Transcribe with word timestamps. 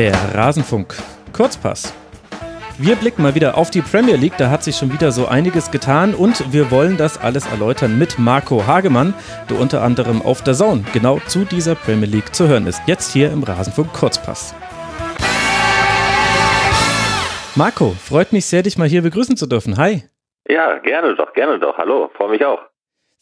Der 0.00 0.14
Rasenfunk 0.34 0.94
Kurzpass. 1.34 1.92
Wir 2.78 2.96
blicken 2.96 3.22
mal 3.22 3.34
wieder 3.34 3.58
auf 3.58 3.70
die 3.70 3.82
Premier 3.82 4.16
League, 4.16 4.32
da 4.38 4.48
hat 4.48 4.64
sich 4.64 4.76
schon 4.76 4.90
wieder 4.90 5.12
so 5.12 5.28
einiges 5.28 5.70
getan 5.70 6.14
und 6.14 6.54
wir 6.54 6.70
wollen 6.70 6.96
das 6.96 7.20
alles 7.20 7.46
erläutern 7.46 7.98
mit 7.98 8.18
Marco 8.18 8.66
Hagemann, 8.66 9.12
der 9.50 9.60
unter 9.60 9.82
anderem 9.82 10.22
auf 10.22 10.42
der 10.42 10.54
Zone 10.54 10.84
genau 10.94 11.18
zu 11.26 11.44
dieser 11.44 11.74
Premier 11.74 12.08
League 12.08 12.34
zu 12.34 12.48
hören 12.48 12.66
ist. 12.66 12.80
Jetzt 12.86 13.12
hier 13.12 13.30
im 13.30 13.42
Rasenfunk 13.42 13.92
Kurzpass. 13.92 14.54
Marco, 17.54 17.90
freut 17.90 18.32
mich 18.32 18.46
sehr, 18.46 18.62
dich 18.62 18.78
mal 18.78 18.88
hier 18.88 19.02
begrüßen 19.02 19.36
zu 19.36 19.46
dürfen. 19.46 19.76
Hi. 19.76 20.04
Ja, 20.48 20.78
gerne 20.78 21.14
doch, 21.14 21.34
gerne 21.34 21.58
doch. 21.58 21.76
Hallo, 21.76 22.08
freue 22.16 22.30
mich 22.30 22.42
auch. 22.42 22.69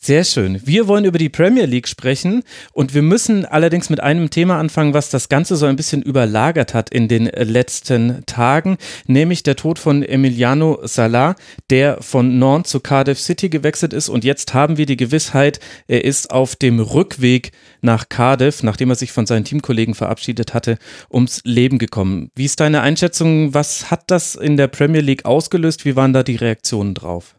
Sehr 0.01 0.23
schön. 0.23 0.61
Wir 0.65 0.87
wollen 0.87 1.05
über 1.05 1.19
die 1.19 1.29
Premier 1.29 1.67
League 1.67 1.89
sprechen 1.89 2.45
und 2.73 2.95
wir 2.95 3.03
müssen 3.03 3.45
allerdings 3.45 3.91
mit 3.91 3.99
einem 3.99 4.31
Thema 4.31 4.61
anfangen, 4.61 4.95
was 4.95 5.11
das 5.11 5.29
Ganze 5.29 5.57
so 5.57 5.67
ein 5.67 5.75
bisschen 5.75 6.03
überlagert 6.03 6.73
hat 6.73 6.89
in 6.91 7.09
den 7.09 7.25
letzten 7.25 8.25
Tagen, 8.25 8.79
nämlich 9.09 9.43
der 9.43 9.57
Tod 9.57 9.81
von 9.81 10.05
Emiliano 10.05 10.79
Salah, 10.85 11.35
der 11.69 12.01
von 12.01 12.39
Nantes 12.39 12.71
zu 12.71 12.81
Cardiff 12.81 13.19
City 13.19 13.49
gewechselt 13.49 13.93
ist 13.93 14.09
und 14.09 14.23
jetzt 14.23 14.55
haben 14.55 14.77
wir 14.77 14.87
die 14.87 14.97
Gewissheit, 14.97 15.59
er 15.89 16.05
ist 16.05 16.31
auf 16.31 16.55
dem 16.55 16.79
Rückweg 16.79 17.51
nach 17.81 18.09
Cardiff, 18.09 18.63
nachdem 18.63 18.91
er 18.91 18.97
sich 18.97 19.11
von 19.11 19.27
seinen 19.27 19.45
Teamkollegen 19.45 19.95
verabschiedet 19.95 20.55
hatte, 20.55 20.79
ums 21.13 21.41
Leben 21.43 21.79
gekommen. 21.79 22.31
Wie 22.37 22.45
ist 22.45 22.61
deine 22.61 22.83
Einschätzung? 22.83 23.53
Was 23.53 23.91
hat 23.91 24.13
das 24.13 24.37
in 24.37 24.57
der 24.57 24.69
Premier 24.69 25.01
League 25.01 25.25
ausgelöst? 25.25 25.85
Wie 25.85 25.97
waren 25.97 26.13
da 26.13 26.23
die 26.23 26.37
Reaktionen 26.37 26.95
drauf? 26.95 27.38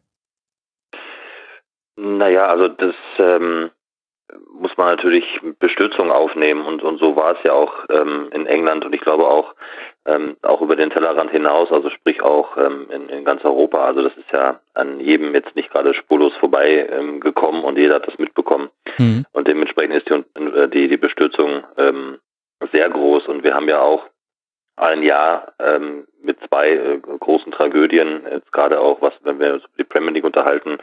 Naja, 2.02 2.46
also 2.48 2.70
das 2.70 2.96
ähm, 3.18 3.72
muss 4.54 4.76
man 4.78 4.88
natürlich 4.96 5.42
mit 5.42 5.60
Bestützung 5.60 6.12
aufnehmen 6.12 6.66
und, 6.66 6.82
und 6.82 6.98
so 7.00 7.16
war 7.16 7.34
es 7.34 7.44
ja 7.44 7.52
auch 7.52 7.74
ähm, 7.90 8.30
in 8.32 8.46
England 8.46 8.86
und 8.86 8.94
ich 8.94 9.02
glaube 9.02 9.28
auch 9.28 9.54
ähm, 10.06 10.38
auch 10.42 10.62
über 10.62 10.78
den 10.78 10.92
Tellerrand 10.92 11.32
hinaus, 11.32 11.72
also 11.72 11.90
sprich 11.90 12.22
auch 12.22 12.56
ähm, 12.58 12.88
in, 12.90 13.10
in 13.10 13.26
ganz 13.26 13.44
Europa. 13.44 13.84
Also 13.84 14.02
das 14.04 14.16
ist 14.16 14.32
ja 14.32 14.60
an 14.76 15.00
jedem 15.02 15.34
jetzt 15.34 15.56
nicht 15.56 15.72
gerade 15.72 15.94
spurlos 15.94 16.34
vorbei 16.38 16.88
ähm, 16.90 17.20
gekommen 17.20 17.64
und 17.66 17.78
jeder 17.78 17.96
hat 17.96 18.08
das 18.08 18.18
mitbekommen. 18.18 18.70
Mhm. 18.98 19.26
Und 19.34 19.48
dementsprechend 19.48 19.96
ist 19.96 20.10
die, 20.10 20.42
äh, 20.42 20.70
die, 20.70 20.88
die 20.88 20.98
Bestürzung 20.98 21.64
ähm, 21.78 22.20
sehr 22.72 22.90
groß 22.90 23.28
und 23.28 23.44
wir 23.44 23.56
haben 23.56 23.68
ja 23.68 23.82
auch 23.82 24.06
ein 24.80 25.04
Jahr 25.04 25.54
ähm, 25.60 26.08
mit 26.22 26.40
zwei 26.48 26.72
äh, 26.72 27.00
großen 27.00 27.52
Tragödien, 27.52 28.26
jetzt 28.32 28.52
gerade 28.52 28.80
auch, 28.80 29.02
was, 29.02 29.14
wenn 29.24 29.40
wir 29.40 29.56
uns 29.56 29.64
über 29.64 29.74
die 29.78 29.84
Premier 29.84 30.12
League 30.12 30.24
unterhalten, 30.24 30.78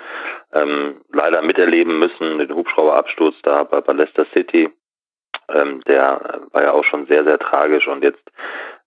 ähm, 0.53 1.01
leider 1.13 1.43
miterleben 1.43 1.99
müssen, 1.99 2.39
den 2.39 2.55
Hubschrauberabsturz 2.55 3.37
da 3.43 3.65
bei, 3.65 3.81
bei 3.81 3.93
Leicester 3.93 4.27
City. 4.33 4.69
Ähm, 5.49 5.81
der 5.87 6.43
war 6.53 6.63
ja 6.63 6.73
auch 6.73 6.85
schon 6.85 7.07
sehr, 7.07 7.25
sehr 7.25 7.39
tragisch. 7.39 7.89
Und 7.89 8.03
jetzt 8.03 8.23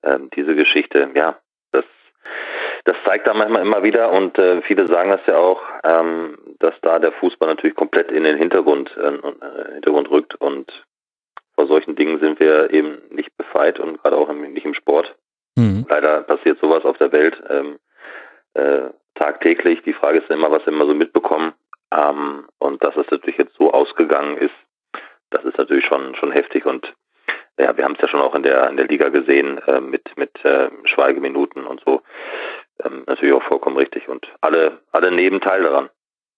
ähm, 0.03 0.29
diese 0.35 0.55
Geschichte, 0.55 1.09
ja, 1.13 1.37
das, 1.71 1.85
das 2.85 2.95
zeigt 3.05 3.27
da 3.27 3.33
manchmal 3.33 3.61
immer 3.61 3.83
wieder. 3.83 4.11
Und 4.11 4.37
äh, 4.37 4.61
viele 4.61 4.87
sagen 4.87 5.09
das 5.09 5.25
ja 5.25 5.37
auch, 5.37 5.61
ähm, 5.83 6.37
dass 6.59 6.73
da 6.81 6.99
der 6.99 7.13
Fußball 7.13 7.49
natürlich 7.49 7.75
komplett 7.75 8.11
in 8.11 8.23
den 8.23 8.37
Hintergrund, 8.37 8.95
äh, 8.97 9.07
äh 9.07 9.73
Hintergrund 9.73 10.09
rückt. 10.11 10.35
Und 10.35 10.85
vor 11.59 11.67
solchen 11.67 11.97
Dingen 11.97 12.21
sind 12.21 12.39
wir 12.39 12.71
eben 12.71 13.01
nicht 13.09 13.35
befreit 13.35 13.81
und 13.81 14.01
gerade 14.01 14.15
auch 14.15 14.29
im, 14.29 14.53
nicht 14.53 14.65
im 14.65 14.73
Sport. 14.73 15.13
Mhm. 15.57 15.85
Leider 15.89 16.21
passiert 16.21 16.57
sowas 16.61 16.85
auf 16.85 16.97
der 16.99 17.11
Welt 17.11 17.37
ähm, 17.49 17.79
äh, 18.53 18.91
tagtäglich. 19.15 19.81
Die 19.83 19.91
Frage 19.91 20.19
ist 20.19 20.29
immer, 20.29 20.49
was 20.51 20.65
wir 20.65 20.71
immer 20.71 20.85
so 20.85 20.95
mitbekommen. 20.95 21.51
Ähm, 21.91 22.45
und 22.59 22.81
dass 22.81 22.95
es 22.95 23.11
natürlich 23.11 23.37
jetzt 23.37 23.57
so 23.57 23.73
ausgegangen 23.73 24.37
ist, 24.37 24.53
das 25.31 25.43
ist 25.43 25.57
natürlich 25.57 25.83
schon 25.83 26.15
schon 26.15 26.31
heftig 26.31 26.65
und 26.65 26.93
ja, 27.59 27.75
wir 27.75 27.83
haben 27.83 27.95
es 27.95 28.01
ja 28.01 28.07
schon 28.07 28.21
auch 28.21 28.35
in 28.35 28.43
der 28.43 28.69
in 28.69 28.77
der 28.77 28.87
Liga 28.87 29.09
gesehen 29.09 29.57
äh, 29.67 29.81
mit 29.81 30.15
mit 30.15 30.31
äh, 30.45 30.69
Schweigeminuten 30.85 31.65
und 31.65 31.83
so. 31.85 32.01
Ähm, 32.85 33.03
natürlich 33.05 33.33
auch 33.33 33.43
vollkommen 33.43 33.75
richtig 33.75 34.07
und 34.07 34.31
alle 34.39 34.79
alle 34.93 35.11
nehmen 35.11 35.41
teil 35.41 35.63
daran. 35.63 35.89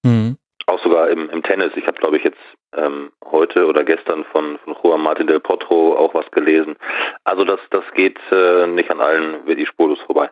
Mhm 0.03 0.37
auch 0.67 0.81
sogar 0.83 1.09
im, 1.09 1.29
im 1.29 1.43
Tennis. 1.43 1.71
Ich 1.75 1.87
habe, 1.87 1.99
glaube 1.99 2.17
ich, 2.17 2.23
jetzt 2.23 2.39
ähm, 2.75 3.11
heute 3.25 3.67
oder 3.67 3.83
gestern 3.83 4.23
von, 4.25 4.57
von 4.59 4.75
Juan 4.81 5.01
Martin 5.01 5.27
del 5.27 5.39
Potro 5.39 5.95
auch 5.95 6.13
was 6.13 6.29
gelesen. 6.31 6.75
Also 7.23 7.43
das, 7.45 7.59
das 7.69 7.83
geht 7.93 8.19
äh, 8.31 8.67
nicht 8.67 8.91
an 8.91 9.01
allen 9.01 9.45
wie 9.47 9.55
die 9.55 9.65
spurlos 9.65 9.99
vorbei. 10.01 10.29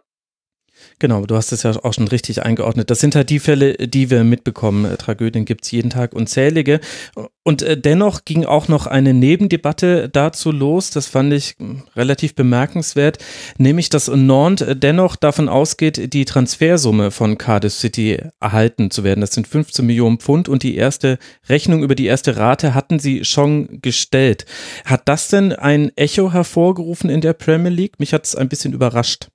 Genau, 1.00 1.26
du 1.26 1.36
hast 1.36 1.52
es 1.52 1.64
ja 1.64 1.72
auch 1.84 1.94
schon 1.94 2.08
richtig 2.08 2.44
eingeordnet. 2.44 2.90
Das 2.90 3.00
sind 3.00 3.16
halt 3.16 3.30
die 3.30 3.40
Fälle, 3.40 3.74
die 3.76 4.10
wir 4.10 4.24
mitbekommen. 4.24 4.86
Äh, 4.86 4.98
Tragödien 4.98 5.46
gibt 5.46 5.66
es 5.66 5.72
jeden 5.72 5.90
Tag 5.90 6.14
unzählige. 6.14 6.80
Und 7.44 7.62
äh, 7.62 7.76
dennoch 7.80 8.26
ging 8.26 8.46
auch 8.46 8.68
noch 8.68 8.86
eine 8.86 9.14
Nebendebatte 9.14 10.10
dazu 10.10 10.52
los. 10.52 10.92
Das 10.92 11.08
fand 11.08 11.34
ich 11.34 11.56
hm, 11.58 11.84
relativ 11.96 12.36
bemerkenswert, 12.36 13.18
nämlich 13.58 13.90
dass 13.90 14.08
Nantes 14.08 14.76
dennoch 14.80 15.16
davon 15.16 15.50
ausgeht, 15.50 16.14
die 16.14 16.26
Transfersumme 16.26 17.12
von 17.12 17.38
Cardiff 17.38 17.74
City 17.74 18.20
erhalten 18.40 18.92
zu 18.92 19.04
werden. 19.04 19.22
Das 19.22 19.34
sind 19.34 19.48
15 19.48 19.86
Millionen 19.86 20.20
Pfund 20.20 20.50
und 20.50 20.64
die 20.64 20.76
erste 20.76 21.18
Rechnung 21.48 21.82
über 21.82 21.96
die 21.96 22.06
erste 22.06 22.38
Rate 22.38 22.76
hatten 22.76 23.00
sie 23.00 23.26
schon 23.26 23.82
gestellt. 23.82 24.46
Hat 24.86 25.08
das 25.08 25.30
denn 25.30 25.54
ein 25.54 25.92
Echo 25.96 26.32
hervorgerufen 26.32 27.10
in 27.10 27.22
der 27.22 27.34
Premier 27.34 27.72
League? 27.72 28.00
Mich 28.00 28.14
hat 28.14 28.26
es 28.26 28.36
ein 28.36 28.50
bisschen 28.50 28.74
überrascht. 28.74 29.30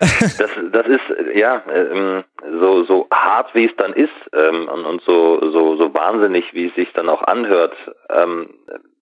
Das, 0.00 0.50
das 0.72 0.86
ist 0.86 1.02
ja 1.34 1.62
ähm, 1.72 2.24
so 2.60 2.84
so 2.84 3.06
hart 3.12 3.54
wie 3.54 3.66
es 3.66 3.76
dann 3.76 3.92
ist 3.92 4.12
ähm, 4.32 4.68
und, 4.68 4.84
und 4.84 5.02
so 5.02 5.50
so 5.50 5.76
so 5.76 5.92
wahnsinnig 5.94 6.54
wie 6.54 6.66
es 6.66 6.74
sich 6.74 6.92
dann 6.92 7.08
auch 7.08 7.22
anhört. 7.22 7.74
Ähm, 8.10 8.50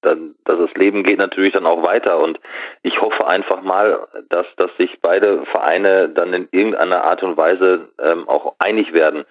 dann, 0.07 0.35
dass 0.45 0.59
das 0.59 0.75
Leben 0.75 1.03
geht 1.03 1.19
natürlich 1.19 1.53
dann 1.53 1.67
auch 1.67 1.83
weiter 1.83 2.19
und 2.19 2.41
ich 2.83 3.01
hoffe 3.01 3.27
einfach 3.27 3.63
mal, 3.63 4.07
dass 4.29 4.47
dass 4.57 4.71
sich 4.77 4.99
beide 5.01 5.45
Vereine 5.47 6.09
dann 6.09 6.33
in 6.33 6.49
irgendeiner 6.51 7.05
Art 7.05 7.23
und 7.23 7.37
Weise 7.37 7.89
ähm, 8.03 8.29
auch 8.29 8.55
einig 8.59 8.93
werden 8.93 9.25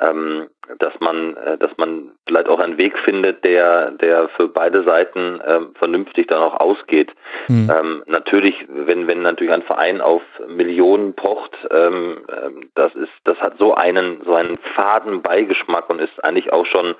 ähm, 0.00 0.48
dass 0.78 0.98
man, 1.00 1.36
äh, 1.36 1.58
dass 1.58 1.70
man 1.76 2.12
vielleicht 2.26 2.48
auch 2.48 2.58
einen 2.58 2.78
Weg 2.78 2.98
findet, 2.98 3.44
der, 3.44 3.90
der 3.92 4.28
für 4.30 4.48
beide 4.48 4.82
Seiten 4.82 5.40
ähm, 5.46 5.74
vernünftig 5.74 6.28
dann 6.28 6.42
auch 6.42 6.58
ausgeht. 6.58 7.12
Mhm. 7.48 7.70
Ähm, 7.70 8.02
natürlich, 8.06 8.66
wenn, 8.68 9.06
wenn 9.06 9.22
natürlich 9.22 9.52
ein 9.52 9.62
Verein 9.62 10.00
auf 10.00 10.22
Millionen 10.48 11.14
pocht, 11.14 11.56
ähm, 11.70 12.24
ähm, 12.28 12.70
das 12.74 12.94
ist, 12.94 13.12
das 13.24 13.38
hat 13.40 13.58
so 13.58 13.74
einen, 13.74 14.22
so 14.24 14.34
einen 14.34 14.58
faden 14.74 15.22
Beigeschmack 15.22 15.90
und 15.90 16.00
ist 16.00 16.24
eigentlich 16.24 16.52
auch 16.52 16.66
schon 16.66 16.94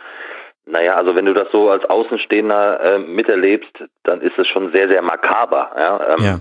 naja, 0.70 0.94
also 0.94 1.14
wenn 1.14 1.26
du 1.26 1.34
das 1.34 1.50
so 1.52 1.70
als 1.70 1.84
Außenstehender 1.84 2.80
äh, 2.80 2.98
miterlebst, 2.98 3.84
dann 4.04 4.20
ist 4.20 4.38
es 4.38 4.46
schon 4.48 4.72
sehr, 4.72 4.88
sehr 4.88 5.02
makaber. 5.02 5.72
Ja? 5.76 6.14
Ähm, 6.14 6.24
ja. 6.24 6.40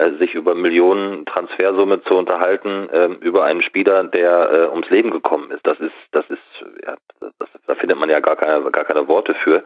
Äh, 0.00 0.16
sich 0.18 0.34
über 0.34 0.54
Millionen 0.54 1.26
Transfersumme 1.26 2.02
zu 2.04 2.14
unterhalten, 2.16 2.88
äh, 2.88 3.06
über 3.20 3.44
einen 3.44 3.60
Spieler, 3.60 4.04
der 4.04 4.50
äh, 4.50 4.66
ums 4.68 4.88
Leben 4.88 5.10
gekommen 5.10 5.50
ist. 5.50 5.66
Das 5.66 5.78
ist, 5.78 5.92
das 6.12 6.24
ist, 6.30 6.64
ja, 6.86 6.96
das, 7.20 7.48
da 7.66 7.74
findet 7.74 7.98
man 7.98 8.08
ja 8.08 8.20
gar 8.20 8.36
keine, 8.36 8.70
gar 8.70 8.84
keine 8.84 9.06
Worte 9.08 9.34
für. 9.34 9.62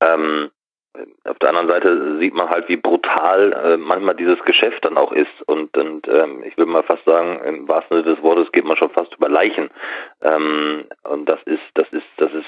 Ähm, 0.00 0.50
auf 1.24 1.38
der 1.38 1.50
anderen 1.50 1.68
Seite 1.68 2.18
sieht 2.18 2.34
man 2.34 2.48
halt, 2.48 2.68
wie 2.70 2.78
brutal 2.78 3.52
äh, 3.52 3.76
manchmal 3.76 4.14
dieses 4.14 4.42
Geschäft 4.44 4.86
dann 4.86 4.96
auch 4.96 5.12
ist. 5.12 5.42
Und, 5.46 5.76
und 5.76 6.08
ähm, 6.08 6.42
ich 6.44 6.56
würde 6.56 6.70
mal 6.70 6.82
fast 6.82 7.04
sagen, 7.04 7.38
im 7.44 7.68
wahrsten 7.68 7.98
Sinne 7.98 8.14
des 8.14 8.22
Wortes 8.22 8.50
geht 8.52 8.64
man 8.64 8.78
schon 8.78 8.90
fast 8.90 9.14
über 9.16 9.28
Leichen. 9.28 9.68
Ähm, 10.22 10.86
und 11.04 11.28
das 11.28 11.42
ist, 11.44 11.62
das 11.74 11.88
ist, 11.92 12.06
das 12.16 12.32
ist 12.32 12.46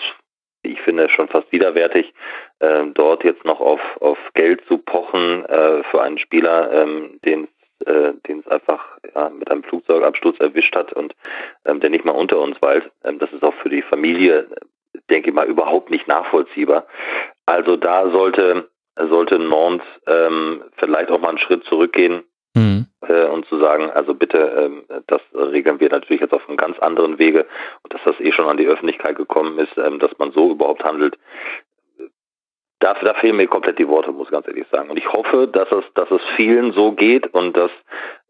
ich 0.63 0.81
finde 0.83 1.09
schon 1.09 1.29
fast 1.29 1.51
widerwärtig, 1.53 2.13
äh, 2.59 2.85
dort 2.95 3.25
jetzt 3.25 3.45
noch 3.45 3.61
auf, 3.61 3.81
auf 4.01 4.19
Geld 4.35 4.65
zu 4.67 4.79
pochen 4.79 5.45
äh, 5.47 5.83
für 5.85 6.03
einen 6.03 6.19
Spieler, 6.19 6.73
ähm, 6.73 7.19
den 7.25 7.49
äh, 7.87 8.13
den 8.27 8.41
es 8.41 8.47
einfach 8.49 8.99
ja, 9.15 9.31
mit 9.31 9.51
einem 9.51 9.63
Flugzeugabsturz 9.63 10.39
erwischt 10.39 10.77
hat 10.77 10.93
und 10.93 11.15
ähm, 11.65 11.81
der 11.81 11.89
nicht 11.89 12.05
mal 12.05 12.13
unter 12.13 12.39
uns 12.39 12.61
weilt. 12.61 12.91
Ähm, 13.05 13.19
das 13.19 13.33
ist 13.33 13.43
auch 13.43 13.55
für 13.55 13.71
die 13.71 13.83
Familie, 13.83 14.49
denke 15.09 15.31
ich 15.31 15.35
mal, 15.35 15.47
überhaupt 15.47 15.91
nicht 15.91 16.07
nachvollziehbar. 16.07 16.87
Also 17.47 17.77
da 17.77 18.11
sollte 18.11 18.69
sollte 18.97 19.39
Nantes 19.39 19.87
ähm, 20.07 20.63
vielleicht 20.77 21.11
auch 21.11 21.21
mal 21.21 21.31
einen 21.31 21.39
Schritt 21.39 21.65
zurückgehen. 21.65 22.23
Äh, 23.11 23.27
und 23.27 23.47
zu 23.47 23.59
sagen, 23.59 23.91
also 23.91 24.15
bitte, 24.15 24.39
ähm, 24.39 24.85
das 25.07 25.21
regeln 25.35 25.81
wir 25.81 25.91
natürlich 25.91 26.21
jetzt 26.21 26.33
auf 26.33 26.47
einem 26.49 26.57
ganz 26.57 26.79
anderen 26.79 27.19
Wege 27.19 27.47
und 27.83 27.93
dass 27.93 28.03
das 28.05 28.21
eh 28.21 28.33
schon 28.33 28.47
an 28.47 28.57
die 28.57 28.67
Öffentlichkeit 28.67 29.17
gekommen 29.17 29.59
ist, 29.59 29.77
ähm, 29.77 29.99
dass 29.99 30.17
man 30.19 30.33
so 30.33 30.51
überhaupt 30.53 30.85
handelt. 30.85 31.19
Da, 32.79 32.95
da 32.95 33.13
fehlen 33.15 33.37
mir 33.37 33.47
komplett 33.47 33.79
die 33.79 33.89
Worte, 33.89 34.11
muss 34.11 34.29
ich 34.29 34.33
ganz 34.33 34.49
ehrlich 34.49 34.67
sagen. 34.71 34.89
Und 34.89 34.97
ich 34.97 35.13
hoffe, 35.13 35.49
dass 35.49 35.71
es, 35.71 35.85
dass 35.95 36.11
es 36.11 36.23
vielen 36.37 36.73
so 36.73 36.93
geht 36.93 37.27
und 37.35 37.55
dass 37.55 37.71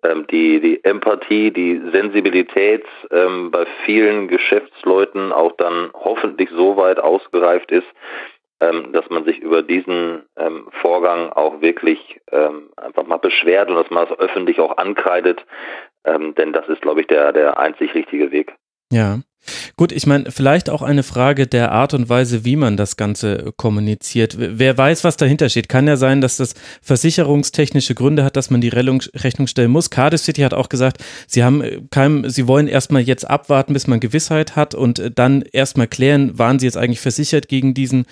ähm, 0.03 0.27
die, 0.29 0.61
die 0.61 0.83
Empathie, 0.83 1.53
die 1.53 1.81
Sensibilität 1.93 2.85
ähm, 3.13 3.51
bei 3.53 3.67
vielen 3.85 4.27
Geschäftsleuten 4.27 5.33
auch 5.33 5.53
dann 5.53 5.91
hoffentlich 5.95 6.51
so 6.51 6.77
weit 6.77 6.99
ausgereift 6.99 7.71
ist, 7.71 7.87
ähm, 8.61 8.93
dass 8.93 9.09
man 9.11 9.25
sich 9.25 9.39
über 9.39 9.63
diesen 9.63 10.23
ähm, 10.37 10.69
Vorgang 10.83 11.31
auch 11.31 11.61
wirklich 11.61 12.21
ähm, 12.31 12.71
einfach 12.77 13.07
mal 13.07 13.19
beschwert 13.19 13.69
und 13.71 13.77
dass 13.77 13.91
man 13.91 14.07
es 14.07 14.19
öffentlich 14.19 14.61
auch 14.61 14.77
ankreidet, 14.77 15.45
ähm, 16.05 16.35
denn 16.35 16.53
das 16.53 16.69
ist, 16.69 16.83
glaube 16.83 17.01
ich, 17.01 17.07
der, 17.07 17.33
der 17.33 17.59
einzig 17.59 17.95
richtige 17.95 18.31
Weg. 18.31 18.55
Ja. 18.93 19.21
Gut, 19.77 19.91
ich 19.93 20.07
meine, 20.07 20.31
vielleicht 20.31 20.69
auch 20.69 20.83
eine 20.83 21.03
Frage 21.03 21.47
der 21.47 21.73
Art 21.73 21.95
und 21.95 22.11
Weise, 22.11 22.45
wie 22.45 22.57
man 22.57 22.77
das 22.77 22.97
Ganze 22.97 23.55
kommuniziert. 23.57 24.37
Wer 24.39 24.77
weiß, 24.77 25.03
was 25.03 25.17
dahinter 25.17 25.49
steht. 25.49 25.71
Kann 25.71 25.89
ja 25.89 25.97
sein, 25.97 26.21
dass 26.21 26.37
das 26.37 26.55
versicherungstechnische 26.83 27.95
Gründe 27.95 28.23
hat, 28.23 28.37
dass 28.37 28.51
man 28.51 28.61
die 28.61 28.69
Rechnung 28.69 29.01
stellen 29.47 29.71
muss. 29.71 29.89
Cardiff 29.89 30.21
City 30.21 30.43
hat 30.43 30.53
auch 30.53 30.69
gesagt, 30.69 31.03
sie 31.27 31.43
haben 31.43 31.89
kein, 31.91 32.29
sie 32.29 32.47
wollen 32.47 32.69
erstmal 32.69 33.01
jetzt 33.01 33.29
abwarten, 33.29 33.73
bis 33.73 33.87
man 33.87 33.99
Gewissheit 33.99 34.57
hat 34.57 34.75
und 34.75 35.19
dann 35.19 35.41
erstmal 35.41 35.87
klären, 35.87 36.39
waren 36.39 36.59
sie 36.59 36.67
jetzt 36.67 36.77
eigentlich 36.77 37.01
versichert 37.01 37.49
gegen 37.49 37.73
diesen 37.73 38.05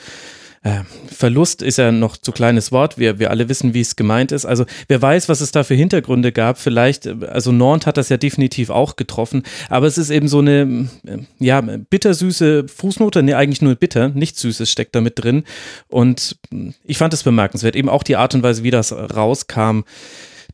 äh, 0.63 0.81
Verlust 1.07 1.63
ist 1.63 1.79
ja 1.79 1.93
noch 1.93 2.17
zu 2.17 2.33
kleines 2.33 2.73
Wort. 2.73 2.99
Wir, 2.99 3.19
wir 3.19 3.31
alle 3.31 3.49
wissen, 3.49 3.75
wie 3.75 3.81
es 3.81 3.97
gemeint 3.97 4.33
ist. 4.33 4.45
Also 4.45 4.65
wer 4.89 5.01
weiß, 5.01 5.29
was 5.29 5.41
es 5.41 5.53
da 5.53 5.63
für 5.63 5.75
Hintergründe 5.75 6.33
gab. 6.33 6.59
Vielleicht, 6.59 7.07
äh, 7.07 7.17
also 7.29 7.53
Nord 7.53 7.87
hat 7.87 7.97
das 7.97 8.09
ja 8.09 8.17
definitiv 8.17 8.71
auch 8.71 8.97
getroffen. 8.97 9.43
Aber 9.69 9.87
es 9.87 9.99
ist 9.99 10.11
eben 10.11 10.29
so 10.29 10.39
eine, 10.39 10.89
äh, 11.07 11.19
ja, 11.39 11.61
bittersüße 11.61 12.67
Fußnote. 12.69 13.23
Nee, 13.23 13.35
eigentlich 13.35 13.63
nur 13.63 13.75
bitter. 13.77 14.09
Nichts 14.09 14.41
Süßes 14.41 14.71
steckt 14.71 14.95
da 14.95 15.01
mit 15.01 15.23
drin. 15.23 15.45
Und 15.89 16.37
ich 16.85 16.99
fand 16.99 17.15
es 17.15 17.23
bemerkenswert. 17.23 17.77
Eben 17.77 17.89
auch 17.89 18.03
die 18.03 18.17
Art 18.17 18.35
und 18.35 18.43
Weise, 18.43 18.63
wie 18.63 18.71
das 18.71 18.93
rauskam. 18.93 19.81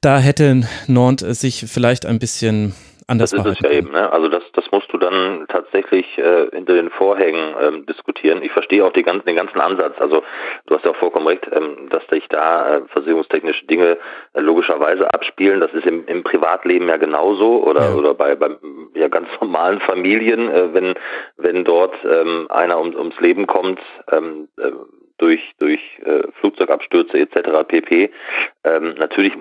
Da 0.00 0.18
hätte 0.18 0.68
Nord 0.86 1.24
sich 1.34 1.64
vielleicht 1.66 2.04
ein 2.04 2.18
bisschen 2.18 2.74
anders 3.06 3.30
Das 3.30 3.46
ist 3.46 3.52
es 3.52 3.60
ja 3.60 3.70
eben, 3.70 3.90
ne? 3.92 4.12
Also 4.12 4.28
das, 4.28 4.42
das 4.52 4.70
musst 4.70 4.92
du 4.92 4.98
dann 4.98 5.46
tatsächlich 5.48 6.06
äh, 6.18 6.48
hinter 6.52 6.74
den 6.74 6.90
Vorhängen 6.90 7.54
ähm, 7.60 7.86
diskutieren. 7.86 8.42
Ich 8.42 8.52
verstehe 8.52 8.84
auch 8.84 8.92
die 8.92 9.02
ganzen, 9.02 9.26
den 9.26 9.36
ganzen 9.36 9.60
Ansatz. 9.60 9.94
Also 9.98 10.22
du 10.66 10.74
hast 10.74 10.84
ja 10.84 10.92
auch 10.92 10.96
vollkommen 10.96 11.26
recht, 11.26 11.46
ähm, 11.52 11.88
dass 11.90 12.06
sich 12.08 12.26
da 12.28 12.76
äh, 12.76 12.82
versicherungstechnische 12.88 13.66
Dinge 13.66 13.98
äh, 14.32 14.40
logischerweise 14.40 15.12
abspielen. 15.12 15.60
Das 15.60 15.72
ist 15.72 15.86
im, 15.86 16.06
im 16.06 16.22
Privatleben 16.22 16.88
ja 16.88 16.96
genauso 16.96 17.62
oder 17.64 17.90
ja. 17.90 17.94
oder 17.94 18.14
bei, 18.14 18.34
bei 18.36 18.50
ja 18.94 19.08
ganz 19.08 19.28
normalen 19.40 19.80
Familien, 19.80 20.50
äh, 20.50 20.72
wenn 20.72 20.94
wenn 21.36 21.64
dort 21.64 21.94
ähm, 22.04 22.46
einer 22.50 22.78
um, 22.78 22.94
ums 22.94 23.20
Leben 23.20 23.46
kommt. 23.46 23.80
Ähm, 24.10 24.48
äh, 24.58 24.70
durch, 25.18 25.54
durch 25.58 25.80
äh, 26.04 26.22
Flugzeugabstürze 26.40 27.18
etc. 27.18 27.66
pp. 27.68 28.10
Ähm, 28.64 28.94
natürlich 28.98 29.32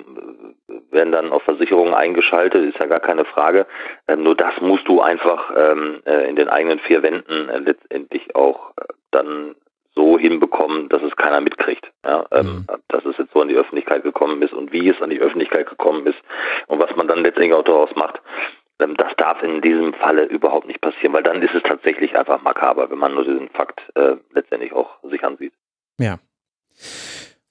werden 0.93 1.11
dann 1.11 1.31
auch 1.31 1.41
Versicherungen 1.43 1.93
eingeschaltet, 1.93 2.63
ist 2.65 2.79
ja 2.79 2.87
gar 2.87 2.99
keine 2.99 3.25
Frage. 3.25 3.65
Ähm, 4.07 4.23
nur 4.23 4.35
das 4.35 4.53
musst 4.61 4.87
du 4.87 5.01
einfach 5.01 5.51
ähm, 5.55 6.01
äh, 6.05 6.29
in 6.29 6.35
den 6.35 6.49
eigenen 6.49 6.79
vier 6.79 7.03
Wänden 7.03 7.49
äh, 7.49 7.59
letztendlich 7.59 8.35
auch 8.35 8.71
äh, 8.77 8.85
dann 9.11 9.55
so 9.95 10.17
hinbekommen, 10.17 10.89
dass 10.89 11.03
es 11.03 11.15
keiner 11.15 11.41
mitkriegt. 11.41 11.91
Ja, 12.05 12.25
ähm, 12.31 12.45
mhm. 12.45 12.65
Dass 12.87 13.05
es 13.05 13.17
jetzt 13.17 13.33
so 13.33 13.41
an 13.41 13.47
die 13.47 13.55
Öffentlichkeit 13.55 14.03
gekommen 14.03 14.41
ist 14.41 14.53
und 14.53 14.71
wie 14.71 14.89
es 14.89 15.01
an 15.01 15.09
die 15.09 15.19
Öffentlichkeit 15.19 15.69
gekommen 15.69 16.05
ist 16.07 16.19
und 16.67 16.79
was 16.79 16.95
man 16.95 17.07
dann 17.07 17.23
letztendlich 17.23 17.53
auch 17.53 17.63
daraus 17.63 17.95
macht. 17.95 18.21
Ähm, 18.79 18.95
das 18.97 19.15
darf 19.17 19.41
in 19.43 19.61
diesem 19.61 19.93
Falle 19.93 20.25
überhaupt 20.25 20.67
nicht 20.67 20.81
passieren, 20.81 21.13
weil 21.13 21.23
dann 21.23 21.41
ist 21.41 21.53
es 21.53 21.63
tatsächlich 21.63 22.17
einfach 22.17 22.41
makaber, 22.41 22.89
wenn 22.89 22.97
man 22.97 23.13
nur 23.13 23.23
diesen 23.23 23.49
Fakt 23.49 23.81
äh, 23.95 24.15
letztendlich 24.33 24.73
auch 24.73 24.97
sich 25.03 25.23
ansieht. 25.23 25.53
Ja. 25.99 26.17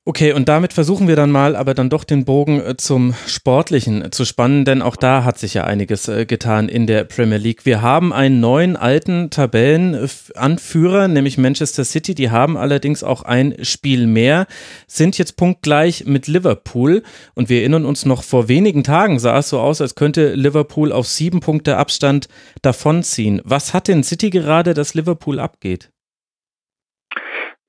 Okay, 0.05 0.33
und 0.33 0.49
damit 0.49 0.73
versuchen 0.73 1.07
wir 1.07 1.15
dann 1.15 1.31
mal 1.31 1.55
aber 1.55 1.75
dann 1.75 1.89
doch 1.89 2.03
den 2.03 2.25
Bogen 2.25 2.61
äh, 2.61 2.77
zum 2.77 3.15
Sportlichen 3.29 4.11
zu 4.11 4.25
spannen, 4.25 4.65
denn 4.65 4.83
auch 4.83 4.97
da 4.97 5.23
hat 5.23 5.39
sich 5.39 5.55
ja 5.55 5.63
einiges 5.63 6.09
äh, 6.09 6.27
getan 6.27 6.69
in 6.69 6.89
der 6.89 7.05
Premier 7.05 7.39
League. 7.39 7.65
Wir 7.65 7.83
haben 7.83 8.13
einen 8.13 8.41
neuen 8.41 8.77
alten 8.77 9.31
Tabellenanführer, 9.31 11.07
nämlich 11.07 11.39
Manchester 11.39 11.85
City. 11.85 12.17
Die 12.17 12.33
haben 12.33 12.57
allerdings 12.57 13.05
auch 13.05 13.23
ein 13.23 13.55
Spiel 13.63 14.09
mehr, 14.09 14.49
sind 14.89 15.19
jetzt 15.19 15.37
punktgleich 15.37 16.05
mit 16.05 16.27
Liverpool. 16.27 17.05
Und 17.37 17.49
wir 17.49 17.61
erinnern 17.61 17.85
uns 17.85 18.05
noch, 18.05 18.25
vor 18.25 18.49
wenigen 18.49 18.83
Tagen 18.83 19.21
sah 19.21 19.39
es 19.39 19.51
so 19.51 19.61
aus, 19.61 19.81
als 19.81 19.95
könnte 19.95 20.35
Liverpool 20.35 20.91
auf 20.91 21.07
sieben 21.07 21.39
Punkte 21.39 21.77
Abstand 21.77 22.27
davonziehen. 22.63 23.41
Was 23.45 23.73
hat 23.73 23.87
denn 23.87 24.03
City 24.03 24.31
gerade, 24.31 24.75
dass 24.75 24.95
Liverpool 24.95 25.39
abgeht? 25.39 25.93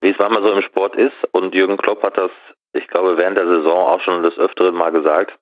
Wie 0.03 0.09
es 0.09 0.19
manchmal 0.19 0.43
so 0.43 0.51
im 0.51 0.61
Sport 0.61 0.95
ist. 0.95 1.15
Und 1.31 1.55
Jürgen 1.55 1.77
Klopp 1.77 2.03
hat 2.03 2.17
das, 2.17 2.31
ich 2.73 2.87
glaube, 2.87 3.17
während 3.17 3.37
der 3.37 3.47
Saison 3.47 3.87
auch 3.87 4.01
schon 4.01 4.21
des 4.21 4.37
Öfteren 4.37 4.75
mal 4.75 4.91
gesagt. 4.91 5.37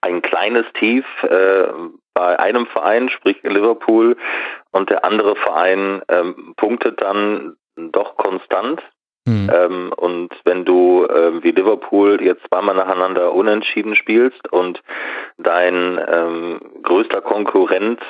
Ein 0.00 0.22
kleines 0.22 0.66
Tief 0.74 1.04
äh, 1.22 1.68
bei 2.14 2.38
einem 2.38 2.66
Verein, 2.66 3.08
sprich 3.08 3.40
Liverpool, 3.42 4.16
und 4.72 4.90
der 4.90 5.04
andere 5.04 5.36
Verein 5.36 6.02
ähm, 6.08 6.54
punktet 6.56 7.00
dann 7.00 7.56
doch 7.76 8.16
konstant. 8.16 8.82
Mhm. 9.24 9.50
Ähm, 9.54 9.92
und 9.96 10.30
wenn 10.44 10.64
du 10.64 11.04
äh, 11.04 11.42
wie 11.44 11.52
Liverpool 11.52 12.20
jetzt 12.20 12.42
zweimal 12.48 12.74
nacheinander 12.74 13.32
unentschieden 13.32 13.94
spielst 13.94 14.52
und 14.52 14.82
dein 15.38 16.00
ähm, 16.08 16.60
größter 16.82 17.20
Konkurrent 17.20 18.00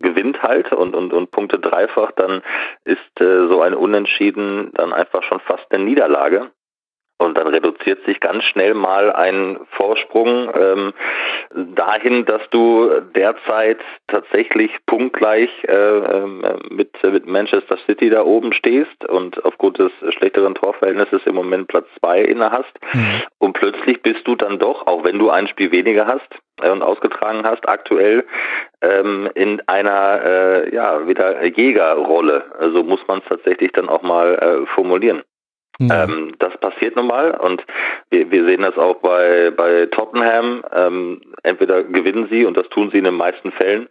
gewinnt 0.00 0.42
halt 0.42 0.72
und, 0.72 0.94
und, 0.94 1.12
und 1.12 1.30
Punkte 1.30 1.58
dreifach, 1.58 2.12
dann 2.12 2.42
ist 2.84 3.20
äh, 3.20 3.48
so 3.48 3.62
ein 3.62 3.74
Unentschieden 3.74 4.70
dann 4.74 4.92
einfach 4.92 5.22
schon 5.22 5.40
fast 5.40 5.64
eine 5.70 5.84
Niederlage. 5.84 6.50
Und 7.18 7.38
dann 7.38 7.46
reduziert 7.46 8.04
sich 8.04 8.20
ganz 8.20 8.44
schnell 8.44 8.74
mal 8.74 9.10
ein 9.10 9.58
Vorsprung 9.70 10.50
ähm, 10.54 10.92
dahin, 11.74 12.26
dass 12.26 12.42
du 12.50 12.90
derzeit 13.14 13.78
tatsächlich 14.08 14.70
punktgleich 14.84 15.48
äh, 15.66 15.72
ähm, 15.72 16.44
mit, 16.68 16.90
mit 17.02 17.26
Manchester 17.26 17.78
City 17.86 18.10
da 18.10 18.22
oben 18.22 18.52
stehst 18.52 19.06
und 19.08 19.42
aufgrund 19.46 19.78
des 19.78 19.92
schlechteren 20.10 20.54
Torverhältnisses 20.54 21.22
im 21.24 21.36
Moment 21.36 21.68
Platz 21.68 21.86
zwei 22.00 22.20
inne 22.20 22.52
hast. 22.52 22.74
Mhm. 22.92 23.22
Und 23.38 23.54
plötzlich 23.54 24.02
bist 24.02 24.28
du 24.28 24.36
dann 24.36 24.58
doch, 24.58 24.86
auch 24.86 25.02
wenn 25.02 25.18
du 25.18 25.30
ein 25.30 25.48
Spiel 25.48 25.70
weniger 25.70 26.06
hast 26.06 26.28
äh, 26.60 26.68
und 26.68 26.82
ausgetragen 26.82 27.46
hast, 27.46 27.66
aktuell 27.66 28.26
ähm, 28.82 29.30
in 29.34 29.62
einer 29.66 30.20
äh, 30.22 30.74
ja 30.74 31.08
wieder 31.08 31.42
Jägerrolle. 31.46 32.44
Also 32.58 32.82
muss 32.82 33.00
man 33.08 33.20
es 33.20 33.24
tatsächlich 33.26 33.72
dann 33.72 33.88
auch 33.88 34.02
mal 34.02 34.34
äh, 34.34 34.66
formulieren. 34.74 35.22
Ja. 35.78 36.04
Ähm, 36.04 36.34
das 36.38 36.56
passiert 36.58 36.96
nun 36.96 37.06
mal 37.06 37.32
und 37.32 37.64
wir, 38.10 38.30
wir 38.30 38.46
sehen 38.46 38.62
das 38.62 38.76
auch 38.78 38.96
bei, 38.96 39.50
bei 39.50 39.86
Tottenham. 39.86 40.64
Ähm, 40.72 41.20
entweder 41.42 41.82
gewinnen 41.84 42.28
sie 42.30 42.44
und 42.44 42.56
das 42.56 42.68
tun 42.70 42.90
sie 42.90 42.98
in 42.98 43.04
den 43.04 43.16
meisten 43.16 43.52
Fällen 43.52 43.88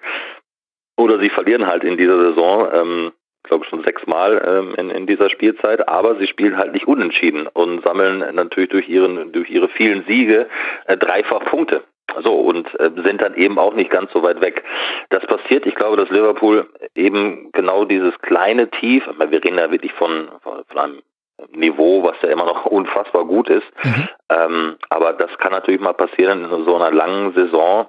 oder 0.98 1.20
sie 1.20 1.30
verlieren 1.30 1.68
halt 1.68 1.84
in 1.84 1.98
dieser 1.98 2.20
Saison. 2.20 2.68
Ähm, 2.74 3.12
glaube 3.48 3.66
schon 3.66 3.84
sechsmal 3.84 4.42
ähm, 4.46 4.74
in, 4.76 4.90
in 4.90 5.08
dieser 5.08 5.30
Spielzeit, 5.30 5.88
aber 5.88 6.18
sie 6.18 6.28
spielen 6.28 6.58
halt 6.58 6.74
nicht 6.74 6.88
unentschieden 6.88 7.48
und 7.48 7.84
sammeln 7.84 8.24
natürlich 8.34 8.70
durch 8.70 8.90
ihren 8.90 9.31
durch 9.31 9.50
ihre 9.50 9.70
vielen 9.70 10.04
Siege 10.06 10.48
äh, 10.88 10.98
dreifach 10.98 11.46
Punkte. 11.46 11.84
So, 12.24 12.34
und 12.34 12.68
äh, 12.80 12.92
sind 13.04 13.22
dann 13.22 13.36
eben 13.36 13.58
auch 13.58 13.74
nicht 13.74 13.90
ganz 13.90 14.12
so 14.14 14.24
weit 14.24 14.40
weg. 14.40 14.64
Das 15.10 15.26
passiert, 15.26 15.66
ich 15.66 15.76
glaube, 15.76 15.98
dass 15.98 16.10
Liverpool 16.10 16.68
eben 16.94 17.52
genau 17.52 17.83
dieses 17.83 18.18
kleine 18.19 18.69
Tief, 18.69 19.04
wir 19.18 19.44
reden 19.44 19.57
ja 19.57 19.71
wirklich 19.71 19.92
von, 19.94 20.30
von, 20.42 20.64
von 20.68 20.78
einem 20.78 21.02
Niveau, 21.51 22.04
was 22.04 22.15
ja 22.21 22.30
immer 22.30 22.45
noch 22.45 22.65
unfassbar 22.65 23.25
gut 23.25 23.49
ist. 23.49 23.68
Mhm. 23.83 24.09
Ähm, 24.30 24.77
aber 24.89 25.13
das 25.13 25.37
kann 25.37 25.51
natürlich 25.51 25.81
mal 25.81 25.94
passieren 25.94 26.44
in 26.44 26.65
so 26.65 26.75
einer 26.75 26.92
langen 26.92 27.33
Saison, 27.33 27.87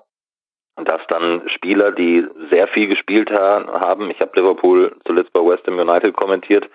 dass 0.85 1.01
dann 1.09 1.49
Spieler, 1.49 1.91
die 1.91 2.27
sehr 2.51 2.69
viel 2.69 2.89
gespielt 2.89 3.31
haben, 3.31 4.11
ich 4.11 4.21
habe 4.21 4.39
Liverpool 4.39 4.95
zuletzt 5.07 5.33
bei 5.33 5.41
West 5.41 5.67
Ham 5.67 5.79
United 5.79 6.15
kommentiert 6.15 6.69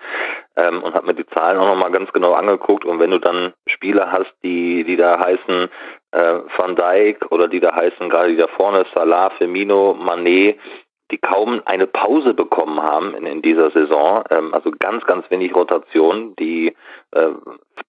ähm, 0.56 0.82
und 0.82 0.94
habe 0.94 1.06
mir 1.06 1.14
die 1.14 1.26
Zahlen 1.26 1.58
auch 1.58 1.68
nochmal 1.68 1.92
ganz 1.92 2.12
genau 2.12 2.32
angeguckt 2.32 2.84
und 2.84 2.98
wenn 2.98 3.12
du 3.12 3.20
dann 3.20 3.52
Spieler 3.66 4.10
hast, 4.10 4.32
die, 4.42 4.82
die 4.82 4.96
da 4.96 5.20
heißen 5.20 5.68
äh, 6.10 6.38
Van 6.56 6.74
Dijk 6.74 7.30
oder 7.30 7.46
die 7.46 7.60
da 7.60 7.76
heißen, 7.76 8.10
gerade 8.10 8.30
die 8.30 8.36
da 8.36 8.48
vorne, 8.48 8.84
Salah, 8.92 9.30
Firmino, 9.30 9.94
Manet, 9.94 10.58
die 11.12 11.18
kaum 11.18 11.62
eine 11.66 11.86
Pause 11.86 12.34
bekommen 12.34 12.82
haben 12.82 13.14
in, 13.14 13.26
in 13.26 13.42
dieser 13.42 13.70
Saison, 13.70 14.24
ähm, 14.30 14.52
also 14.54 14.70
ganz, 14.70 15.04
ganz 15.04 15.30
wenig 15.30 15.54
Rotation, 15.54 16.34
die 16.36 16.74
äh, 17.12 17.28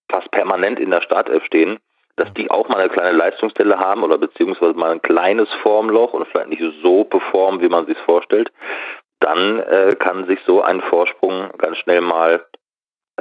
fast 0.09 0.29
permanent 0.31 0.79
in 0.79 0.91
der 0.91 1.01
Startelf 1.01 1.43
stehen, 1.45 1.79
dass 2.17 2.31
die 2.33 2.51
auch 2.51 2.67
mal 2.69 2.79
eine 2.79 2.89
kleine 2.89 3.17
Leistungsstelle 3.17 3.79
haben 3.79 4.03
oder 4.03 4.17
beziehungsweise 4.17 4.73
mal 4.73 4.91
ein 4.91 5.01
kleines 5.01 5.51
Formloch 5.61 6.13
und 6.13 6.27
vielleicht 6.27 6.49
nicht 6.49 6.63
so 6.83 7.05
performen, 7.05 7.61
wie 7.61 7.69
man 7.69 7.87
sich 7.87 7.97
vorstellt, 7.99 8.51
dann 9.19 9.59
äh, 9.59 9.95
kann 9.97 10.27
sich 10.27 10.39
so 10.45 10.61
ein 10.61 10.81
Vorsprung 10.81 11.49
ganz 11.57 11.77
schnell 11.77 12.01
mal 12.01 12.45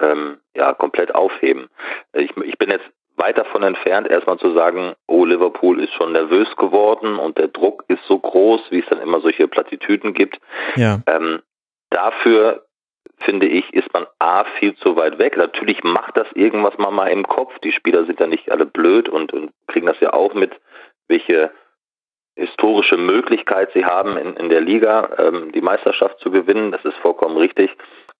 ähm, 0.00 0.38
ja 0.54 0.72
komplett 0.74 1.14
aufheben. 1.14 1.68
Ich, 2.12 2.36
ich 2.36 2.58
bin 2.58 2.70
jetzt 2.70 2.90
weit 3.16 3.38
davon 3.38 3.62
entfernt, 3.62 4.08
erstmal 4.08 4.38
zu 4.38 4.52
sagen, 4.52 4.94
oh, 5.06 5.24
Liverpool 5.24 5.80
ist 5.80 5.92
schon 5.94 6.12
nervös 6.12 6.48
geworden 6.56 7.18
und 7.18 7.38
der 7.38 7.48
Druck 7.48 7.84
ist 7.88 8.04
so 8.06 8.18
groß, 8.18 8.70
wie 8.70 8.80
es 8.80 8.86
dann 8.86 9.00
immer 9.00 9.20
solche 9.20 9.48
Plattitüden 9.48 10.14
gibt. 10.14 10.38
Ja. 10.76 11.00
Ähm, 11.06 11.42
dafür 11.90 12.64
finde 13.18 13.46
ich, 13.46 13.72
ist 13.72 13.92
man 13.92 14.06
A 14.18 14.44
viel 14.58 14.74
zu 14.76 14.96
weit 14.96 15.18
weg. 15.18 15.36
Natürlich 15.36 15.82
macht 15.84 16.16
das 16.16 16.26
irgendwas 16.34 16.76
mal 16.78 16.90
mal 16.90 17.08
im 17.08 17.26
Kopf. 17.26 17.58
Die 17.60 17.72
Spieler 17.72 18.04
sind 18.04 18.20
ja 18.20 18.26
nicht 18.26 18.50
alle 18.50 18.66
blöd 18.66 19.08
und, 19.08 19.32
und 19.32 19.52
kriegen 19.66 19.86
das 19.86 20.00
ja 20.00 20.12
auch 20.12 20.34
mit, 20.34 20.52
welche 21.08 21.50
historische 22.34 22.96
Möglichkeit 22.96 23.70
sie 23.74 23.84
haben, 23.84 24.16
in, 24.16 24.34
in 24.36 24.48
der 24.48 24.60
Liga 24.60 25.10
ähm, 25.18 25.52
die 25.52 25.60
Meisterschaft 25.60 26.18
zu 26.20 26.30
gewinnen. 26.30 26.72
Das 26.72 26.84
ist 26.84 26.96
vollkommen 26.96 27.36
richtig. 27.36 27.70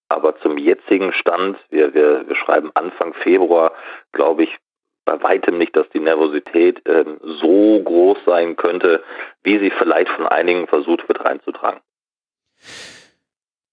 Aber 0.09 0.37
zum 0.41 0.59
jetzigen 0.59 1.13
Stand, 1.15 1.57
wir, 1.71 1.95
wir, 1.95 2.29
wir 2.29 2.37
schreiben 2.37 2.71
Anfang 2.75 3.15
Februar, 3.15 3.73
glaube 4.13 4.45
ich, 4.45 4.59
bei 5.05 5.23
weitem 5.23 5.59
nicht, 5.59 5.77
dass 5.77 5.89
die 5.91 6.01
Nervosität 6.01 6.83
ähm, 6.87 7.19
so 7.23 7.81
groß 7.83 8.19
sein 8.25 8.57
könnte, 8.57 9.03
wie 9.43 9.59
sie 9.59 9.71
vielleicht 9.71 10.09
von 10.11 10.27
einigen 10.27 10.67
versucht 10.67 11.09
wird 11.09 11.25
reinzutragen. 11.25 11.81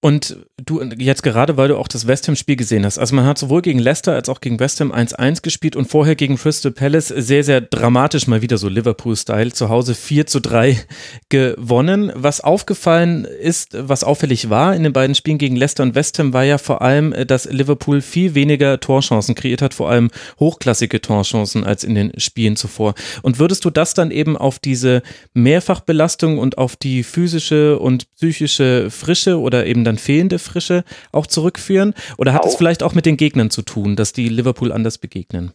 Und 0.01 0.37
du 0.55 0.81
jetzt 0.97 1.23
gerade, 1.23 1.57
weil 1.57 1.67
du 1.67 1.77
auch 1.77 1.89
das 1.89 2.07
West 2.07 2.27
Ham-Spiel 2.29 2.55
gesehen 2.55 2.85
hast. 2.85 2.97
Also 2.97 3.15
man 3.15 3.25
hat 3.25 3.37
sowohl 3.37 3.61
gegen 3.61 3.79
Leicester 3.79 4.13
als 4.13 4.29
auch 4.29 4.39
gegen 4.39 4.57
West 4.57 4.79
Ham 4.79 4.93
1-1 4.93 5.41
gespielt 5.41 5.75
und 5.75 5.89
vorher 5.89 6.15
gegen 6.15 6.37
Crystal 6.37 6.71
Palace 6.71 7.09
sehr, 7.09 7.43
sehr 7.43 7.59
dramatisch 7.59 8.25
mal 8.25 8.41
wieder 8.41 8.57
so 8.57 8.69
Liverpool-Style 8.69 9.51
zu 9.51 9.67
Hause 9.67 9.95
4 9.95 10.25
zu 10.25 10.39
3 10.39 10.79
gewonnen. 11.29 12.13
Was 12.15 12.39
aufgefallen 12.39 13.25
ist, 13.25 13.75
was 13.77 14.05
auffällig 14.05 14.49
war 14.49 14.73
in 14.73 14.83
den 14.83 14.93
beiden 14.93 15.15
Spielen 15.15 15.37
gegen 15.37 15.57
Leicester 15.57 15.83
und 15.83 15.95
West 15.95 16.17
Ham, 16.17 16.31
war 16.31 16.45
ja 16.45 16.59
vor 16.59 16.81
allem, 16.81 17.13
dass 17.27 17.43
Liverpool 17.51 17.99
viel 17.99 18.35
weniger 18.35 18.79
Torchancen 18.79 19.35
kreiert 19.35 19.61
hat, 19.61 19.73
vor 19.73 19.89
allem 19.89 20.11
hochklassige 20.39 21.01
Torchancen 21.01 21.65
als 21.65 21.83
in 21.83 21.95
den 21.95 22.17
Spielen 22.17 22.55
zuvor. 22.55 22.93
Und 23.21 23.37
würdest 23.37 23.65
du 23.65 23.69
das 23.69 23.95
dann 23.95 24.11
eben 24.11 24.37
auf 24.37 24.59
diese 24.59 25.01
Mehrfachbelastung 25.33 26.37
und 26.37 26.57
auf 26.57 26.77
die 26.77 27.03
physische 27.03 27.79
und 27.79 28.09
psychische 28.15 28.89
Frische 28.91 29.39
oder 29.39 29.65
eben 29.65 29.88
dann 29.89 29.97
fehlende 29.97 30.39
Frische 30.39 30.83
auch 31.11 31.27
zurückführen? 31.27 31.93
Oder 32.17 32.33
hat 32.33 32.45
es 32.45 32.55
vielleicht 32.55 32.83
auch 32.83 32.93
mit 32.93 33.05
den 33.05 33.17
Gegnern 33.17 33.49
zu 33.49 33.63
tun, 33.63 33.95
dass 33.95 34.13
die 34.13 34.29
Liverpool 34.29 34.71
anders 34.71 34.97
begegnen? 34.97 35.53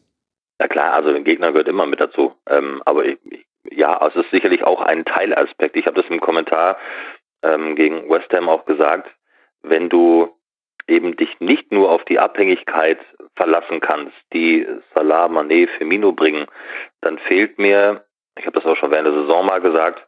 Ja 0.60 0.68
klar, 0.68 0.92
also 0.92 1.12
den 1.12 1.24
Gegner 1.24 1.52
gehört 1.52 1.68
immer 1.68 1.86
mit 1.86 2.00
dazu. 2.00 2.34
Ähm, 2.48 2.82
aber 2.84 3.04
ich, 3.06 3.18
ja, 3.70 4.06
es 4.06 4.14
ist 4.14 4.30
sicherlich 4.30 4.62
auch 4.64 4.80
ein 4.80 5.04
Teilaspekt. 5.04 5.76
Ich 5.76 5.86
habe 5.86 6.00
das 6.00 6.10
im 6.10 6.20
Kommentar 6.20 6.76
ähm, 7.42 7.76
gegen 7.76 8.08
West 8.08 8.32
Ham 8.32 8.48
auch 8.48 8.64
gesagt. 8.64 9.10
Wenn 9.62 9.88
du 9.88 10.28
eben 10.86 11.16
dich 11.16 11.40
nicht 11.40 11.72
nur 11.72 11.90
auf 11.90 12.04
die 12.04 12.18
Abhängigkeit 12.18 12.98
verlassen 13.36 13.80
kannst, 13.80 14.14
die 14.32 14.66
Salah, 14.94 15.26
Mané, 15.26 15.68
Firmino 15.78 16.12
bringen, 16.12 16.46
dann 17.00 17.18
fehlt 17.18 17.58
mir, 17.58 18.04
ich 18.38 18.46
habe 18.46 18.60
das 18.60 18.66
auch 18.66 18.76
schon 18.76 18.90
während 18.90 19.08
der 19.08 19.22
Saison 19.22 19.46
mal 19.46 19.60
gesagt, 19.60 20.06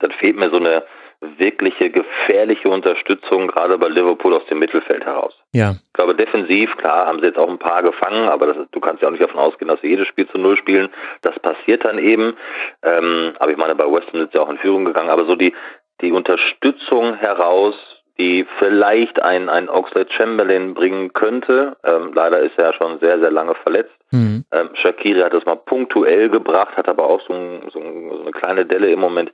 dann 0.00 0.10
fehlt 0.12 0.36
mir 0.36 0.50
so 0.50 0.56
eine 0.56 0.84
wirkliche 1.20 1.90
gefährliche 1.90 2.68
Unterstützung, 2.68 3.48
gerade 3.48 3.76
bei 3.78 3.88
Liverpool 3.88 4.34
aus 4.34 4.44
dem 4.46 4.58
Mittelfeld 4.58 5.04
heraus. 5.04 5.34
Ja. 5.52 5.72
Ich 5.72 5.92
glaube, 5.92 6.14
defensiv, 6.14 6.76
klar, 6.78 7.06
haben 7.06 7.20
sie 7.20 7.26
jetzt 7.26 7.38
auch 7.38 7.48
ein 7.48 7.58
paar 7.58 7.82
gefangen, 7.82 8.28
aber 8.28 8.46
das, 8.46 8.56
du 8.70 8.80
kannst 8.80 9.02
ja 9.02 9.08
auch 9.08 9.12
nicht 9.12 9.22
davon 9.22 9.40
ausgehen, 9.40 9.68
dass 9.68 9.80
sie 9.82 9.88
jedes 9.88 10.08
Spiel 10.08 10.26
zu 10.28 10.38
Null 10.38 10.56
spielen. 10.56 10.88
Das 11.22 11.38
passiert 11.38 11.84
dann 11.84 11.98
eben. 11.98 12.34
Ähm, 12.82 13.34
aber 13.38 13.50
ich 13.50 13.58
meine, 13.58 13.74
bei 13.74 13.84
West 13.84 14.12
Ham 14.12 14.20
sind 14.20 14.32
sie 14.32 14.38
auch 14.38 14.48
in 14.48 14.58
Führung 14.58 14.84
gegangen. 14.84 15.10
Aber 15.10 15.26
so 15.26 15.36
die, 15.36 15.52
die 16.00 16.12
Unterstützung 16.12 17.14
heraus, 17.14 17.74
die 18.18 18.46
vielleicht 18.58 19.20
ein, 19.22 19.48
ein 19.48 19.68
Oxlade 19.68 20.10
Chamberlain 20.12 20.74
bringen 20.74 21.12
könnte. 21.12 21.76
Ähm, 21.84 22.12
leider 22.14 22.40
ist 22.40 22.58
er 22.58 22.66
ja 22.66 22.72
schon 22.74 22.98
sehr, 23.00 23.18
sehr 23.18 23.30
lange 23.30 23.54
verletzt. 23.54 23.94
Mhm. 24.10 24.44
Ähm, 24.52 24.70
Shakiri 24.74 25.20
hat 25.20 25.32
es 25.32 25.46
mal 25.46 25.56
punktuell 25.56 26.28
gebracht, 26.28 26.76
hat 26.76 26.88
aber 26.88 27.04
auch 27.04 27.20
so, 27.22 27.32
ein, 27.32 27.70
so, 27.72 27.78
ein, 27.78 28.10
so 28.10 28.20
eine 28.20 28.32
kleine 28.32 28.66
Delle 28.66 28.90
im 28.90 29.00
Moment 29.00 29.32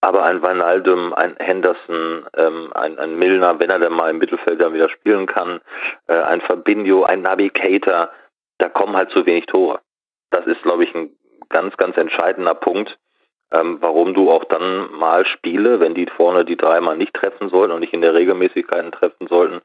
aber 0.00 0.24
ein 0.24 0.42
Vanaldum, 0.42 1.14
ein 1.14 1.36
Henderson, 1.38 2.26
ähm, 2.36 2.70
ein, 2.74 2.98
ein 2.98 3.18
Milner, 3.18 3.58
wenn 3.58 3.70
er 3.70 3.78
dann 3.78 3.94
mal 3.94 4.10
im 4.10 4.18
Mittelfeld 4.18 4.60
dann 4.60 4.74
wieder 4.74 4.88
spielen 4.88 5.26
kann, 5.26 5.60
äh, 6.06 6.14
ein 6.14 6.40
Fabinho, 6.40 7.04
ein 7.04 7.22
Navigator, 7.22 8.10
da 8.58 8.68
kommen 8.68 8.96
halt 8.96 9.10
zu 9.10 9.26
wenig 9.26 9.46
Tore. 9.46 9.80
Das 10.30 10.46
ist, 10.46 10.62
glaube 10.62 10.84
ich, 10.84 10.94
ein 10.94 11.10
ganz, 11.48 11.76
ganz 11.76 11.96
entscheidender 11.96 12.54
Punkt, 12.54 12.98
ähm, 13.52 13.78
warum 13.80 14.14
du 14.14 14.30
auch 14.30 14.44
dann 14.44 14.90
mal 14.92 15.24
Spiele, 15.24 15.80
wenn 15.80 15.94
die 15.94 16.06
vorne 16.06 16.44
die 16.44 16.56
dreimal 16.56 16.96
nicht 16.96 17.14
treffen 17.14 17.48
sollten 17.48 17.72
und 17.72 17.80
nicht 17.80 17.94
in 17.94 18.00
der 18.00 18.14
Regelmäßigkeiten 18.14 18.92
treffen 18.92 19.28
sollten, 19.28 19.60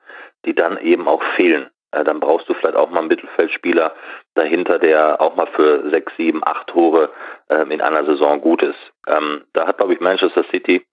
die 0.45 0.53
dann 0.53 0.77
eben 0.77 1.07
auch 1.07 1.23
fehlen. 1.35 1.69
Äh, 1.91 2.03
dann 2.03 2.19
brauchst 2.19 2.47
du 2.47 2.53
vielleicht 2.53 2.75
auch 2.75 2.89
mal 2.89 2.99
einen 2.99 3.07
Mittelfeldspieler 3.07 3.93
dahinter, 4.35 4.79
der 4.79 5.21
auch 5.21 5.35
mal 5.35 5.47
für 5.47 5.89
sechs, 5.89 6.13
sieben, 6.17 6.41
acht 6.43 6.67
Tore 6.67 7.09
ähm, 7.49 7.71
in 7.71 7.81
einer 7.81 8.05
Saison 8.05 8.41
gut 8.41 8.63
ist. 8.63 8.79
Ähm, 9.07 9.43
da 9.53 9.67
hat, 9.67 9.77
glaube 9.77 9.93
ich, 9.93 9.99
Manchester 9.99 10.43
City 10.51 10.85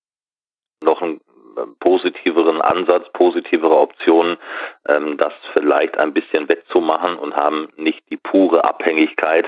noch 0.83 1.03
einen 1.03 1.21
ähm, 1.59 1.77
positiveren 1.79 2.61
Ansatz, 2.61 3.11
positivere 3.13 3.77
Optionen, 3.77 4.39
ähm, 4.87 5.17
das 5.19 5.33
vielleicht 5.53 5.99
ein 5.99 6.13
bisschen 6.13 6.49
wettzumachen 6.49 7.19
und 7.19 7.37
haben 7.37 7.69
nicht 7.77 8.03
die 8.11 8.17
pure 8.17 8.65
Abhängigkeit 8.65 9.47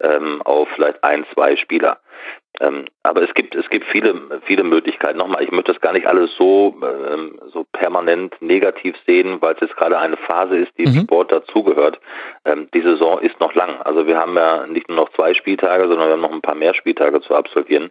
ähm, 0.00 0.42
auf 0.42 0.68
vielleicht 0.74 1.02
ein, 1.04 1.24
zwei 1.34 1.56
Spieler. 1.56 1.98
Ähm, 2.60 2.86
aber 3.02 3.22
es 3.22 3.32
gibt 3.34 3.54
es 3.54 3.68
gibt 3.70 3.86
viele 3.86 4.14
viele 4.44 4.62
Möglichkeiten. 4.62 5.18
Nochmal, 5.18 5.42
ich 5.42 5.50
möchte 5.50 5.72
das 5.72 5.80
gar 5.80 5.92
nicht 5.92 6.06
alles 6.06 6.34
so 6.36 6.76
ähm, 6.82 7.38
so 7.52 7.64
permanent 7.72 8.34
negativ 8.40 8.94
sehen, 9.06 9.40
weil 9.40 9.54
es 9.54 9.60
jetzt 9.60 9.76
gerade 9.76 9.98
eine 9.98 10.16
Phase 10.16 10.56
ist, 10.56 10.72
die 10.78 10.86
mhm. 10.86 10.94
im 10.94 11.02
Sport 11.04 11.32
dazugehört. 11.32 11.98
Ähm, 12.44 12.68
die 12.74 12.82
Saison 12.82 13.20
ist 13.20 13.40
noch 13.40 13.54
lang. 13.54 13.80
Also 13.82 14.06
wir 14.06 14.18
haben 14.18 14.36
ja 14.36 14.66
nicht 14.66 14.88
nur 14.88 14.96
noch 14.96 15.12
zwei 15.12 15.34
Spieltage, 15.34 15.88
sondern 15.88 16.08
wir 16.08 16.12
haben 16.12 16.20
noch 16.20 16.32
ein 16.32 16.42
paar 16.42 16.54
mehr 16.54 16.74
Spieltage 16.74 17.20
zu 17.22 17.34
absolvieren. 17.34 17.90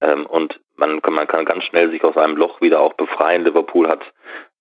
Ähm, 0.00 0.26
und 0.26 0.60
man, 0.76 1.00
man 1.04 1.26
kann 1.26 1.44
ganz 1.44 1.64
schnell 1.64 1.90
sich 1.90 2.04
aus 2.04 2.16
einem 2.16 2.36
Loch 2.36 2.60
wieder 2.60 2.80
auch 2.80 2.92
befreien. 2.92 3.44
Liverpool 3.44 3.88
hat 3.88 4.04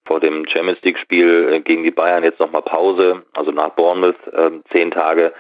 vor 0.08 0.20
dem 0.20 0.48
Champions 0.48 0.82
League 0.82 0.98
Spiel 0.98 1.50
äh, 1.52 1.60
gegen 1.60 1.84
die 1.84 1.92
Bayern 1.92 2.24
jetzt 2.24 2.40
nochmal 2.40 2.64
Pause, 2.64 3.24
also 3.36 3.52
nach 3.52 3.70
Bournemouth 3.72 4.16
äh, 4.34 4.52
zehn 4.72 4.90
Tage. 4.90 5.34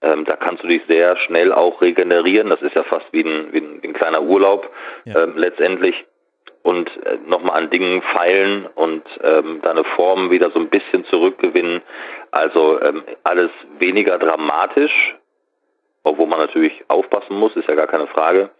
Ähm, 0.00 0.24
da 0.24 0.36
kannst 0.36 0.62
du 0.62 0.68
dich 0.68 0.82
sehr 0.86 1.16
schnell 1.16 1.52
auch 1.52 1.80
regenerieren. 1.80 2.50
Das 2.50 2.62
ist 2.62 2.74
ja 2.74 2.84
fast 2.84 3.06
wie 3.12 3.22
ein, 3.22 3.52
wie 3.52 3.58
ein, 3.58 3.82
wie 3.82 3.88
ein 3.88 3.94
kleiner 3.94 4.22
Urlaub 4.22 4.70
ja. 5.04 5.24
ähm, 5.24 5.36
letztendlich. 5.36 6.06
Und 6.62 6.88
äh, 7.04 7.18
nochmal 7.26 7.62
an 7.62 7.70
Dingen 7.70 8.02
feilen 8.02 8.66
und 8.66 9.02
ähm, 9.22 9.60
deine 9.62 9.84
Form 9.84 10.30
wieder 10.30 10.50
so 10.50 10.58
ein 10.58 10.68
bisschen 10.68 11.04
zurückgewinnen. 11.06 11.82
Also 12.30 12.80
ähm, 12.80 13.02
alles 13.22 13.50
weniger 13.78 14.18
dramatisch, 14.18 15.16
obwohl 16.02 16.26
man 16.26 16.40
natürlich 16.40 16.84
aufpassen 16.88 17.38
muss, 17.38 17.56
ist 17.56 17.68
ja 17.68 17.74
gar 17.74 17.86
keine 17.86 18.06
Frage, 18.06 18.50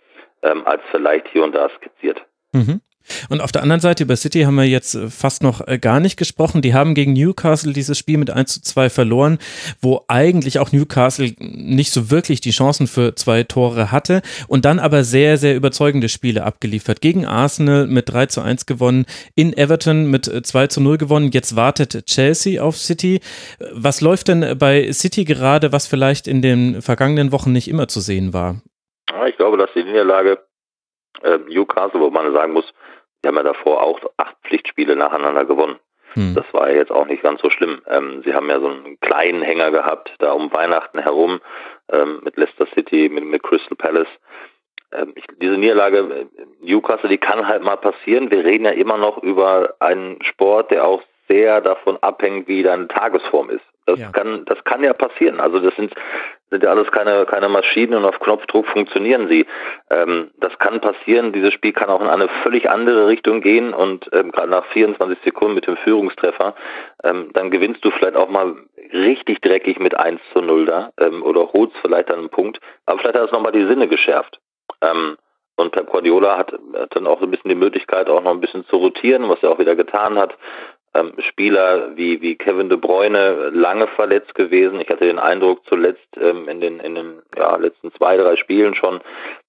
ähm, 0.43 0.67
als 0.67 0.83
vielleicht 0.91 1.29
hier 1.29 1.45
und 1.45 1.55
da 1.55 1.69
skizziert. 1.71 2.25
Mhm. 2.53 2.81
Und 3.29 3.41
auf 3.41 3.53
der 3.53 3.63
anderen 3.63 3.81
Seite 3.81 4.05
über 4.05 4.17
City 4.17 4.43
haben 4.43 4.55
wir 4.55 4.65
jetzt 4.65 4.95
äh, 4.95 5.09
fast 5.09 5.43
noch 5.43 5.67
äh, 5.67 5.79
gar 5.79 6.01
nicht 6.01 6.17
gesprochen. 6.17 6.63
Die 6.63 6.75
haben 6.75 6.95
gegen 6.95 7.13
Newcastle 7.13 7.73
dieses 7.73 7.99
Spiel 7.99 8.19
mit 8.19 8.31
1 8.31 8.55
zu 8.55 8.63
2 8.63 8.91
verloren, 8.91 9.39
wo 9.81 10.05
eigentlich 10.09 10.59
auch 10.59 10.73
Newcastle 10.73 11.33
nicht 11.39 11.93
so 11.93 12.11
wirklich 12.11 12.41
die 12.41 12.51
Chancen 12.51 12.87
für 12.87 13.15
zwei 13.15 13.43
Tore 13.45 13.93
hatte 13.93 14.23
und 14.47 14.65
dann 14.65 14.79
aber 14.79 15.05
sehr, 15.05 15.39
sehr 15.39 15.57
überzeugende 15.57 16.09
Spiele 16.09 16.45
abgeliefert. 16.45 17.01
Gegen 17.01 17.27
Arsenal 17.27 17.87
mit 17.87 18.09
3 18.09 18.27
zu 18.27 18.41
1 18.41 18.67
gewonnen, 18.67 19.07
in 19.35 19.57
Everton 19.57 20.11
mit 20.11 20.25
2 20.25 20.65
äh, 20.65 20.69
zu 20.69 20.81
0 20.81 20.99
gewonnen. 20.99 21.31
Jetzt 21.33 21.57
wartet 21.57 22.07
Chelsea 22.07 22.63
auf 22.63 22.77
City. 22.77 23.21
Was 23.73 24.01
läuft 24.01 24.29
denn 24.29 24.59
bei 24.59 24.93
City 24.93 25.25
gerade, 25.25 25.73
was 25.73 25.87
vielleicht 25.87 26.29
in 26.29 26.43
den 26.43 26.83
vergangenen 26.83 27.33
Wochen 27.33 27.53
nicht 27.53 27.69
immer 27.69 27.89
zu 27.89 28.01
sehen 28.01 28.33
war? 28.33 28.61
Ich 29.29 29.37
glaube, 29.37 29.57
dass 29.57 29.71
die 29.75 29.85
Niederlage 29.85 30.39
äh, 31.23 31.39
Newcastle, 31.49 32.01
wo 32.01 32.11
man 32.11 32.33
sagen 32.33 32.53
muss, 32.53 32.73
die 33.23 33.29
haben 33.29 33.37
ja 33.37 33.43
davor 33.43 33.83
auch 33.83 34.01
acht 34.17 34.37
Pflichtspiele 34.45 34.97
nacheinander 34.97 35.45
gewonnen. 35.45 35.79
Hm. 36.15 36.35
Das 36.35 36.47
war 36.53 36.71
ja 36.71 36.77
jetzt 36.77 36.93
auch 36.93 37.07
nicht 37.07 37.23
ganz 37.23 37.41
so 37.41 37.51
schlimm. 37.51 37.83
Ähm, 37.87 38.23
sie 38.25 38.35
haben 38.35 38.49
ja 38.49 38.61
so 38.61 38.69
einen 38.69 38.99
kleinen 39.01 39.43
Hänger 39.43 39.71
gehabt, 39.71 40.13
da 40.19 40.33
um 40.33 40.53
Weihnachten 40.53 40.99
herum, 40.99 41.41
ähm, 41.93 42.21
mit 42.23 42.37
Leicester 42.37 42.67
City, 42.75 43.09
mit, 43.09 43.25
mit 43.25 43.43
Crystal 43.43 43.77
Palace. 43.77 44.09
Ähm, 44.93 45.13
ich, 45.17 45.25
diese 45.41 45.59
Niederlage 45.59 45.99
äh, 45.99 46.27
Newcastle, 46.61 47.11
die 47.11 47.19
kann 47.19 47.47
halt 47.47 47.63
mal 47.63 47.77
passieren. 47.77 48.31
Wir 48.31 48.45
reden 48.45 48.65
ja 48.65 48.71
immer 48.71 48.97
noch 48.97 49.23
über 49.23 49.75
einen 49.81 50.23
Sport, 50.23 50.71
der 50.71 50.87
auch 50.87 51.03
sehr 51.29 51.61
davon 51.61 51.99
abhängt, 52.01 52.49
wie 52.49 52.63
deine 52.63 52.89
Tagesform 52.89 53.51
ist. 53.51 53.65
Das 53.85 53.99
ja. 53.99 54.11
kann, 54.11 54.45
das 54.47 54.63
kann 54.65 54.83
ja 54.83 54.93
passieren. 54.93 55.41
Also 55.41 55.61
das 55.61 55.75
sind, 55.77 55.95
sind 56.51 56.63
ja 56.63 56.71
alles 56.71 56.91
keine, 56.91 57.27
keine 57.27 57.49
Maschinen 57.49 57.95
und 57.95 58.05
auf 58.05 58.19
Knopfdruck 58.21 58.67
funktionieren 58.67 59.29
sie. 59.29 59.47
Ähm, 59.91 60.31
das 60.41 60.59
kann 60.59 60.81
passieren. 60.81 61.33
Dieses 61.33 61.53
Spiel 61.53 61.73
kann 61.73 61.91
auch 61.91 62.01
in 62.01 62.09
eine 62.09 62.29
völlig 62.43 62.71
andere 62.71 63.07
Richtung 63.07 63.41
gehen 63.41 63.75
und 63.75 64.09
ähm, 64.13 64.33
gerade 64.33 64.51
nach 64.51 64.65
24 64.67 65.19
Sekunden 65.25 65.55
mit 65.55 65.67
dem 65.67 65.77
Führungstreffer, 65.79 66.55
ähm, 67.05 67.31
dann 67.35 67.51
gewinnst 67.51 67.85
du 67.85 67.91
vielleicht 67.91 68.17
auch 68.17 68.29
mal 68.29 68.55
richtig 68.93 69.41
dreckig 69.41 69.79
mit 69.79 69.95
1 69.95 70.21
zu 70.33 70.41
0 70.41 70.67
da 70.67 70.91
ähm, 70.99 71.23
oder 71.23 71.53
holst 71.53 71.77
vielleicht 71.83 72.11
dann 72.11 72.21
einen 72.21 72.31
Punkt. 72.31 72.61
Aber 72.87 72.99
vielleicht 72.99 73.17
hat 73.17 73.27
es 73.27 73.33
nochmal 73.33 73.53
die 73.53 73.67
Sinne 73.67 73.89
geschärft. 73.89 74.41
Ähm, 74.81 75.17
und 75.57 75.73
Pep 75.73 75.91
Guardiola 75.91 76.39
hat, 76.39 76.53
hat, 76.53 76.95
dann 76.95 77.09
auch 77.09 77.19
so 77.19 77.27
ein 77.27 77.33
bisschen 77.33 77.49
die 77.49 77.57
Möglichkeit, 77.57 78.09
auch 78.09 78.23
noch 78.23 78.31
ein 78.31 78.41
bisschen 78.41 78.65
zu 78.67 78.77
rotieren, 78.77 79.29
was 79.29 79.43
er 79.43 79.51
auch 79.51 79.59
wieder 79.59 79.75
getan 79.75 80.17
hat 80.17 80.37
ähm, 80.99 81.13
Spieler 81.19 81.97
wie, 81.97 82.21
wie 82.21 82.37
Kevin 82.37 82.69
De 82.69 82.79
Bruyne 82.79 83.51
lange 83.51 83.87
verletzt 83.89 84.35
gewesen. 84.35 84.81
Ich 84.81 84.89
hatte 84.89 85.07
den 85.07 85.19
Eindruck 85.19 85.65
zuletzt 85.67 86.09
ähm, 86.21 86.49
in 86.49 86.61
den, 86.61 86.81
in 86.81 86.95
den 86.95 87.23
ja, 87.37 87.57
letzten 87.57 87.93
zwei, 87.93 88.17
drei 88.17 88.37
Spielen 88.37 88.75
schon, 88.75 89.01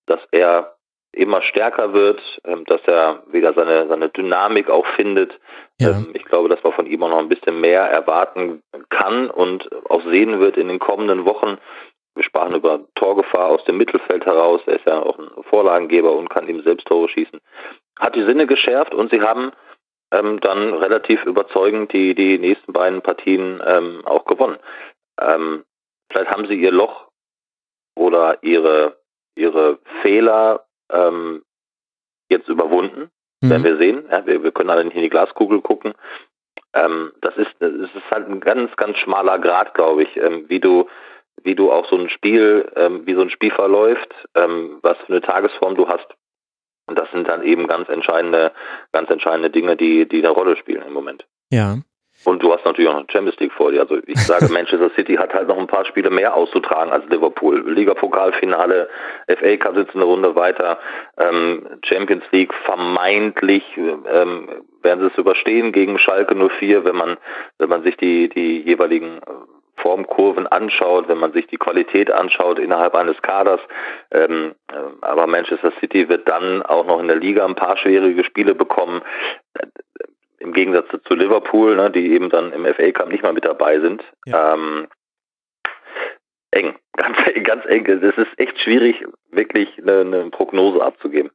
dass 0.05 0.19
er 0.31 0.75
immer 1.11 1.41
stärker 1.41 1.93
wird, 1.93 2.21
ähm, 2.45 2.65
dass 2.65 2.81
er 2.85 3.23
wieder 3.31 3.53
seine, 3.53 3.87
seine 3.87 4.09
Dynamik 4.09 4.69
auch 4.69 4.85
findet. 4.95 5.39
Ja. 5.79 5.91
Ähm, 5.91 6.11
ich 6.13 6.25
glaube, 6.25 6.49
dass 6.49 6.63
man 6.63 6.73
von 6.73 6.85
ihm 6.85 7.03
auch 7.03 7.09
noch 7.09 7.19
ein 7.19 7.29
bisschen 7.29 7.59
mehr 7.59 7.81
erwarten 7.81 8.61
kann 8.89 9.29
und 9.29 9.69
auch 9.89 10.03
sehen 10.05 10.39
wird 10.39 10.57
in 10.57 10.67
den 10.67 10.79
kommenden 10.79 11.25
Wochen. 11.25 11.57
Wir 12.15 12.23
sprachen 12.23 12.55
über 12.55 12.81
Torgefahr 12.95 13.47
aus 13.47 13.63
dem 13.63 13.77
Mittelfeld 13.77 14.25
heraus. 14.25 14.61
Er 14.65 14.75
ist 14.75 14.85
ja 14.85 15.01
auch 15.01 15.17
ein 15.17 15.29
Vorlagengeber 15.43 16.13
und 16.13 16.29
kann 16.29 16.47
ihm 16.47 16.61
selbst 16.61 16.87
Tore 16.87 17.07
schießen. 17.09 17.39
Hat 17.97 18.15
die 18.15 18.23
Sinne 18.23 18.45
geschärft 18.45 18.93
und 18.93 19.11
sie 19.11 19.21
haben 19.21 19.51
ähm, 20.11 20.39
dann 20.39 20.73
relativ 20.73 21.23
überzeugend 21.25 21.93
die, 21.93 22.15
die 22.15 22.37
nächsten 22.39 22.73
beiden 22.73 23.01
Partien 23.01 23.61
ähm, 23.65 24.01
auch 24.05 24.25
gewonnen. 24.25 24.57
Ähm, 25.19 25.63
vielleicht 26.11 26.31
haben 26.31 26.47
sie 26.47 26.55
ihr 26.55 26.71
Loch 26.71 27.09
oder 27.95 28.41
ihre, 28.43 28.97
ihre 29.35 29.79
Fehler 30.01 30.65
ähm, 30.91 31.43
jetzt 32.29 32.47
überwunden. 32.47 33.11
Mhm. 33.41 33.49
Werden 33.49 33.63
wir 33.63 33.77
sehen. 33.77 34.05
Ja, 34.09 34.25
wir, 34.25 34.43
wir 34.43 34.51
können 34.51 34.69
alle 34.69 34.85
nicht 34.85 34.95
in 34.95 35.03
die 35.03 35.09
Glaskugel 35.09 35.61
gucken. 35.61 35.93
Ähm, 36.73 37.11
das 37.21 37.35
ist, 37.37 37.55
das 37.59 37.73
ist 37.73 38.11
halt 38.11 38.27
ein 38.27 38.39
ganz, 38.39 38.75
ganz 38.75 38.97
schmaler 38.97 39.39
Grad, 39.39 39.73
glaube 39.73 40.03
ich, 40.03 40.17
ähm, 40.17 40.45
wie 40.47 40.59
du, 40.59 40.87
wie 41.43 41.55
du 41.55 41.71
auch 41.71 41.85
so 41.87 41.97
ein 41.97 42.09
Spiel, 42.09 42.69
wie 43.05 43.13
so 43.13 43.21
ein 43.21 43.29
Spiel 43.29 43.51
verläuft, 43.51 44.13
was 44.33 44.97
für 44.97 45.13
eine 45.13 45.21
Tagesform 45.21 45.75
du 45.75 45.87
hast. 45.87 46.05
Und 46.89 46.97
das 46.97 47.09
sind 47.11 47.27
dann 47.27 47.43
eben 47.43 47.67
ganz 47.67 47.87
entscheidende, 47.87 48.51
ganz 48.91 49.09
entscheidende 49.11 49.51
Dinge, 49.51 49.77
die, 49.77 50.07
die 50.07 50.19
eine 50.19 50.29
Rolle 50.29 50.57
spielen 50.57 50.83
im 50.85 50.93
Moment. 50.93 51.25
Ja. 51.51 51.77
Und 52.25 52.43
du 52.43 52.51
hast 52.51 52.65
natürlich 52.65 52.89
auch 52.89 52.99
noch 52.99 53.09
Champions 53.09 53.39
League 53.39 53.53
vor 53.53 53.71
dir. 53.71 53.81
Also 53.81 53.97
ich 54.05 54.19
sage, 54.19 54.47
Manchester 54.51 54.89
City 54.95 55.15
hat 55.15 55.33
halt 55.33 55.47
noch 55.47 55.57
ein 55.57 55.67
paar 55.67 55.85
Spiele 55.85 56.09
mehr 56.09 56.33
auszutragen 56.33 56.91
als 56.91 57.05
Liverpool. 57.09 57.71
Liga-Pokalfinale, 57.71 58.89
FA 59.27 59.57
Cup 59.57 59.75
sitzt 59.75 59.95
eine 59.95 60.03
Runde 60.03 60.35
weiter, 60.35 60.79
ähm, 61.17 61.67
Champions 61.83 62.23
League 62.31 62.53
vermeintlich 62.65 63.63
ähm, 63.77 64.49
werden 64.81 65.01
sie 65.01 65.11
es 65.11 65.17
überstehen 65.17 65.71
gegen 65.71 65.99
Schalke 65.99 66.35
04, 66.35 66.83
wenn 66.83 66.95
man 66.95 67.17
wenn 67.57 67.69
man 67.69 67.83
sich 67.83 67.95
die 67.97 68.29
die 68.29 68.61
jeweiligen 68.63 69.19
äh, 69.19 69.58
Formkurven 69.81 70.47
anschaut, 70.47 71.07
wenn 71.07 71.17
man 71.17 71.33
sich 71.33 71.47
die 71.47 71.57
Qualität 71.57 72.11
anschaut 72.11 72.59
innerhalb 72.59 72.95
eines 72.95 73.21
Kaders. 73.21 73.61
Ähm, 74.11 74.55
äh, 74.71 74.75
aber 75.01 75.27
Manchester 75.27 75.71
City 75.79 76.09
wird 76.09 76.27
dann 76.27 76.61
auch 76.61 76.85
noch 76.85 76.99
in 76.99 77.07
der 77.07 77.17
Liga 77.17 77.45
ein 77.45 77.55
paar 77.55 77.77
schwierige 77.77 78.23
Spiele 78.23 78.55
bekommen 78.55 79.01
im 80.39 80.53
Gegensatz 80.53 80.87
zu 81.05 81.15
Liverpool, 81.15 81.75
ne, 81.75 81.91
die 81.91 82.11
eben 82.11 82.29
dann 82.29 82.51
im 82.53 82.65
FA 82.65 82.91
Cup 82.91 83.09
nicht 83.09 83.23
mal 83.23 83.33
mit 83.33 83.45
dabei 83.45 83.79
sind. 83.79 84.03
Ja. 84.25 84.53
Ähm, 84.53 84.87
eng, 86.51 86.75
ganz, 86.97 87.17
ganz 87.43 87.65
eng. 87.65 87.85
Es 87.85 88.17
ist 88.17 88.39
echt 88.39 88.59
schwierig, 88.59 89.05
wirklich 89.31 89.77
eine, 89.77 90.01
eine 90.01 90.29
Prognose 90.29 90.83
abzugeben. 90.83 91.31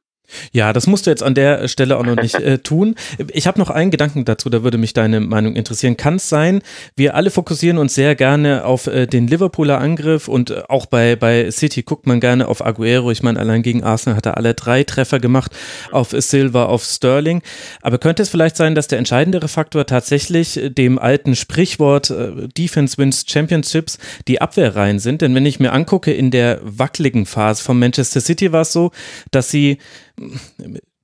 Ja, 0.51 0.73
das 0.73 0.87
musst 0.87 1.05
du 1.05 1.09
jetzt 1.09 1.23
an 1.23 1.35
der 1.35 1.67
Stelle 1.67 1.97
auch 1.97 2.05
noch 2.05 2.15
nicht 2.15 2.35
äh, 2.35 2.57
tun. 2.63 2.95
Ich 3.31 3.47
habe 3.47 3.59
noch 3.59 3.69
einen 3.69 3.91
Gedanken 3.91 4.25
dazu, 4.25 4.49
da 4.49 4.63
würde 4.63 4.77
mich 4.77 4.93
deine 4.93 5.19
Meinung 5.19 5.55
interessieren. 5.55 5.97
Kann 5.97 6.15
es 6.15 6.29
sein, 6.29 6.61
wir 6.95 7.15
alle 7.15 7.29
fokussieren 7.29 7.77
uns 7.77 7.95
sehr 7.95 8.15
gerne 8.15 8.65
auf 8.65 8.87
äh, 8.87 9.07
den 9.07 9.27
Liverpooler 9.27 9.79
Angriff 9.79 10.27
und 10.27 10.49
äh, 10.49 10.63
auch 10.67 10.85
bei, 10.85 11.15
bei 11.15 11.51
City 11.51 11.83
guckt 11.83 12.07
man 12.07 12.19
gerne 12.19 12.47
auf 12.47 12.65
Aguero. 12.65 13.11
Ich 13.11 13.23
meine, 13.23 13.39
allein 13.39 13.63
gegen 13.63 13.83
Arsenal 13.83 14.17
hat 14.17 14.25
er 14.25 14.37
alle 14.37 14.53
drei 14.53 14.83
Treffer 14.83 15.19
gemacht, 15.19 15.51
auf 15.91 16.09
Silva, 16.11 16.65
auf 16.65 16.83
Sterling. 16.83 17.41
Aber 17.81 17.97
könnte 17.97 18.23
es 18.23 18.29
vielleicht 18.29 18.57
sein, 18.57 18.75
dass 18.75 18.87
der 18.87 18.99
entscheidendere 18.99 19.47
Faktor 19.47 19.85
tatsächlich 19.85 20.59
dem 20.63 20.99
alten 20.99 21.35
Sprichwort 21.35 22.09
äh, 22.09 22.47
Defense 22.57 22.97
wins 22.97 23.25
Championships 23.27 23.97
die 24.27 24.41
Abwehrreihen 24.41 24.99
sind? 24.99 25.21
Denn 25.21 25.35
wenn 25.35 25.45
ich 25.45 25.59
mir 25.59 25.71
angucke, 25.71 26.11
in 26.11 26.31
der 26.31 26.59
wackeligen 26.63 27.25
Phase 27.25 27.63
von 27.63 27.77
Manchester 27.79 28.21
City 28.21 28.51
war 28.51 28.61
es 28.61 28.71
so, 28.71 28.91
dass 29.31 29.49
sie 29.49 29.77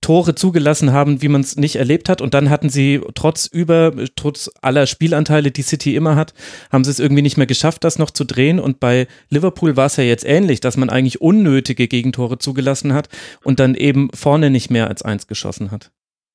Tore 0.02 0.34
zugelassen 0.34 0.94
haben, 0.94 1.22
wie 1.22 1.28
man 1.28 1.42
es 1.42 1.58
nicht 1.58 1.76
erlebt 1.76 2.10
hat. 2.10 2.22
Und 2.22 2.34
dann 2.34 2.50
hatten 2.50 2.70
sie 2.70 3.02
trotz 3.14 3.46
über, 3.46 3.94
trotz 4.16 4.50
aller 4.62 4.88
Spielanteile, 4.88 5.52
die 5.52 5.62
City 5.62 5.96
immer 5.96 6.16
hat, 6.16 6.34
haben 6.72 6.84
sie 6.84 6.90
es 6.90 7.00
irgendwie 7.00 7.22
nicht 7.22 7.38
mehr 7.38 7.46
geschafft, 7.46 7.84
das 7.84 8.00
noch 8.00 8.10
zu 8.10 8.26
drehen. 8.26 8.60
Und 8.60 8.80
bei 8.80 9.08
Liverpool 9.30 9.78
war 9.78 9.86
es 9.86 9.98
ja 9.98 10.04
jetzt 10.04 10.26
ähnlich, 10.26 10.60
dass 10.60 10.76
man 10.76 10.90
eigentlich 10.90 11.22
unnötige 11.22 11.88
Gegentore 11.88 12.40
zugelassen 12.40 12.94
hat 12.96 13.10
und 13.44 13.60
dann 13.60 13.76
eben 13.76 14.10
vorne 14.14 14.50
nicht 14.50 14.72
mehr 14.72 14.88
als 14.88 15.04
eins 15.04 15.28
geschossen 15.28 15.70
hat. 15.70 15.92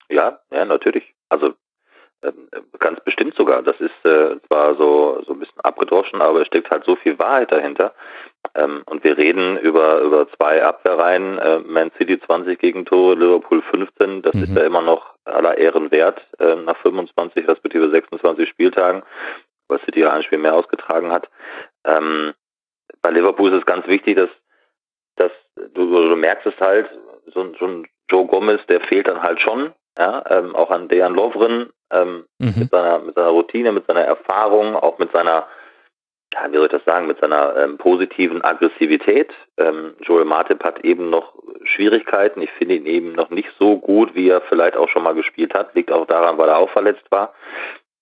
Ja, 0.08 0.38
ja, 0.52 0.64
natürlich. 0.64 1.02
Also 1.28 1.54
ähm, 2.22 2.48
ganz 2.78 3.00
bestimmt 3.00 3.34
sogar. 3.34 3.62
Das 3.62 3.80
ist 3.80 4.04
äh, 4.04 4.36
zwar 4.46 4.76
so, 4.76 5.22
so 5.26 5.32
ein 5.32 5.40
bisschen 5.40 5.60
abgedroschen, 5.62 6.22
aber 6.22 6.42
es 6.42 6.46
steckt 6.46 6.70
halt 6.70 6.84
so 6.84 6.94
viel 6.94 7.18
Wahrheit 7.18 7.50
dahinter. 7.50 7.94
Ähm, 8.56 8.82
und 8.86 9.04
wir 9.04 9.18
reden 9.18 9.58
über, 9.58 10.00
über 10.00 10.28
zwei 10.30 10.64
Abwehrreihen, 10.64 11.38
äh, 11.38 11.58
Man 11.58 11.92
City 11.98 12.18
20 12.18 12.58
Gegentore, 12.58 13.14
Liverpool 13.14 13.62
15. 13.62 14.22
Das 14.22 14.34
mhm. 14.34 14.42
ist 14.44 14.56
ja 14.56 14.64
immer 14.64 14.80
noch 14.80 15.14
aller 15.24 15.58
Ehren 15.58 15.90
wert 15.90 16.20
äh, 16.38 16.56
nach 16.56 16.76
25 16.78 17.46
respektive 17.46 17.90
26 17.90 18.48
Spieltagen, 18.48 19.02
weil 19.68 19.80
City 19.80 20.00
ja 20.00 20.12
ein 20.12 20.22
Spiel 20.22 20.38
mehr 20.38 20.54
ausgetragen 20.54 21.12
hat. 21.12 21.28
Ähm, 21.84 22.32
bei 23.02 23.10
Liverpool 23.10 23.52
ist 23.52 23.58
es 23.58 23.66
ganz 23.66 23.86
wichtig, 23.86 24.16
dass, 24.16 24.30
dass 25.16 25.32
du, 25.74 26.08
du 26.08 26.16
merkst 26.16 26.46
es 26.46 26.58
halt, 26.58 26.88
so, 27.34 27.52
so 27.58 27.66
ein 27.66 27.86
Joe 28.08 28.26
Gomez, 28.26 28.64
der 28.68 28.80
fehlt 28.80 29.08
dann 29.08 29.22
halt 29.22 29.40
schon. 29.40 29.72
Ja, 29.98 30.24
ähm, 30.28 30.54
auch 30.54 30.70
an 30.70 30.88
Dejan 30.88 31.14
Lovren 31.14 31.70
ähm, 31.90 32.26
mhm. 32.38 32.54
mit, 32.58 32.70
seiner, 32.70 32.98
mit 32.98 33.14
seiner 33.14 33.28
Routine, 33.28 33.72
mit 33.72 33.86
seiner 33.86 34.02
Erfahrung, 34.02 34.76
auch 34.76 34.98
mit 34.98 35.10
seiner 35.12 35.46
ja, 36.32 36.50
wie 36.50 36.56
soll 36.56 36.66
ich 36.66 36.72
das 36.72 36.84
sagen, 36.84 37.06
mit 37.06 37.18
seiner 37.20 37.56
ähm, 37.56 37.78
positiven 37.78 38.42
Aggressivität. 38.42 39.32
Ähm, 39.56 39.94
Joel 40.00 40.24
Matip 40.24 40.62
hat 40.64 40.84
eben 40.84 41.08
noch 41.08 41.34
Schwierigkeiten. 41.64 42.42
Ich 42.42 42.50
finde 42.52 42.74
ihn 42.74 42.86
eben 42.86 43.12
noch 43.12 43.30
nicht 43.30 43.48
so 43.58 43.78
gut, 43.78 44.14
wie 44.14 44.28
er 44.28 44.40
vielleicht 44.42 44.76
auch 44.76 44.88
schon 44.88 45.02
mal 45.02 45.14
gespielt 45.14 45.54
hat. 45.54 45.74
Liegt 45.74 45.92
auch 45.92 46.06
daran, 46.06 46.36
weil 46.38 46.48
er 46.48 46.58
auch 46.58 46.70
verletzt 46.70 47.10
war. 47.10 47.32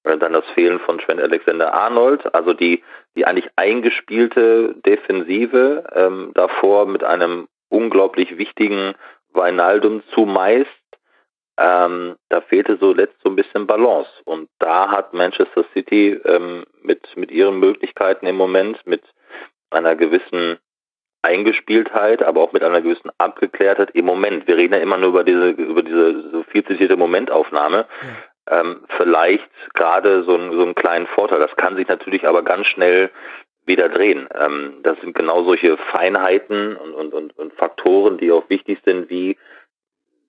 Und 0.04 0.20
dann 0.22 0.32
das 0.32 0.44
Fehlen 0.54 0.80
von 0.80 0.98
Trent 0.98 1.20
Alexander-Arnold, 1.20 2.34
also 2.34 2.52
die, 2.52 2.82
die 3.16 3.26
eigentlich 3.26 3.50
eingespielte 3.56 4.74
Defensive 4.84 5.84
ähm, 5.94 6.32
davor 6.34 6.86
mit 6.86 7.02
einem 7.02 7.48
unglaublich 7.70 8.36
wichtigen 8.36 8.94
Weinaldum 9.32 10.02
zumeist 10.14 10.70
ähm, 11.56 12.16
da 12.28 12.40
fehlte 12.40 12.76
so 12.80 12.92
letzt 12.92 13.20
so 13.22 13.30
ein 13.30 13.36
bisschen 13.36 13.66
Balance. 13.66 14.10
Und 14.24 14.48
da 14.58 14.90
hat 14.90 15.14
Manchester 15.14 15.64
City 15.72 16.20
ähm, 16.24 16.64
mit, 16.82 17.16
mit 17.16 17.30
ihren 17.30 17.60
Möglichkeiten 17.60 18.26
im 18.26 18.36
Moment, 18.36 18.84
mit 18.86 19.02
einer 19.70 19.94
gewissen 19.94 20.58
Eingespieltheit, 21.22 22.22
aber 22.22 22.42
auch 22.42 22.52
mit 22.52 22.62
einer 22.62 22.82
gewissen 22.82 23.10
Abgeklärtheit 23.18 23.90
im 23.92 24.04
Moment. 24.04 24.46
Wir 24.46 24.56
reden 24.56 24.74
ja 24.74 24.80
immer 24.80 24.98
nur 24.98 25.08
über 25.10 25.24
diese, 25.24 25.50
über 25.50 25.82
diese 25.82 26.30
so 26.30 26.42
viel 26.44 26.64
zitierte 26.64 26.96
Momentaufnahme. 26.96 27.86
Ja. 28.48 28.60
Ähm, 28.60 28.84
vielleicht 28.98 29.48
gerade 29.72 30.22
so, 30.24 30.36
ein, 30.36 30.52
so 30.52 30.60
einen 30.60 30.74
kleinen 30.74 31.06
Vorteil. 31.06 31.38
Das 31.38 31.56
kann 31.56 31.76
sich 31.76 31.88
natürlich 31.88 32.26
aber 32.26 32.42
ganz 32.42 32.66
schnell 32.66 33.10
wieder 33.64 33.88
drehen. 33.88 34.28
Ähm, 34.38 34.80
das 34.82 35.00
sind 35.00 35.14
genau 35.14 35.44
solche 35.44 35.78
Feinheiten 35.78 36.76
und, 36.76 36.92
und, 36.92 37.14
und, 37.14 37.38
und 37.38 37.54
Faktoren, 37.54 38.18
die 38.18 38.30
auch 38.30 38.50
wichtig 38.50 38.80
sind, 38.84 39.08
wie 39.08 39.38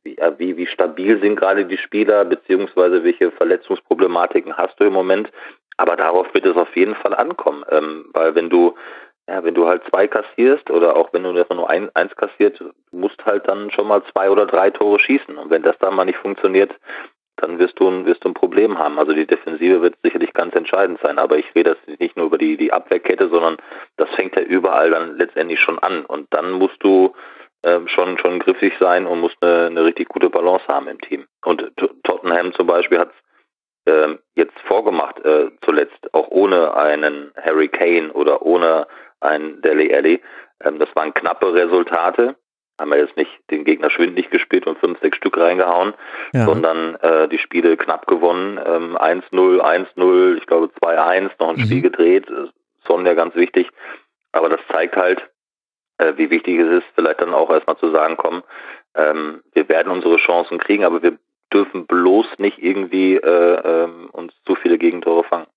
wie, 0.05 0.17
wie, 0.37 0.55
wie 0.55 0.67
stabil 0.67 1.19
sind 1.19 1.35
gerade 1.35 1.65
die 1.65 1.77
Spieler, 1.77 2.23
beziehungsweise 2.23 3.03
welche 3.03 3.31
Verletzungsproblematiken 3.31 4.55
hast 4.55 4.79
du 4.79 4.85
im 4.85 4.93
Moment. 4.93 5.29
Aber 5.77 5.97
darauf 5.97 6.33
wird 6.33 6.45
es 6.45 6.55
auf 6.55 6.73
jeden 6.77 6.95
Fall 6.95 7.13
ankommen, 7.13 7.65
ähm, 7.69 8.05
weil 8.13 8.35
wenn 8.35 8.49
du 8.49 8.75
ja, 9.27 9.43
wenn 9.43 9.55
du 9.55 9.67
halt 9.67 9.83
zwei 9.89 10.07
kassierst 10.07 10.69
oder 10.69 10.95
auch 10.95 11.11
wenn 11.11 11.23
du 11.23 11.31
nur 11.31 11.69
ein, 11.69 11.89
eins 11.95 12.15
kassiert, 12.15 12.63
musst 12.91 13.25
halt 13.25 13.47
dann 13.47 13.71
schon 13.71 13.87
mal 13.87 14.03
zwei 14.11 14.29
oder 14.29 14.45
drei 14.45 14.69
Tore 14.69 14.99
schießen. 14.99 15.37
Und 15.37 15.49
wenn 15.49 15.63
das 15.63 15.75
dann 15.79 15.95
mal 15.95 16.05
nicht 16.05 16.19
funktioniert, 16.19 16.71
dann 17.37 17.57
wirst 17.57 17.79
du, 17.79 17.89
ein, 17.89 18.05
wirst 18.05 18.23
du 18.23 18.29
ein 18.29 18.35
Problem 18.35 18.77
haben. 18.77 18.99
Also 18.99 19.13
die 19.13 19.25
Defensive 19.25 19.81
wird 19.81 19.95
sicherlich 20.03 20.31
ganz 20.33 20.53
entscheidend 20.53 20.99
sein. 21.01 21.17
Aber 21.17 21.37
ich 21.37 21.55
rede 21.55 21.71
das 21.75 21.99
nicht 21.99 22.15
nur 22.15 22.27
über 22.27 22.37
die, 22.37 22.55
die 22.55 22.71
Abwehrkette, 22.71 23.27
sondern 23.29 23.57
das 23.97 24.09
fängt 24.11 24.35
ja 24.35 24.43
überall 24.43 24.91
dann 24.91 25.17
letztendlich 25.17 25.59
schon 25.59 25.79
an. 25.79 26.05
Und 26.05 26.27
dann 26.29 26.51
musst 26.51 26.77
du 26.83 27.15
schon, 27.87 28.17
schon 28.17 28.39
griffig 28.39 28.73
sein 28.79 29.07
und 29.07 29.21
muss 29.21 29.33
eine, 29.41 29.67
eine 29.67 29.83
richtig 29.85 30.09
gute 30.09 30.29
Balance 30.29 30.67
haben 30.67 30.87
im 30.87 31.01
Team. 31.01 31.25
Und 31.43 31.71
Tottenham 32.03 32.53
zum 32.53 32.67
Beispiel 32.67 32.99
hat 32.99 33.09
es 33.09 33.25
äh, 33.85 34.17
jetzt 34.35 34.59
vorgemacht, 34.67 35.23
äh, 35.25 35.51
zuletzt 35.61 36.13
auch 36.13 36.27
ohne 36.29 36.75
einen 36.75 37.31
Harry 37.41 37.67
Kane 37.67 38.11
oder 38.13 38.41
ohne 38.41 38.87
einen 39.19 39.61
Dele 39.61 39.95
Alli. 39.95 40.21
Ähm, 40.63 40.79
das 40.79 40.89
waren 40.95 41.13
knappe 41.13 41.53
Resultate. 41.53 42.35
Haben 42.79 42.91
wir 42.91 42.97
jetzt 42.97 43.15
nicht 43.15 43.31
den 43.51 43.63
Gegner 43.63 43.89
schwindlig 43.89 44.29
gespielt 44.29 44.67
und 44.67 44.77
fünf, 44.79 44.99
sechs 44.99 45.17
Stück 45.17 45.37
reingehauen, 45.37 45.93
ja. 46.33 46.45
sondern 46.45 46.95
äh, 46.95 47.29
die 47.29 47.37
Spiele 47.37 47.77
knapp 47.77 48.05
gewonnen. 48.05 48.59
Ähm, 48.65 48.97
1-0, 48.97 49.61
1-0, 49.61 50.37
ich 50.37 50.45
glaube 50.45 50.69
2-1, 50.81 51.31
noch 51.39 51.49
ein 51.49 51.55
mhm. 51.55 51.61
Spiel 51.61 51.81
gedreht. 51.81 52.25
Son 52.85 53.05
ja 53.05 53.13
ganz 53.13 53.33
wichtig. 53.35 53.69
Aber 54.33 54.49
das 54.49 54.59
zeigt 54.69 54.97
halt, 54.97 55.21
äh, 55.21 55.25
wie 55.97 56.29
wichtig 56.29 56.59
es 56.59 56.79
ist, 56.79 56.87
vielleicht 56.95 57.21
dann 57.21 57.33
auch 57.33 57.49
erstmal 57.49 57.77
zu 57.77 57.91
sagen, 57.91 58.15
komm, 58.17 58.43
ähm, 58.95 59.41
wir 59.53 59.69
werden 59.69 59.91
unsere 59.91 60.17
Chancen 60.17 60.57
kriegen, 60.57 60.83
aber 60.83 61.01
wir 61.01 61.17
dürfen 61.53 61.85
bloß 61.85 62.25
nicht 62.37 62.57
irgendwie 62.59 63.15
äh, 63.15 63.83
ähm, 63.83 64.09
uns 64.11 64.33
zu 64.45 64.55
viele 64.55 64.77
Gegentore 64.77 65.23
fangen. 65.23 65.47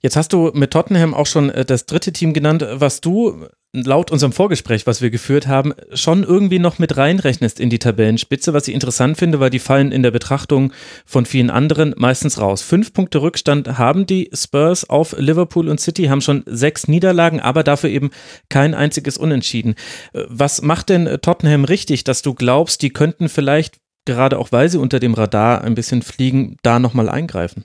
Jetzt 0.00 0.16
hast 0.16 0.32
du 0.32 0.50
mit 0.54 0.72
Tottenham 0.72 1.14
auch 1.14 1.26
schon 1.26 1.50
äh, 1.50 1.64
das 1.64 1.86
dritte 1.86 2.12
Team 2.12 2.32
genannt, 2.32 2.66
was 2.70 3.00
du 3.00 3.46
laut 3.74 4.10
unserem 4.10 4.32
Vorgespräch, 4.32 4.86
was 4.86 5.02
wir 5.02 5.10
geführt 5.10 5.46
haben, 5.46 5.74
schon 5.92 6.22
irgendwie 6.22 6.58
noch 6.58 6.78
mit 6.78 6.96
reinrechnest 6.96 7.58
in 7.58 7.70
die 7.70 7.78
Tabellenspitze, 7.78 8.54
was 8.54 8.68
ich 8.68 8.74
interessant 8.74 9.18
finde, 9.18 9.40
weil 9.40 9.50
die 9.50 9.58
fallen 9.58 9.90
in 9.92 10.02
der 10.02 10.12
Betrachtung 10.12 10.72
von 11.04 11.26
vielen 11.26 11.50
anderen 11.50 11.94
meistens 11.96 12.40
raus. 12.40 12.62
Fünf 12.62 12.92
Punkte 12.92 13.20
Rückstand 13.20 13.76
haben 13.78 14.06
die 14.06 14.30
Spurs 14.32 14.88
auf 14.88 15.16
Liverpool 15.18 15.68
und 15.68 15.80
City, 15.80 16.04
haben 16.04 16.20
schon 16.20 16.44
sechs 16.46 16.86
Niederlagen, 16.86 17.40
aber 17.40 17.64
dafür 17.64 17.90
eben 17.90 18.10
kein 18.48 18.74
einziges 18.74 19.18
Unentschieden. 19.18 19.74
Äh, 20.12 20.22
was 20.28 20.62
macht 20.62 20.88
denn 20.88 21.18
Tottenham 21.20 21.64
richtig, 21.64 22.04
dass 22.04 22.22
du 22.22 22.34
glaubst, 22.34 22.82
die 22.82 22.90
könnten 22.90 23.28
vielleicht, 23.28 23.78
gerade 24.04 24.38
auch 24.38 24.52
weil 24.52 24.68
sie 24.68 24.78
unter 24.78 25.00
dem 25.00 25.14
Radar 25.14 25.62
ein 25.62 25.74
bisschen 25.74 26.02
fliegen, 26.02 26.56
da 26.62 26.78
nochmal 26.78 27.08
eingreifen? 27.08 27.64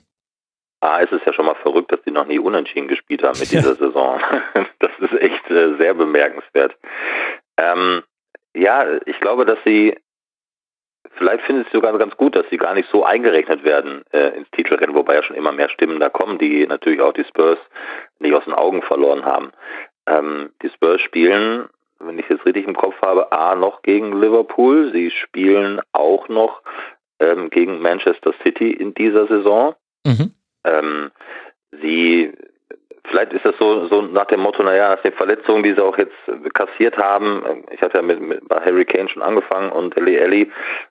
Ah, 0.80 1.00
es 1.02 1.12
ist 1.12 1.26
ja 1.26 1.32
schon 1.32 1.46
mal 1.46 1.56
verrückt, 1.56 1.92
dass 1.92 2.02
die 2.02 2.10
noch 2.10 2.26
nie 2.26 2.38
unentschieden 2.38 2.88
gespielt 2.88 3.22
haben 3.22 3.38
mit 3.38 3.50
dieser 3.50 3.74
Saison. 3.76 4.20
Das 4.78 4.92
ist 4.98 5.20
echt 5.20 5.50
äh, 5.50 5.76
sehr 5.76 5.92
bemerkenswert. 5.92 6.74
Ähm, 7.58 8.02
ja, 8.54 8.86
ich 9.04 9.20
glaube, 9.20 9.44
dass 9.44 9.58
sie 9.64 9.94
vielleicht 11.16 11.44
finde 11.44 11.62
ich 11.62 11.66
es 11.66 11.72
sogar 11.72 11.96
ganz 11.98 12.16
gut, 12.16 12.34
dass 12.36 12.48
sie 12.50 12.56
gar 12.56 12.74
nicht 12.74 12.88
so 12.90 13.04
eingerechnet 13.04 13.64
werden 13.64 14.02
äh, 14.12 14.36
ins 14.36 14.50
Titelrennen, 14.50 14.94
wobei 14.94 15.14
ja 15.14 15.22
schon 15.22 15.36
immer 15.36 15.52
mehr 15.52 15.68
Stimmen 15.68 16.00
da 16.00 16.08
kommen, 16.08 16.38
die 16.38 16.66
natürlich 16.66 17.00
auch 17.00 17.12
die 17.12 17.24
Spurs 17.24 17.58
nicht 18.18 18.34
aus 18.34 18.44
den 18.44 18.54
Augen 18.54 18.82
verloren 18.82 19.24
haben. 19.24 19.52
Ähm, 20.06 20.50
die 20.62 20.70
Spurs 20.70 21.00
spielen, 21.00 21.68
wenn 21.98 22.18
ich 22.18 22.28
es 22.30 22.44
richtig 22.46 22.66
im 22.66 22.76
Kopf 22.76 23.00
habe, 23.02 23.32
A 23.32 23.54
noch 23.54 23.82
gegen 23.82 24.18
Liverpool. 24.18 24.92
Sie 24.92 25.10
spielen 25.10 25.80
auch 25.92 26.28
noch 26.28 26.62
ähm, 27.18 27.50
gegen 27.50 27.80
Manchester 27.80 28.32
City 28.42 28.70
in 28.70 28.94
dieser 28.94 29.26
Saison. 29.26 29.74
Mhm. 30.06 30.32
Ähm, 30.64 31.10
sie 31.82 32.32
vielleicht 33.04 33.32
ist 33.32 33.44
das 33.44 33.56
so, 33.58 33.86
so 33.88 34.02
nach 34.02 34.26
dem 34.26 34.40
Motto, 34.40 34.62
naja, 34.62 34.94
das 34.94 35.02
sind 35.02 35.16
Verletzungen, 35.16 35.62
die 35.62 35.72
sie 35.72 35.82
auch 35.82 35.98
jetzt 35.98 36.14
kassiert 36.54 36.96
haben. 36.96 37.64
Ich 37.70 37.80
hatte 37.82 37.98
ja 37.98 38.02
mit, 38.02 38.20
mit 38.20 38.46
bei 38.48 38.60
Harry 38.60 38.84
Kane 38.84 39.08
schon 39.08 39.22
angefangen 39.22 39.70
und 39.72 39.96
Ellie 39.96 40.18
Ellie. 40.18 40.48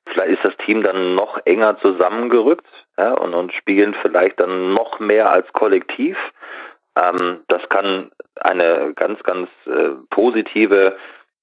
Vielleicht 0.07 0.33
ist 0.33 0.45
das 0.45 0.57
Team 0.65 0.83
dann 0.83 1.15
noch 1.15 1.39
enger 1.45 1.77
zusammengerückt 1.79 2.67
ja, 2.97 3.13
und, 3.13 3.33
und 3.33 3.53
spielen 3.53 3.95
vielleicht 4.01 4.39
dann 4.39 4.73
noch 4.73 4.99
mehr 4.99 5.29
als 5.29 5.51
Kollektiv. 5.53 6.17
Ähm, 6.95 7.41
das 7.47 7.67
kann 7.69 8.11
eine 8.35 8.93
ganz, 8.95 9.21
ganz 9.23 9.49
äh, 9.65 9.89
positive 10.09 10.97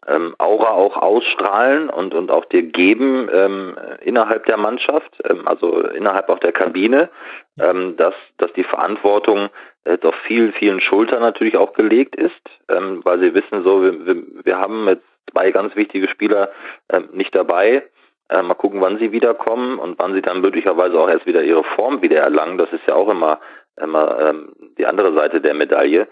ähm, 0.06 0.34
Aura 0.38 0.70
auch 0.70 0.96
ausstrahlen 0.96 1.90
und, 1.90 2.14
und 2.14 2.30
auch 2.30 2.44
dir 2.46 2.62
geben 2.62 3.28
ähm, 3.32 3.76
innerhalb 4.00 4.46
der 4.46 4.56
Mannschaft, 4.56 5.12
ähm, 5.28 5.46
also 5.46 5.80
innerhalb 5.80 6.28
auch 6.28 6.38
der 6.38 6.52
Kabine, 6.52 7.10
ähm, 7.58 7.96
dass, 7.96 8.14
dass 8.38 8.52
die 8.52 8.64
Verantwortung 8.64 9.48
jetzt 9.84 10.04
auf 10.04 10.14
vielen, 10.26 10.52
vielen 10.52 10.80
Schultern 10.80 11.20
natürlich 11.20 11.56
auch 11.56 11.72
gelegt 11.72 12.16
ist, 12.16 12.40
ähm, 12.68 13.00
weil 13.04 13.20
sie 13.20 13.34
wissen 13.34 13.64
so, 13.64 13.82
wir, 13.82 14.06
wir, 14.06 14.22
wir 14.44 14.58
haben 14.58 14.88
jetzt 14.88 15.04
zwei 15.30 15.50
ganz 15.50 15.74
wichtige 15.76 16.08
Spieler 16.08 16.50
ähm, 16.88 17.08
nicht 17.12 17.34
dabei. 17.34 17.84
Äh, 18.28 18.42
mal 18.42 18.54
gucken, 18.54 18.80
wann 18.80 18.98
sie 18.98 19.12
wiederkommen 19.12 19.78
und 19.78 19.98
wann 19.98 20.14
sie 20.14 20.22
dann 20.22 20.40
möglicherweise 20.40 20.98
auch 20.98 21.08
erst 21.08 21.26
wieder 21.26 21.42
ihre 21.42 21.62
Form 21.62 22.02
wieder 22.02 22.18
erlangen. 22.18 22.58
Das 22.58 22.72
ist 22.72 22.86
ja 22.86 22.94
auch 22.94 23.08
immer, 23.08 23.40
immer 23.80 24.18
ähm, 24.20 24.52
die 24.78 24.86
andere 24.86 25.14
Seite 25.14 25.40
der 25.40 25.54
Medaille. 25.54 26.08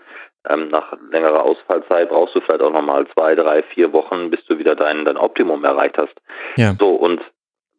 Ähm, 0.48 0.68
nach 0.68 0.92
längerer 1.10 1.42
Ausfallzeit 1.42 2.08
brauchst 2.08 2.34
du 2.34 2.40
vielleicht 2.40 2.62
auch 2.62 2.72
nochmal 2.72 3.06
zwei, 3.08 3.34
drei, 3.34 3.62
vier 3.62 3.92
Wochen, 3.92 4.30
bis 4.30 4.44
du 4.46 4.58
wieder 4.58 4.74
dein, 4.74 5.04
dein 5.04 5.16
Optimum 5.16 5.64
erreicht 5.64 5.96
hast. 5.96 6.14
Ja. 6.56 6.74
So, 6.78 6.90
und 6.90 7.20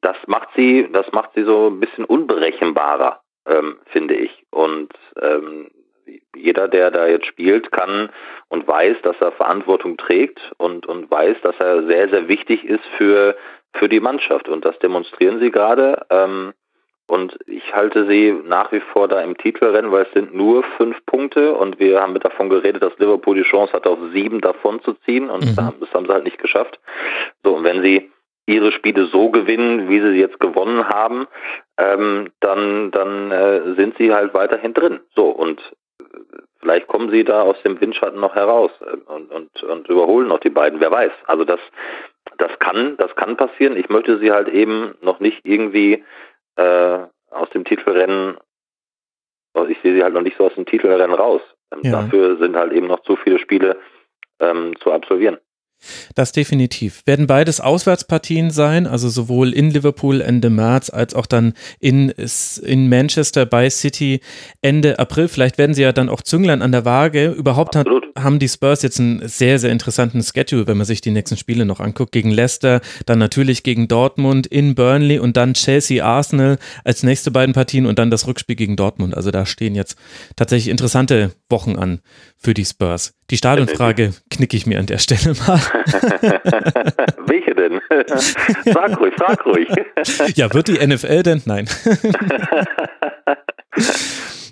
das 0.02 0.18
macht 0.28 0.50
sie, 0.56 0.88
das 0.92 1.12
macht 1.12 1.32
sie 1.36 1.44
so 1.44 1.68
ein 1.68 1.80
bisschen 1.80 2.06
unberechenbarer, 2.06 3.22
ähm, 3.48 3.80
finde 3.88 4.16
ich. 4.16 4.46
Und 4.52 4.94
ähm, 5.22 5.70
jeder, 6.36 6.68
der 6.68 6.92
da 6.92 7.08
jetzt 7.08 7.26
spielt, 7.26 7.72
kann 7.72 8.10
und 8.50 8.68
weiß, 8.68 8.98
dass 9.04 9.20
er 9.20 9.32
Verantwortung 9.32 9.98
trägt 9.98 10.40
und, 10.58 10.86
und 10.86 11.10
weiß, 11.10 11.38
dass 11.42 11.56
er 11.60 11.86
sehr, 11.88 12.10
sehr 12.10 12.28
wichtig 12.28 12.64
ist 12.64 12.86
für, 12.98 13.36
für 13.74 13.90
die 13.90 14.00
Mannschaft. 14.00 14.48
Und 14.48 14.66
das 14.66 14.78
demonstrieren 14.80 15.40
sie 15.40 15.52
gerade. 15.52 16.06
Ähm, 16.10 16.54
und 17.08 17.38
ich 17.46 17.76
halte 17.76 18.08
sie 18.08 18.32
nach 18.46 18.72
wie 18.72 18.80
vor 18.80 19.08
da 19.08 19.22
im 19.22 19.38
Titelrennen, 19.38 19.92
weil 19.92 20.04
es 20.04 20.14
sind 20.14 20.34
nur 20.34 20.64
fünf 20.78 20.98
Punkte 21.06 21.54
und 21.54 21.80
wir 21.80 22.02
haben 22.02 22.14
mit 22.14 22.26
davon 22.26 22.50
geredet, 22.50 22.82
dass 22.82 22.98
Liverpool 22.98 23.36
die 23.36 23.44
Chance 23.44 23.74
hat, 23.74 23.86
auf 23.86 24.00
sieben 24.14 24.42
davon 24.42 24.82
zu 24.82 24.94
ziehen 25.06 25.30
und 25.30 25.46
mhm. 25.46 25.56
das 25.80 25.94
haben 25.94 26.06
sie 26.06 26.14
halt 26.14 26.24
nicht 26.24 26.40
geschafft. 26.40 26.80
So, 27.44 27.56
und 27.56 27.64
wenn 27.64 27.84
sie 27.84 28.12
ihre 28.48 28.72
Spiele 28.72 29.06
so 29.06 29.30
gewinnen, 29.30 29.90
wie 29.90 30.00
sie 30.02 30.12
sie 30.14 30.20
jetzt 30.20 30.40
gewonnen 30.40 30.88
haben, 30.88 31.28
ähm, 31.78 32.32
dann, 32.40 32.92
dann 32.92 33.32
äh, 33.32 33.74
sind 33.76 33.98
sie 33.98 34.14
halt 34.14 34.34
weiterhin 34.34 34.74
drin. 34.74 35.00
So, 35.16 35.30
und 35.30 35.62
vielleicht 36.60 36.88
kommen 36.88 37.10
sie 37.10 37.24
da 37.24 37.42
aus 37.42 37.62
dem 37.64 37.80
Windschatten 37.80 38.20
noch 38.20 38.36
heraus 38.36 38.72
äh, 38.82 39.12
und, 39.12 39.32
und, 39.32 39.64
und 39.64 39.88
überholen 39.88 40.28
noch 40.28 40.40
die 40.40 40.50
beiden, 40.50 40.80
wer 40.80 40.92
weiß. 40.92 41.12
Also 41.26 41.44
das, 41.44 41.60
das 42.38 42.58
kann, 42.60 42.98
das 42.98 43.16
kann 43.16 43.38
passieren. 43.38 43.78
Ich 43.78 43.90
möchte 43.90 44.20
sie 44.20 44.32
halt 44.32 44.48
eben 44.50 44.96
noch 45.02 45.20
nicht 45.20 45.42
irgendwie 45.44 46.04
äh, 46.56 47.00
aus 47.32 47.50
dem 47.52 47.66
Titelrennen, 47.66 48.38
also 49.54 49.70
ich 49.70 49.80
sehe 49.82 49.96
sie 49.96 50.04
halt 50.04 50.14
noch 50.14 50.22
nicht 50.22 50.38
so 50.38 50.46
aus 50.46 50.56
dem 50.56 50.66
Titelrennen 50.66 51.16
raus. 51.16 51.42
Ähm, 51.72 51.82
ja. 51.84 51.92
Dafür 52.02 52.38
sind 52.38 52.56
halt 52.56 52.74
eben 52.74 52.88
noch 52.88 53.02
zu 53.02 53.16
viele 53.16 53.40
Spiele 53.40 53.80
ähm, 54.40 54.74
zu 54.80 54.92
absolvieren. 54.92 55.38
Das 56.16 56.32
definitiv. 56.32 57.02
Werden 57.06 57.28
beides 57.28 57.60
Auswärtspartien 57.60 58.52
sein, 58.52 58.88
also 58.88 59.10
sowohl 59.10 59.54
in 59.54 59.72
Liverpool 59.72 60.22
Ende 60.22 60.50
März 60.50 60.90
als 60.90 61.14
auch 61.14 61.26
dann 61.26 61.54
in, 61.80 62.14
in 62.64 62.90
Manchester 62.90 63.46
bei 63.46 63.70
City 63.70 64.22
Ende 64.62 65.00
April. 65.00 65.28
Vielleicht 65.28 65.58
werden 65.58 65.74
sie 65.74 65.82
ja 65.82 65.92
dann 65.92 66.10
auch 66.10 66.22
Zünglein 66.22 66.62
an 66.62 66.72
der 66.72 66.86
Waage. 66.86 67.28
Überhaupt 67.28 67.76
hat, 67.76 67.88
haben 68.18 68.40
die 68.40 68.50
Spurs 68.50 68.82
jetzt 68.82 69.00
einen 69.00 69.28
sehr, 69.28 69.60
sehr 69.60 69.72
interessanten 69.72 70.24
Schedule, 70.24 70.68
wenn 70.68 70.78
man 70.78 70.86
sich 70.86 71.02
die 71.02 71.12
nächsten 71.12 71.38
Spiele 71.38 71.66
noch 71.66 71.80
anguckt. 71.80 72.12
Gegen 72.12 72.32
Leicester, 72.32 72.82
dann 73.06 73.20
natürlich 73.20 73.64
gegen 73.64 73.88
Dortmund, 73.88 74.48
in 74.48 74.76
Burnley 74.76 75.20
und 75.20 75.38
dann 75.38 75.54
Chelsea 75.54 76.04
Arsenal 76.04 76.58
als 76.84 77.04
nächste 77.04 77.32
beiden 77.32 77.54
Partien 77.54 77.86
und 77.86 78.00
dann 78.00 78.12
das 78.12 78.28
Rückspiel 78.28 78.56
gegen 78.56 78.76
Dortmund. 78.76 79.16
Also 79.16 79.32
da 79.32 79.46
stehen 79.46 79.76
jetzt 79.76 79.98
tatsächlich 80.36 80.70
interessante 80.70 81.32
Wochen 81.50 81.76
an 81.76 82.00
für 82.38 82.54
die 82.54 82.66
Spurs. 82.66 83.14
Die 83.32 83.38
Stadionfrage 83.38 84.14
knicke 84.30 84.56
ich 84.56 84.68
mir 84.68 84.78
an 84.78 84.86
der 84.86 85.00
Stelle 85.00 85.34
mal. 85.48 85.60
Welche 87.26 87.56
denn? 87.56 87.82
sag 88.72 89.00
ruhig, 89.00 89.14
sag 89.18 89.44
ruhig. 89.46 89.68
ja, 90.36 90.54
wird 90.54 90.68
die 90.68 90.86
NFL 90.86 91.24
denn? 91.24 91.42
Nein. 91.46 91.68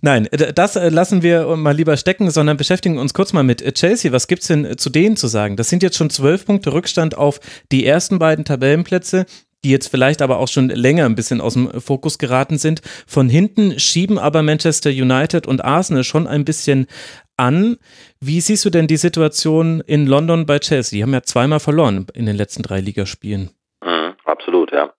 Nein, 0.01 0.27
das 0.55 0.75
äh, 0.75 0.89
lassen 0.89 1.21
wir 1.21 1.55
mal 1.55 1.75
lieber 1.75 1.95
stecken, 1.95 2.29
sondern 2.29 2.57
beschäftigen 2.57 2.97
uns 2.97 3.13
kurz 3.13 3.31
mal 3.31 3.43
mit 3.43 3.61
äh, 3.61 3.71
Chelsea. 3.71 4.11
Was 4.11 4.27
gibt 4.27 4.41
es 4.41 4.49
denn 4.49 4.65
äh, 4.65 4.75
zu 4.75 4.89
denen 4.89 5.15
zu 5.15 5.27
sagen? 5.27 5.55
Das 5.55 5.69
sind 5.69 5.81
jetzt 5.81 5.95
schon 5.95 6.09
zwölf 6.09 6.45
Punkte 6.45 6.73
Rückstand 6.73 7.15
auf 7.15 7.39
die 7.71 7.85
ersten 7.85 8.19
beiden 8.19 8.43
Tabellenplätze 8.43 9.25
die 9.63 9.69
jetzt 9.69 9.87
vielleicht 9.87 10.21
aber 10.21 10.39
auch 10.39 10.47
schon 10.47 10.69
länger 10.69 11.05
ein 11.05 11.15
bisschen 11.15 11.39
aus 11.41 11.53
dem 11.53 11.69
Fokus 11.79 12.17
geraten 12.17 12.57
sind. 12.57 12.81
Von 13.07 13.29
hinten 13.29 13.79
schieben 13.79 14.19
aber 14.19 14.43
Manchester 14.43 14.89
United 14.89 15.47
und 15.47 15.63
Arsenal 15.63 16.03
schon 16.03 16.27
ein 16.27 16.43
bisschen 16.43 16.87
an. 17.37 17.77
Wie 18.19 18.41
siehst 18.41 18.65
du 18.65 18.69
denn 18.69 18.87
die 18.87 18.97
Situation 18.97 19.81
in 19.85 20.07
London 20.07 20.45
bei 20.45 20.59
Chelsea? 20.59 20.97
Die 20.97 21.03
haben 21.03 21.13
ja 21.13 21.21
zweimal 21.21 21.59
verloren 21.59 22.07
in 22.13 22.25
den 22.25 22.35
letzten 22.35 22.63
drei 22.63 22.79
Ligaspielen. 22.79 23.49
Mhm, 23.83 24.13
absolut, 24.25 24.71
ja. 24.71 24.93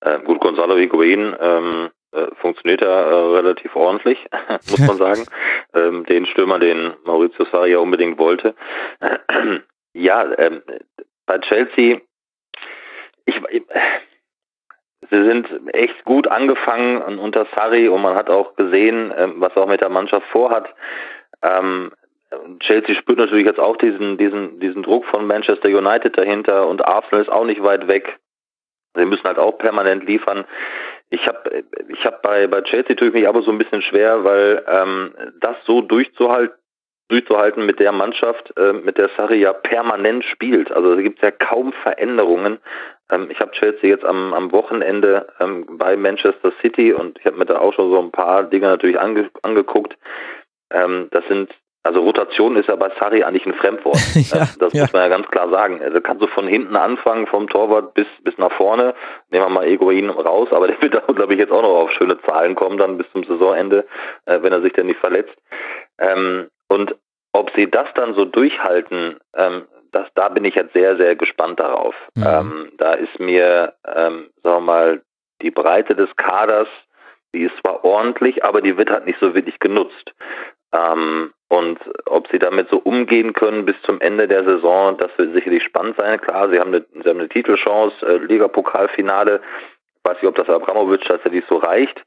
Äh, 0.00 0.20
gut, 0.20 0.40
Gonzalo 0.40 0.76
Higuain 0.76 1.36
ähm, 1.40 1.90
äh, 2.12 2.26
funktioniert 2.40 2.80
ja 2.80 2.88
äh, 2.88 3.34
relativ 3.36 3.74
ordentlich, 3.76 4.18
muss 4.70 4.80
man 4.80 4.96
sagen. 4.96 5.24
ähm, 5.74 6.04
den 6.06 6.26
Stürmer, 6.26 6.58
den 6.58 6.94
Maurizio 7.04 7.46
Sarri 7.50 7.72
ja 7.72 7.78
unbedingt 7.78 8.18
wollte. 8.18 8.54
ja, 9.94 10.38
ähm, 10.38 10.62
bei 11.26 11.38
Chelsea, 11.38 12.00
ich, 13.24 13.40
ich 13.50 13.62
sie 15.10 15.24
sind 15.24 15.48
echt 15.74 16.04
gut 16.04 16.26
angefangen 16.26 17.18
unter 17.18 17.46
Sarri 17.54 17.88
und 17.88 18.02
man 18.02 18.16
hat 18.16 18.30
auch 18.30 18.56
gesehen, 18.56 19.12
ähm, 19.16 19.34
was 19.36 19.54
er 19.54 19.62
auch 19.62 19.68
mit 19.68 19.80
der 19.80 19.88
Mannschaft 19.88 20.26
vorhat. 20.28 20.68
Ähm, 21.42 21.92
Chelsea 22.60 22.94
spürt 22.94 23.18
natürlich 23.18 23.46
jetzt 23.46 23.60
auch 23.60 23.76
diesen, 23.76 24.16
diesen, 24.16 24.58
diesen 24.60 24.82
Druck 24.82 25.04
von 25.06 25.26
Manchester 25.26 25.68
United 25.68 26.16
dahinter 26.16 26.66
und 26.66 26.84
Arsenal 26.84 27.22
ist 27.22 27.30
auch 27.30 27.44
nicht 27.44 27.62
weit 27.62 27.88
weg. 27.88 28.18
Sie 28.94 29.04
müssen 29.04 29.24
halt 29.24 29.38
auch 29.38 29.58
permanent 29.58 30.04
liefern. 30.04 30.44
Ich 31.10 31.26
habe 31.26 31.64
ich 31.88 32.04
hab 32.04 32.22
bei, 32.22 32.46
bei 32.46 32.62
Chelsea 32.62 32.96
tue 32.96 33.08
ich 33.08 33.14
mich 33.14 33.28
aber 33.28 33.42
so 33.42 33.50
ein 33.50 33.58
bisschen 33.58 33.82
schwer, 33.82 34.24
weil 34.24 34.64
ähm, 34.66 35.14
das 35.40 35.56
so 35.64 35.80
durchzuhalten, 35.82 36.56
durchzuhalten 37.08 37.66
mit 37.66 37.80
der 37.80 37.92
Mannschaft, 37.92 38.56
äh, 38.56 38.72
mit 38.72 38.96
der 38.96 39.10
Sarri 39.16 39.40
ja 39.40 39.52
permanent 39.52 40.24
spielt. 40.24 40.72
Also 40.72 40.94
da 40.94 41.02
gibt 41.02 41.18
es 41.18 41.22
ja 41.22 41.30
kaum 41.30 41.72
Veränderungen. 41.82 42.58
Ähm, 43.10 43.28
ich 43.30 43.40
habe 43.40 43.52
Chelsea 43.52 43.90
jetzt 43.90 44.04
am, 44.04 44.32
am 44.32 44.52
Wochenende 44.52 45.28
ähm, 45.40 45.66
bei 45.78 45.96
Manchester 45.96 46.52
City 46.62 46.92
und 46.94 47.18
ich 47.18 47.26
habe 47.26 47.36
mir 47.36 47.46
da 47.46 47.58
auch 47.58 47.74
schon 47.74 47.90
so 47.90 47.98
ein 47.98 48.10
paar 48.10 48.44
Dinge 48.44 48.66
natürlich 48.66 48.98
ange, 48.98 49.30
angeguckt. 49.42 49.96
Ähm, 50.72 51.08
das 51.10 51.26
sind, 51.28 51.50
also 51.82 52.00
Rotation 52.00 52.56
ist 52.56 52.68
ja 52.68 52.76
bei 52.76 52.90
Sarri 52.98 53.22
eigentlich 53.22 53.46
ein 53.46 53.54
Fremdwort. 53.54 53.98
ja, 54.14 54.48
das 54.58 54.72
ja. 54.72 54.82
muss 54.82 54.92
man 54.92 55.02
ja 55.02 55.08
ganz 55.08 55.28
klar 55.28 55.48
sagen. 55.50 55.80
Also 55.82 56.00
kannst 56.00 56.22
du 56.22 56.26
von 56.28 56.46
hinten 56.46 56.76
anfangen, 56.76 57.26
vom 57.26 57.48
Torwart 57.48 57.94
bis, 57.94 58.06
bis 58.22 58.36
nach 58.38 58.52
vorne. 58.52 58.94
Nehmen 59.30 59.44
wir 59.44 59.50
mal 59.50 59.66
Egoin 59.66 60.10
raus, 60.10 60.48
aber 60.52 60.68
der 60.68 60.80
wird 60.80 60.94
da, 60.94 61.00
glaube 61.12 61.34
ich, 61.34 61.38
jetzt 61.38 61.52
auch 61.52 61.62
noch 61.62 61.82
auf 61.82 61.92
schöne 61.92 62.20
Zahlen 62.22 62.54
kommen, 62.54 62.78
dann 62.78 62.98
bis 62.98 63.10
zum 63.12 63.24
Saisonende, 63.24 63.86
äh, 64.26 64.40
wenn 64.42 64.52
er 64.52 64.62
sich 64.62 64.72
denn 64.72 64.86
nicht 64.86 65.00
verletzt. 65.00 65.36
Ähm, 65.98 66.48
und 66.68 66.94
ob 67.32 67.50
sie 67.54 67.70
das 67.70 67.88
dann 67.94 68.14
so 68.14 68.24
durchhalten, 68.24 69.18
ähm, 69.36 69.66
das, 69.92 70.06
da 70.14 70.28
bin 70.28 70.44
ich 70.44 70.54
jetzt 70.54 70.72
sehr, 70.72 70.96
sehr 70.96 71.16
gespannt 71.16 71.60
darauf. 71.60 71.94
Mhm. 72.14 72.24
Ähm, 72.26 72.72
da 72.78 72.94
ist 72.94 73.18
mir, 73.20 73.74
ähm, 73.86 74.30
sagen 74.42 74.56
wir 74.56 74.60
mal, 74.60 75.02
die 75.42 75.50
Breite 75.50 75.94
des 75.94 76.14
Kaders, 76.16 76.68
die 77.34 77.42
ist 77.42 77.56
zwar 77.58 77.84
ordentlich, 77.84 78.44
aber 78.44 78.60
die 78.60 78.76
wird 78.76 78.90
halt 78.90 79.06
nicht 79.06 79.18
so 79.20 79.34
wirklich 79.34 79.58
genutzt. 79.58 80.12
Ähm, 80.72 81.32
und 81.48 81.78
ob 82.06 82.28
sie 82.28 82.38
damit 82.38 82.70
so 82.70 82.78
umgehen 82.78 83.34
können 83.34 83.66
bis 83.66 83.76
zum 83.82 84.00
Ende 84.00 84.26
der 84.26 84.44
Saison, 84.44 84.96
das 84.96 85.10
wird 85.18 85.34
sicherlich 85.34 85.62
spannend 85.62 85.96
sein. 85.98 86.18
Klar, 86.18 86.48
sie 86.48 86.58
haben 86.58 86.72
eine, 86.72 86.84
sie 86.92 87.08
haben 87.08 87.18
eine 87.18 87.28
Titelchance, 87.28 87.94
äh, 88.06 88.16
Ligapokalfinale. 88.16 89.42
weiß 90.04 90.16
nicht, 90.16 90.28
ob 90.28 90.34
das 90.34 90.48
Abramovic 90.48 91.04
tatsächlich 91.04 91.44
so 91.50 91.58
reicht. 91.58 92.02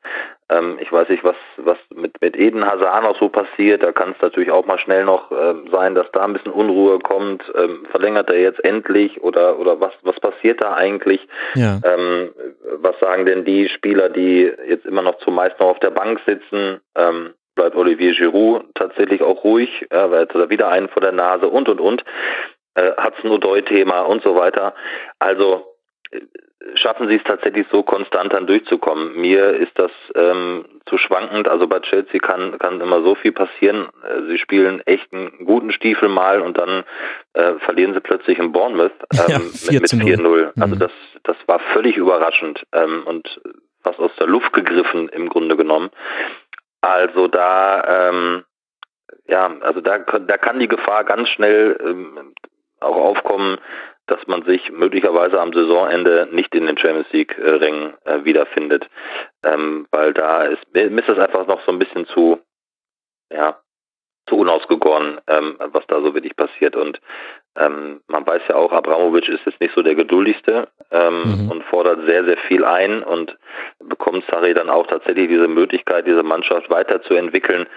Ähm, 0.50 0.78
ich 0.82 0.92
weiß 0.92 1.10
nicht, 1.10 1.24
was, 1.24 1.36
was 1.58 1.78
mit, 1.94 2.20
mit 2.22 2.36
Eden 2.36 2.66
Hazard 2.66 3.04
noch 3.04 3.20
so 3.20 3.30
passiert. 3.30 3.84
Da 3.84 3.92
kann 3.92 4.16
es 4.16 4.22
natürlich 4.22 4.50
auch 4.50 4.66
mal 4.66 4.80
schnell 4.80 5.06
noch 5.06 5.32
äh, 5.32 5.54
sein, 5.72 5.94
dass 5.94 6.12
da 6.12 6.24
ein 6.24 6.34
bisschen 6.34 6.52
Unruhe 6.52 6.98
kommt. 6.98 7.44
Ähm, 7.56 7.86
verlängert 7.92 8.32
er 8.32 8.40
jetzt 8.40 8.66
endlich 8.66 9.22
oder, 9.22 9.60
oder 9.60 9.80
was, 9.80 9.94
was 10.02 10.20
passiert 10.20 10.64
da 10.64 10.74
eigentlich? 10.74 11.28
Ja. 11.54 11.80
Ähm, 11.84 12.32
was 12.80 13.00
sagen 13.00 13.28
denn 13.28 13.46
die 13.46 13.70
Spieler, 13.70 14.10
die 14.10 14.52
jetzt 14.68 14.88
immer 14.88 15.04
noch 15.04 15.20
zumeist 15.20 15.60
noch 15.60 15.68
auf 15.68 15.80
der 15.80 15.92
Bank 15.92 16.20
sitzen? 16.26 16.82
Bleibt 17.56 17.76
Olivier 17.76 18.14
Giroud 18.14 18.66
tatsächlich 18.76 19.22
auch 19.22 19.44
ruhig, 19.44 19.88
ja, 19.92 20.12
weil 20.12 20.28
er 20.28 20.50
wieder 20.50 20.70
einen 20.70 20.90
vor 20.90 21.02
der 21.02 21.14
Nase 21.14 21.48
und 21.48 21.70
und 21.70 21.80
und. 21.80 22.04
Äh, 22.76 22.92
Hudson-Odoi-Thema 23.02 24.02
und 24.02 24.22
so 24.24 24.36
weiter. 24.36 24.76
Also 25.18 25.66
äh, 26.12 26.20
schaffen 26.76 27.08
sie 27.08 27.16
es 27.16 27.24
tatsächlich 27.24 27.66
so 27.72 27.84
konstant 27.84 28.34
dann 28.34 28.48
durchzukommen. 28.48 29.16
Mir 29.16 29.52
ist 29.52 29.72
das 29.76 29.92
ähm, 30.16 30.66
zu 30.86 30.98
schwankend. 30.98 31.48
Also 31.48 31.68
bei 31.68 31.80
Chelsea 31.80 32.20
kann, 32.20 32.58
kann 32.60 32.82
immer 32.82 33.02
so 33.02 33.16
viel 33.16 33.32
passieren. 33.32 33.88
Äh, 34.04 34.30
sie 34.30 34.38
spielen 34.38 34.82
echt 34.86 35.14
einen 35.14 35.46
guten 35.46 35.72
Stiefel 35.72 36.10
mal 36.10 36.42
und 36.42 36.58
dann 36.58 36.84
äh, 37.34 37.54
verlieren 37.60 37.94
sie 37.94 38.02
plötzlich 38.02 38.40
in 38.40 38.52
Bournemouth 38.52 38.92
ähm, 39.14 39.30
ja, 39.30 39.40
4 39.40 39.82
mit, 39.82 39.94
mit 39.94 40.20
4-0. 40.20 40.52
Mhm. 40.56 40.62
Also 40.62 40.76
das, 40.76 40.92
das 41.24 41.38
war 41.46 41.60
völlig 41.74 41.96
überraschend 41.96 42.66
ähm, 42.74 43.04
und 43.06 43.40
fast 43.86 44.00
aus 44.00 44.12
der 44.20 44.28
Luft 44.28 44.52
gegriffen 44.52 45.10
im 45.10 45.30
Grunde 45.30 45.56
genommen. 45.56 45.92
Also 46.86 47.28
da, 47.28 48.10
ähm, 48.10 48.46
ja, 49.28 49.52
also 49.62 49.82
da, 49.82 50.00
da 50.00 50.38
kann 50.38 50.60
die 50.60 50.68
Gefahr 50.68 51.04
ganz 51.04 51.30
schnell 51.30 51.78
ähm, 51.84 52.34
auch 52.80 52.96
aufkommen, 52.96 53.58
dass 54.08 54.26
man 54.28 54.44
sich 54.44 54.72
möglicherweise 54.72 55.42
am 55.42 55.52
Saisonende 55.52 56.28
nicht 56.32 56.54
in 56.54 56.68
den 56.68 56.78
Champions 56.78 57.12
League-Rängen 57.12 57.96
äh, 58.06 58.24
wiederfindet. 58.24 58.88
Ähm, 59.44 59.88
weil 59.92 60.14
da 60.14 60.44
ist, 60.44 60.64
ist 60.74 61.10
das 61.10 61.18
einfach 61.18 61.48
noch 61.48 61.62
so 61.66 61.72
ein 61.72 61.80
bisschen 61.80 62.06
zu, 62.08 62.40
ja, 63.32 63.60
zu 64.28 64.38
unausgegoren, 64.38 65.20
ähm, 65.28 65.58
was 65.60 65.86
da 65.88 66.02
so 66.02 66.14
wirklich 66.14 66.36
passiert. 66.36 66.76
Und 66.76 67.00
ähm, 67.58 68.02
man 68.08 68.26
weiß 68.26 68.42
ja 68.50 68.56
auch, 68.56 68.72
Abramovic 68.72 69.30
ist 69.30 69.46
jetzt 69.46 69.62
nicht 69.62 69.74
so 69.76 69.84
der 69.84 69.96
geduldigste 69.96 70.68
ähm, 70.92 71.44
mhm. 71.44 71.52
und 71.52 71.64
fordert 71.66 72.06
sehr, 72.06 72.26
sehr 72.26 72.38
viel 72.38 72.66
ein 72.66 73.04
und 73.04 73.38
bekommt 73.80 74.26
Sarri 74.30 74.54
dann 74.54 74.70
auch 74.70 74.88
tatsächlich 74.88 75.30
diese 75.30 75.48
Möglichkeit, 75.48 76.08
diese 76.08 76.24
Mannschaft 76.24 76.70
weiterzuentwickeln. 76.70 77.68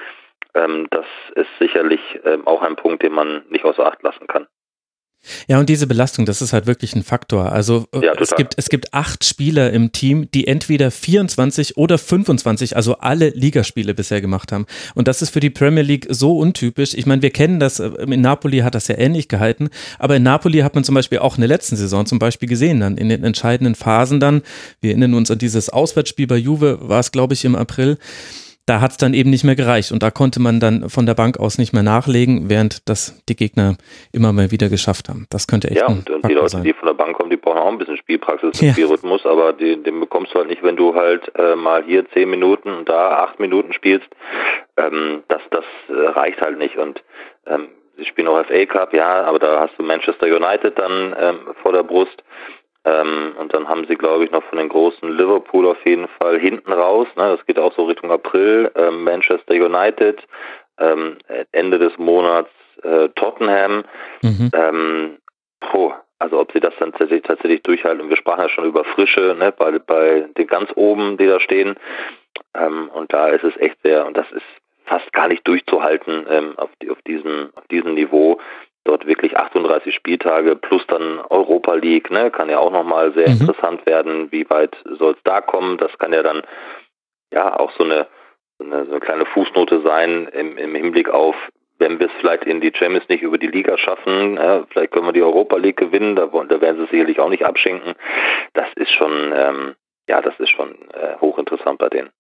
Ähm, 0.55 0.87
das 0.91 1.07
ist 1.35 1.51
sicherlich 1.59 2.01
ähm, 2.25 2.47
auch 2.47 2.63
ein 2.63 2.77
Punkt, 2.77 3.03
den 3.03 3.13
man 3.13 3.45
nicht 3.51 3.65
außer 3.65 3.87
Acht 3.87 4.03
lassen 4.03 4.27
kann. 4.27 4.47
Ja, 5.47 5.59
und 5.59 5.69
diese 5.69 5.87
Belastung, 5.87 6.27
das 6.27 6.41
ist 6.43 6.53
halt 6.53 6.67
wirklich 6.67 6.95
ein 6.95 7.03
Faktor. 7.03 7.53
Also 7.53 7.87
äh, 7.93 8.07
ja, 8.07 8.13
es, 8.19 8.35
gibt, 8.35 8.55
es 8.57 8.69
gibt 8.69 8.95
acht 8.95 9.25
Spieler 9.25 9.73
im 9.73 9.93
Team, 9.93 10.31
die 10.33 10.47
entweder 10.47 10.91
24 10.91 11.77
oder 11.77 11.99
25, 11.99 12.77
also 12.77 12.99
alle 12.99 13.31
Ligaspiele 13.31 13.95
bisher 13.95 14.21
gemacht 14.21 14.53
haben. 14.53 14.67
Und 14.95 15.09
das 15.09 15.21
ist 15.23 15.31
für 15.31 15.41
die 15.41 15.51
Premier 15.51 15.83
League 15.83 16.07
so 16.09 16.39
untypisch. 16.39 16.95
Ich 16.95 17.07
meine, 17.07 17.23
wir 17.23 17.31
kennen 17.31 17.61
das, 17.61 17.81
äh, 17.81 17.89
in 17.89 18.21
Napoli 18.21 18.59
hat 18.59 18.75
das 18.75 18.89
ja 18.89 18.97
ähnlich 18.97 19.29
gehalten, 19.29 19.69
aber 19.99 20.17
in 20.17 20.23
Napoli 20.23 20.61
hat 20.61 20.75
man 20.75 20.85
zum 20.85 20.95
Beispiel 20.95 21.19
auch 21.19 21.37
in 21.37 21.43
der 21.43 21.49
letzten 21.49 21.77
Saison 21.77 22.07
zum 22.07 22.19
Beispiel 22.19 22.49
gesehen, 22.49 22.81
dann 22.81 22.97
in 22.97 23.09
den 23.09 23.25
entscheidenden 23.25 23.75
Phasen 23.75 24.21
dann, 24.21 24.43
wir 24.81 24.91
erinnern 24.91 25.15
uns 25.15 25.31
an 25.31 25.39
dieses 25.39 25.69
Auswärtsspiel 25.69 26.27
bei 26.27 26.37
Juve, 26.37 26.79
war 26.89 27.01
es 27.01 27.13
glaube 27.13 27.35
ich 27.35 27.45
im 27.45 27.57
April, 27.57 27.99
da 28.69 28.81
hat 28.81 28.91
es 28.93 28.97
dann 28.99 29.15
eben 29.15 29.31
nicht 29.31 29.45
mehr 29.45 29.55
gereicht 29.55 29.93
und 29.93 30.03
da 30.03 30.11
konnte 30.11 30.41
man 30.41 30.61
dann 30.61 30.89
von 30.91 31.07
der 31.07 31.15
Bank 31.15 31.39
aus 31.41 31.59
nicht 31.59 31.73
mehr 31.73 31.83
nachlegen, 31.83 32.51
während 32.51 32.89
das 32.89 33.23
die 33.29 33.37
Gegner 33.37 33.77
immer 34.13 34.33
mal 34.33 34.51
wieder 34.51 34.69
geschafft 34.69 35.09
haben. 35.09 35.27
Das 35.31 35.47
könnte 35.47 35.69
echt 35.69 35.81
Ja, 35.81 35.87
und, 35.87 36.11
und 36.11 36.29
die 36.29 36.35
Leute, 36.35 36.51
sein. 36.51 36.65
die 36.65 36.73
von 36.75 36.87
der 36.87 36.95
Bank 36.95 37.17
kommen, 37.17 37.31
die 37.31 37.37
brauchen 37.37 37.59
auch 37.59 37.69
ein 37.69 37.79
bisschen 37.79 37.97
Spielpraxis 37.97 38.61
und 38.61 38.63
ja. 38.63 38.73
Spielrhythmus, 38.73 39.25
aber 39.25 39.53
die, 39.53 39.83
den 39.83 40.01
bekommst 40.01 40.35
du 40.35 40.39
halt 40.39 40.49
nicht, 40.49 40.63
wenn 40.63 40.77
du 40.77 40.95
halt 40.95 41.33
äh, 41.37 41.57
mal 41.57 41.83
hier 41.85 42.09
zehn 42.11 42.29
Minuten 42.29 42.71
und 42.71 42.89
da 42.89 43.25
acht 43.25 43.41
Minuten 43.41 43.73
spielst. 43.73 44.09
Ähm, 44.77 45.23
das 45.29 45.43
das 45.51 45.65
äh, 45.89 45.93
reicht 45.93 46.41
halt 46.41 46.59
nicht 46.59 46.77
und 46.77 47.03
ähm, 47.47 47.69
sie 47.97 48.05
spielen 48.05 48.29
auch 48.29 48.45
FA 48.45 48.67
Cup, 48.67 48.95
ja, 48.95 49.25
aber 49.25 49.39
da 49.39 49.61
hast 49.61 49.79
du 49.79 49.83
Manchester 49.83 50.27
United 50.27 50.79
dann 50.79 51.15
ähm, 51.19 51.39
vor 51.63 51.73
der 51.73 51.83
Brust. 51.83 52.23
Ähm, 52.85 53.35
und 53.39 53.53
dann 53.53 53.69
haben 53.69 53.87
sie, 53.89 53.97
glaube 53.97 54.25
ich, 54.25 54.31
noch 54.31 54.45
von 54.45 54.59
den 54.59 54.69
großen 54.69 55.11
Liverpool 55.11 55.67
auf 55.67 55.85
jeden 55.85 56.09
Fall 56.21 56.39
hinten 56.39 56.73
raus. 56.73 57.09
Ne? 57.17 57.37
Das 57.37 57.45
geht 57.47 57.59
auch 57.59 57.75
so 57.75 57.85
Richtung 57.85 58.11
April. 58.11 58.71
Ähm, 58.77 59.05
Manchester 59.05 59.55
United, 59.55 60.23
ähm, 60.79 61.19
Ende 61.53 61.79
des 61.79 61.97
Monats 61.99 62.51
äh, 62.83 63.09
Tottenham. 63.11 63.85
Mhm. 64.23 64.51
Ähm, 64.53 65.19
puh, 65.61 65.93
also 66.19 66.41
ob 66.41 66.53
sie 66.53 66.61
das 66.61 66.75
dann 66.79 66.93
tatsächlich, 66.93 67.23
tatsächlich 67.23 67.63
durchhalten. 67.63 68.09
Wir 68.09 68.17
sprachen 68.17 68.43
ja 68.43 68.49
schon 68.49 68.65
über 68.65 68.85
Frische, 68.85 69.37
ne? 69.39 69.53
bei, 69.53 69.79
bei 69.79 70.29
den 70.37 70.47
ganz 70.47 70.71
oben, 70.75 71.17
die 71.17 71.27
da 71.27 71.41
stehen. 71.41 71.77
Ähm, 72.55 72.91
und 72.93 73.13
da 73.13 73.29
ist 73.29 73.45
es 73.45 73.57
echt 73.59 73.77
sehr, 73.83 74.07
und 74.07 74.17
das 74.17 74.31
ist 74.33 74.47
fast 74.85 75.13
gar 75.13 75.29
nicht 75.29 75.47
durchzuhalten 75.47 76.27
ähm, 76.29 76.55
auf, 76.57 76.71
die, 76.83 76.91
auf, 76.91 77.01
diesem, 77.03 77.51
auf 77.55 77.67
diesem 77.69 77.95
Niveau 77.95 78.41
dort 78.85 79.07
wirklich 79.07 79.37
38 79.89 79.95
Spieltage 79.95 80.57
plus 80.57 80.87
dann 80.87 81.21
Europa 81.31 81.75
League, 81.75 82.11
ne, 82.11 82.31
kann 82.31 82.49
ja 82.49 82.59
auch 82.59 82.73
nochmal 82.73 83.13
sehr 83.15 83.29
mhm. 83.29 83.41
interessant 83.41 83.87
werden. 83.87 84.31
Wie 84.33 84.49
weit 84.51 84.77
soll 84.85 85.13
es 85.13 85.23
da 85.25 85.41
kommen? 85.41 85.79
Das 85.79 85.97
kann 85.99 86.13
ja 86.13 86.23
dann 86.23 86.43
ja 87.33 87.59
auch 87.59 87.73
so 87.73 87.85
eine, 87.85 88.07
so 88.59 88.65
eine, 88.65 88.85
so 88.87 88.93
eine 88.93 89.01
kleine 89.01 89.27
Fußnote 89.27 89.83
sein 89.83 90.29
im, 90.33 90.57
im 90.57 90.75
Hinblick 90.75 91.09
auf, 91.11 91.37
wenn 91.79 91.99
wir 92.01 92.07
es 92.07 92.13
vielleicht 92.21 92.45
in 92.45 92.61
die 92.61 92.73
Champions 92.75 93.09
nicht 93.09 93.23
über 93.23 93.39
die 93.39 93.47
Liga 93.47 93.79
schaffen, 93.79 94.37
ja, 94.37 94.65
vielleicht 94.71 94.93
können 94.93 95.07
wir 95.07 95.13
die 95.13 95.23
Europa 95.23 95.57
League 95.57 95.77
gewinnen, 95.77 96.17
da, 96.17 96.27
da 96.27 96.61
werden 96.61 96.85
sie 96.85 96.91
sicherlich 96.91 97.21
auch 97.21 97.29
nicht 97.29 97.45
abschenken. 97.45 97.95
Das 98.55 98.67
ist 98.75 98.91
schon, 98.91 99.33
ähm, 99.35 99.75
ja, 100.09 100.21
das 100.21 100.39
ist 100.41 100.51
schon 100.51 100.73
äh, 100.93 101.17
hochinteressant 101.21 101.79
bei 101.79 101.89
denen. 101.89 102.11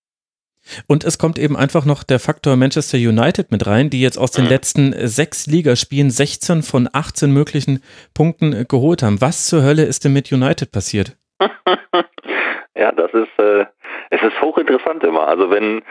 Und 0.87 1.05
es 1.05 1.19
kommt 1.19 1.39
eben 1.39 1.57
einfach 1.57 1.85
noch 1.85 2.03
der 2.03 2.19
Faktor 2.19 2.57
Manchester 2.57 2.99
United 2.99 3.51
mit 3.51 3.67
rein, 3.67 3.91
die 3.91 4.01
jetzt 4.01 4.19
aus 4.19 4.31
den 4.31 4.45
mhm. 4.45 4.51
letzten 4.51 5.09
sechs 5.09 5.47
Ligaspielen 5.47 6.11
16 6.11 6.63
von 6.63 6.89
18 6.93 7.33
möglichen 7.33 7.83
Punkten 8.15 8.67
geholt 8.69 9.03
haben. 9.03 9.21
Was 9.21 9.47
zur 9.47 9.63
Hölle 9.63 9.85
ist 9.85 10.05
denn 10.05 10.13
mit 10.13 10.33
United 10.33 10.73
passiert? 10.73 11.17
ja, 12.77 12.93
das 12.93 13.13
ist, 13.13 13.39
äh, 13.39 13.67
es 14.11 14.23
ist 14.23 14.41
hochinteressant 14.41 15.05
immer. 15.05 15.29
Also 15.29 15.51
wenn 15.51 15.83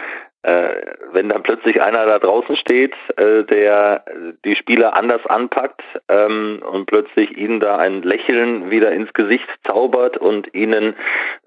wenn 0.43 1.30
dann 1.30 1.43
plötzlich 1.43 1.82
einer 1.82 2.06
da 2.06 2.19
draußen 2.19 2.56
steht, 2.56 2.93
äh, 3.17 3.43
der 3.43 4.06
die 4.45 4.56
Spieler 4.56 4.95
anders 4.95 5.26
anpackt 5.26 5.82
ähm, 6.08 6.62
und 6.71 6.86
plötzlich 6.86 7.36
ihnen 7.36 7.60
da 7.60 7.78
ein 7.78 8.02
Lächeln 8.02 8.69
wieder 8.69 8.91
ins 8.91 9.12
Gesicht 9.13 9.47
zaubert 9.65 10.15
und 10.17 10.54
ihnen 10.54 10.95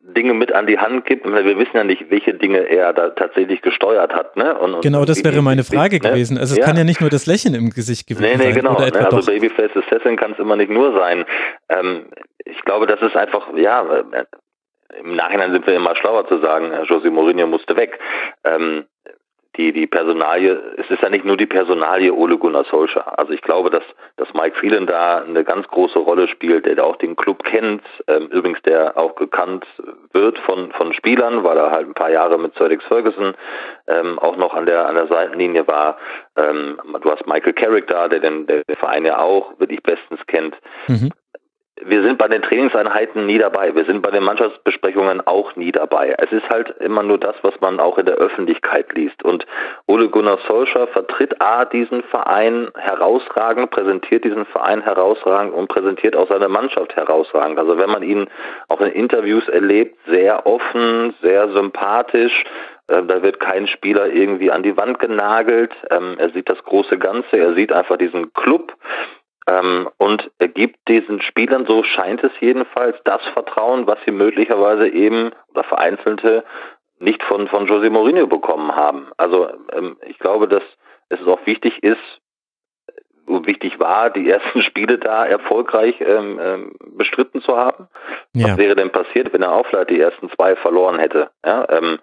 Dinge 0.03 0.35
mit 0.35 0.53
an 0.53 0.67
die 0.67 0.79
Hand 0.79 1.07
gibt. 1.07 1.25
Wir 1.25 1.59
wissen 1.59 1.77
ja 1.77 1.85
nicht, 1.85 2.11
welche 2.11 2.35
Dinge 2.35 2.59
er 2.59 2.93
da 2.93 3.11
tatsächlich 3.11 3.63
gesteuert 3.63 4.13
hat. 4.13 4.37
Ne? 4.37 4.59
Und, 4.59 4.83
genau, 4.83 5.05
das 5.05 5.25
wäre 5.25 5.41
meine 5.41 5.65
Frage 5.65 5.97
ne? 5.97 6.01
gewesen. 6.01 6.37
Also 6.37 6.55
es 6.55 6.59
ja. 6.59 6.67
kann 6.67 6.77
ja 6.77 6.85
nicht 6.85 7.01
nur 7.01 7.11
das 7.11 7.27
Lächeln 7.27 7.55
im 7.55 7.71
Gesicht 7.71 8.07
gewesen 8.07 8.25
nee, 8.25 8.37
nee, 8.37 8.53
sein. 8.53 8.55
Genau, 8.55 8.79
ne? 8.79 8.93
Also 8.93 9.31
Babyface 9.31 9.77
Assassin 9.77 10.17
kann 10.17 10.33
es 10.33 10.39
immer 10.39 10.57
nicht 10.57 10.71
nur 10.71 10.93
sein. 10.99 11.25
Ähm, 11.69 12.07
ich 12.45 12.61
glaube, 12.65 12.87
das 12.87 13.01
ist 13.03 13.17
einfach, 13.17 13.47
ja, 13.57 13.83
äh, 13.83 14.25
im 14.99 15.17
Nachhinein 15.17 15.53
sind 15.53 15.67
wir 15.67 15.75
immer 15.75 15.95
schlauer 15.97 16.27
zu 16.29 16.39
sagen, 16.39 16.73
José 16.85 17.11
Mourinho 17.11 17.47
musste 17.47 17.77
weg. 17.77 17.99
Ähm, 18.45 18.87
die, 19.57 19.73
die 19.73 19.87
Personalie, 19.87 20.53
es 20.77 20.89
ist 20.91 21.03
ja 21.03 21.11
nicht 21.11 21.25
nur 21.25 21.37
die 21.37 21.47
Personalie 21.47 22.13
Ole 22.13 22.39
Gunnar 22.39 22.65
Solskjaer. 22.65 23.19
Also 23.19 23.33
ich 23.33 23.43
glaube, 23.43 23.69
dass, 23.69 23.83
dass 24.17 24.33
Mike 24.33 24.57
Phelan 24.59 24.87
da 24.87 25.19
eine 25.19 25.43
ganz 25.45 25.67
große 25.67 25.99
Rolle 25.99 26.29
spielt, 26.29 26.67
der 26.67 26.85
auch 26.85 26.97
den 26.97 27.17
Club 27.17 27.43
kennt, 27.43 27.83
ähm, 28.07 28.29
übrigens 28.29 28.63
der 28.63 28.97
auch 28.97 29.17
gekannt 29.17 29.67
wird 30.13 30.39
von, 30.39 30.71
von 30.73 30.93
Spielern, 30.93 31.43
weil 31.43 31.59
er 31.59 31.73
halt 31.73 31.89
ein 31.89 31.95
paar 31.95 32.11
Jahre 32.11 32.39
mit 32.39 32.55
Sir 32.55 32.71
Ferguson 32.89 33.35
ähm, 33.89 34.19
auch 34.21 34.37
noch 34.37 34.55
an 34.55 34.67
der, 34.67 34.87
an 34.87 34.95
der 34.95 35.09
Seitenlinie 35.09 35.67
war. 35.67 35.99
Ähm, 36.37 36.81
du 37.03 37.11
hast 37.11 37.27
Michael 37.27 37.53
Carrick 37.53 37.89
da, 37.89 38.09
der 38.09 38.21
den, 38.21 38.47
der 38.47 38.63
Verein 38.77 39.05
ja 39.05 39.19
auch 39.19 39.59
wirklich 39.59 39.83
bestens 39.83 40.25
kennt. 40.27 40.57
Mhm 40.87 41.11
wir 41.85 42.03
sind 42.03 42.19
bei 42.19 42.29
den 42.29 42.43
Trainingseinheiten 42.43 43.27
nie 43.27 43.39
dabei. 43.39 43.75
Wir 43.75 43.85
sind 43.85 44.03
bei 44.03 44.11
den 44.11 44.25
Mannschaftsbesprechungen 44.25 45.27
auch 45.27 45.57
nie 45.57 45.73
dabei. 45.73 46.15
Es 46.19 46.31
ist 46.33 46.49
halt 46.49 46.75
immer 46.81 47.03
nur 47.03 47.19
das, 47.19 47.37
was 47.43 47.59
man 47.61 47.81
auch 47.81 47.99
in 47.99 48.07
der 48.07 48.17
Öffentlichkeit 48.17 48.93
liest. 48.95 49.23
Und 49.23 49.47
Ole 49.87 50.09
Gunnar 50.09 50.39
Solskjaer 50.47 50.89
vertritt 50.89 51.41
A, 51.41 51.65
diesen 51.65 52.03
Verein 52.05 52.69
herausragend, 52.77 53.71
präsentiert 53.71 54.25
diesen 54.25 54.47
Verein 54.47 54.83
herausragend 54.83 55.55
und 55.55 55.69
präsentiert 55.69 56.17
auch 56.17 56.29
seine 56.29 56.49
Mannschaft 56.49 56.97
herausragend. 56.97 57.59
Also 57.59 57.79
wenn 57.79 57.91
man 57.91 58.03
ihn 58.03 58.29
auch 58.69 58.81
in 58.81 58.93
Interviews 58.93 59.49
erlebt, 59.49 59.97
sehr 60.07 60.47
offen, 60.47 61.15
sehr 61.23 61.51
sympathisch, 61.51 62.45
äh, 62.89 63.03
da 63.05 63.23
wird 63.23 63.41
kein 63.41 63.67
Spieler 63.67 64.09
irgendwie 64.09 64.51
an 64.51 64.63
die 64.63 64.77
Wand 64.77 64.99
genagelt. 64.99 65.73
Ähm, 65.91 66.17
er 66.19 66.31
sieht 66.31 66.49
das 66.49 66.63
große 66.65 66.99
Ganze, 66.99 67.39
er 67.39 67.55
sieht 67.55 67.73
einfach 67.73 67.97
diesen 67.97 68.33
Club 68.35 68.75
ähm, 69.47 69.89
und 69.99 70.31
er 70.39 70.49
gibt 70.49 70.89
diesen 70.89 71.23
Spielern, 71.23 71.67
so 71.67 71.83
scheint 71.83 72.23
es 72.23 72.33
jedenfalls, 72.41 72.97
das 73.05 73.23
Vertrauen, 73.33 73.87
was 73.87 73.99
sie 74.05 74.13
möglicherweise 74.13 74.89
eben 74.89 75.31
oder 75.49 75.65
vereinzelte 75.65 76.45
nicht 76.99 77.23
von, 77.23 77.49
von 77.49 77.67
José 77.67 77.91
Mourinho 77.91 78.27
bekommen 78.27 78.75
haben. 78.75 79.09
Also 79.17 79.49
ähm, 79.73 79.97
ich 80.07 80.19
glaube, 80.19 80.47
dass 80.49 80.63
es 81.09 81.27
auch 81.27 81.45
wichtig 81.47 81.83
ist, 81.83 82.21
wichtig 83.27 83.79
war, 83.79 84.11
die 84.11 84.29
ersten 84.29 84.63
Spiele 84.63 84.99
da 84.99 85.25
erfolgreich 85.25 86.01
ähm, 86.01 86.39
ähm, 86.43 86.73
bestritten 86.97 87.41
zu 87.41 87.57
haben. 87.57 87.89
Ja. 88.35 88.49
Was 88.49 88.59
wäre 88.59 88.77
denn 88.77 88.91
passiert, 88.91 89.33
wenn 89.33 89.43
er 89.43 89.53
Aufleit 89.53 89.91
die 89.91 90.01
ersten 90.01 90.31
zwei 90.31 90.57
verloren 90.57 90.99
hätte? 90.99 91.31
Ja, 91.45 91.67
ähm, 91.71 91.99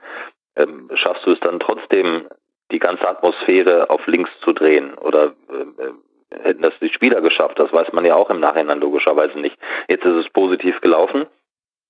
ähm, 0.56 0.89
schaffst 0.95 1.26
du 1.26 1.32
es 1.32 1.39
dann 1.39 1.60
trotzdem, 1.60 2.28
die 2.71 2.80
ganze 2.80 3.08
Atmosphäre 3.08 3.89
auf 3.89 4.06
links 4.08 4.32
zu 4.41 4.52
drehen? 4.52 4.93
Oder 4.95 5.34
äh, 5.50 5.91
hätten 6.32 6.62
das 6.62 6.74
die 6.80 6.90
Spieler 6.90 7.22
geschafft? 7.22 7.60
Das 7.60 7.72
weiß 7.72 7.94
man 7.94 8.06
ja 8.06 8.16
auch 8.16 8.30
im 8.30 8.40
Nachhinein 8.40 8.80
logischerweise 8.80 9.40
nicht. 9.40 9.58
Jetzt 9.88 10.06
ist 10.06 10.26
es 10.26 10.30
positiv 10.30 10.82
gelaufen. 10.82 11.26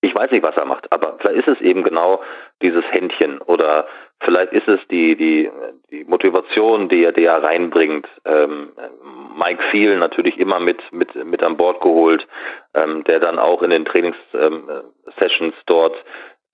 Ich 0.02 0.13
weiß 0.13 0.30
nicht, 0.30 0.43
was 0.43 0.56
er 0.56 0.65
macht, 0.65 0.91
aber 0.91 1.17
vielleicht 1.19 1.47
ist 1.47 1.58
es 1.58 1.62
eben 1.62 1.84
genau 1.84 2.21
dieses 2.62 2.84
Händchen 2.91 3.39
oder 3.41 3.88
vielleicht 4.19 4.54
ist 4.54 4.67
es 4.67 4.80
die, 4.89 5.15
die, 5.15 5.50
die 5.89 6.04
Motivation, 6.06 6.88
die 6.88 7.04
er, 7.04 7.12
die 7.12 7.26
er 7.26 7.41
reinbringt. 7.41 8.08
Ähm, 8.23 8.73
Mike 9.36 9.63
Feel 9.71 9.97
natürlich 9.97 10.38
immer 10.38 10.60
mit, 10.60 10.82
mit, 10.91 11.15
mit 11.15 11.41
an 11.41 11.58
Bord 11.58 11.82
geholt, 11.82 12.28
ähm, 12.76 13.04
der 13.06 13.19
dann 13.19 13.39
auch 13.39 13.63
in 13.63 13.71
den 13.71 13.86
Trainingssessions 13.86 14.62
ähm, 15.15 15.54
dort 15.65 15.95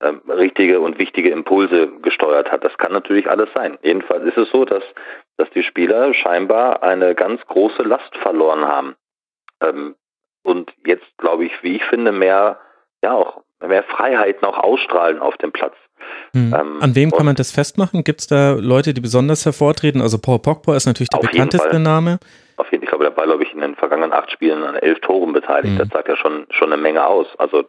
ähm, 0.03 0.21
richtige 0.27 0.79
und 0.81 0.99
wichtige 0.99 1.29
Impulse 1.29 1.87
gesteuert 2.01 2.51
hat. 2.51 2.63
Das 2.63 2.77
kann 2.77 2.91
natürlich 2.91 3.29
alles 3.29 3.49
sein. 3.55 3.77
Jedenfalls 3.81 4.25
ist 4.25 4.37
es 4.37 4.49
so, 4.51 4.65
dass, 4.65 4.83
dass 5.37 5.49
die 5.51 5.63
Spieler 5.63 6.13
scheinbar 6.13 6.83
eine 6.83 7.15
ganz 7.15 7.41
große 7.47 7.83
Last 7.83 8.15
verloren 8.17 8.65
haben. 8.65 8.95
Ähm, 9.61 9.95
und 10.43 10.73
jetzt, 10.85 11.17
glaube 11.17 11.45
ich, 11.45 11.63
wie 11.63 11.77
ich 11.77 11.85
finde, 11.85 12.11
mehr 12.11 12.59
ja 13.01 13.13
auch 13.13 13.43
mehr 13.61 13.83
Freiheiten 13.83 14.45
auch 14.45 14.57
ausstrahlen 14.57 15.19
auf 15.19 15.37
dem 15.37 15.51
Platz. 15.51 15.75
Hm. 16.33 16.53
Ähm, 16.53 16.77
An 16.81 16.95
wem 16.95 17.11
kann 17.11 17.25
man 17.25 17.35
das 17.35 17.51
festmachen? 17.51 18.03
Gibt 18.03 18.21
es 18.21 18.27
da 18.27 18.53
Leute, 18.53 18.93
die 18.93 19.01
besonders 19.01 19.45
hervortreten? 19.45 20.01
Also 20.01 20.17
Paul 20.17 20.39
Pogba 20.39 20.75
ist 20.75 20.85
natürlich 20.85 21.09
der 21.09 21.19
bekannteste 21.19 21.79
Name. 21.79 22.19
Auf 22.57 22.71
jeden 22.71 22.81
Fall. 22.81 22.83
Ich 22.83 22.89
glaube, 22.89 23.05
der 23.05 23.17
war, 23.17 23.25
glaube 23.25 23.43
ich, 23.43 23.53
in 23.53 23.61
den 23.61 23.75
vergangenen 23.75 24.13
acht 24.13 24.31
Spielen 24.31 24.63
an 24.63 24.75
elf 24.75 24.99
Toren 24.99 25.33
beteiligt. 25.33 25.73
Hm. 25.73 25.77
Das 25.79 25.89
sagt 25.89 26.07
ja 26.07 26.15
schon, 26.15 26.45
schon 26.51 26.71
eine 26.71 26.81
Menge 26.81 27.05
aus. 27.05 27.27
Also 27.37 27.63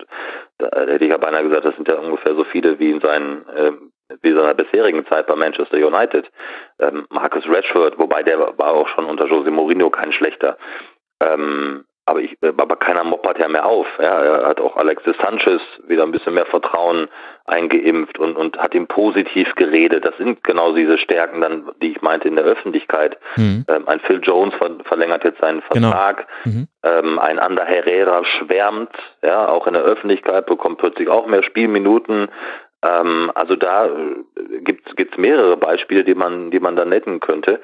da 0.59 0.69
hätte 0.87 1.05
ich 1.05 1.11
ja 1.11 1.17
beinahe 1.17 1.45
gesagt, 1.45 1.65
das 1.65 1.75
sind 1.77 1.89
ja 1.89 1.95
ungefähr 1.95 2.35
so 2.35 2.45
viele 2.45 2.79
wie 2.79 2.91
in 2.91 3.01
seinen 3.01 3.47
äh, 3.49 3.73
wie 4.21 4.31
in 4.31 4.37
seiner 4.37 4.55
bisherigen 4.55 5.07
Zeit 5.07 5.27
bei 5.27 5.35
Manchester 5.35 5.77
United. 5.77 6.31
Ähm, 6.79 7.07
Marcus 7.11 7.45
Rashford, 7.49 7.99
wobei 7.99 8.23
der 8.23 8.39
war 8.39 8.73
auch 8.73 8.89
schon 8.89 9.07
unter 9.07 9.27
Jose 9.27 9.51
Mourinho 9.51 9.91
kein 9.91 10.13
schlechter. 10.13 10.57
Ähm, 11.21 11.85
aber 12.07 12.21
ich, 12.21 12.37
aber 12.43 12.77
keiner 12.77 13.03
moppert 13.03 13.39
ja 13.39 13.49
mehr 13.49 13.65
auf. 13.65 13.87
Ja, 13.99 14.23
er 14.23 14.47
hat 14.49 14.61
auch 14.61 14.77
Alexis 14.77 15.17
Sanchez 15.23 15.63
wieder 15.87 16.03
ein 16.03 16.13
bisschen 16.13 16.35
mehr 16.35 16.45
Vertrauen 16.45 17.09
eingeimpft 17.47 18.19
und, 18.19 18.37
und 18.37 18.59
hat 18.59 18.75
ihm 18.75 18.87
positiv 18.87 19.55
geredet. 19.55 20.05
Das 20.05 20.17
sind 20.19 20.45
genau 20.45 20.75
diese 20.75 20.99
Stärken 20.99 21.41
dann, 21.41 21.71
die 21.81 21.93
ich 21.93 22.03
meinte 22.03 22.29
in 22.29 22.37
der 22.37 22.45
Öffentlichkeit. 22.45 23.19
Mhm. 23.37 23.65
Ähm, 23.69 23.89
ein 23.89 24.01
Phil 24.01 24.21
Jones 24.23 24.55
ver 24.55 24.71
verlängert 24.85 25.25
jetzt 25.25 25.41
seinen 25.41 25.63
genau. 25.71 25.89
Vertrag. 25.89 26.27
Genau. 26.45 26.57
Mhm. 26.57 26.69
Ähm, 26.83 27.19
ein 27.19 27.39
Ander 27.39 27.65
Herrera 27.65 28.23
schwärmt, 28.25 28.93
ja, 29.23 29.49
auch 29.49 29.67
in 29.67 29.73
der 29.73 29.83
Öffentlichkeit, 29.83 30.45
bekommt 30.45 30.79
plötzlich 30.79 31.09
auch 31.09 31.27
mehr 31.27 31.43
Spielminuten. 31.43 32.29
Ähm, 32.83 33.33
also 33.35 33.57
da 33.57 33.87
äh, 33.87 34.61
gibt 34.61 34.89
es 34.95 35.17
mehrere 35.17 35.57
Beispiele, 35.57 36.05
die 36.05 36.15
man, 36.15 36.51
die 36.51 36.61
man 36.61 36.77
da 36.77 36.85
nennen 36.85 37.21
könnte. 37.21 37.61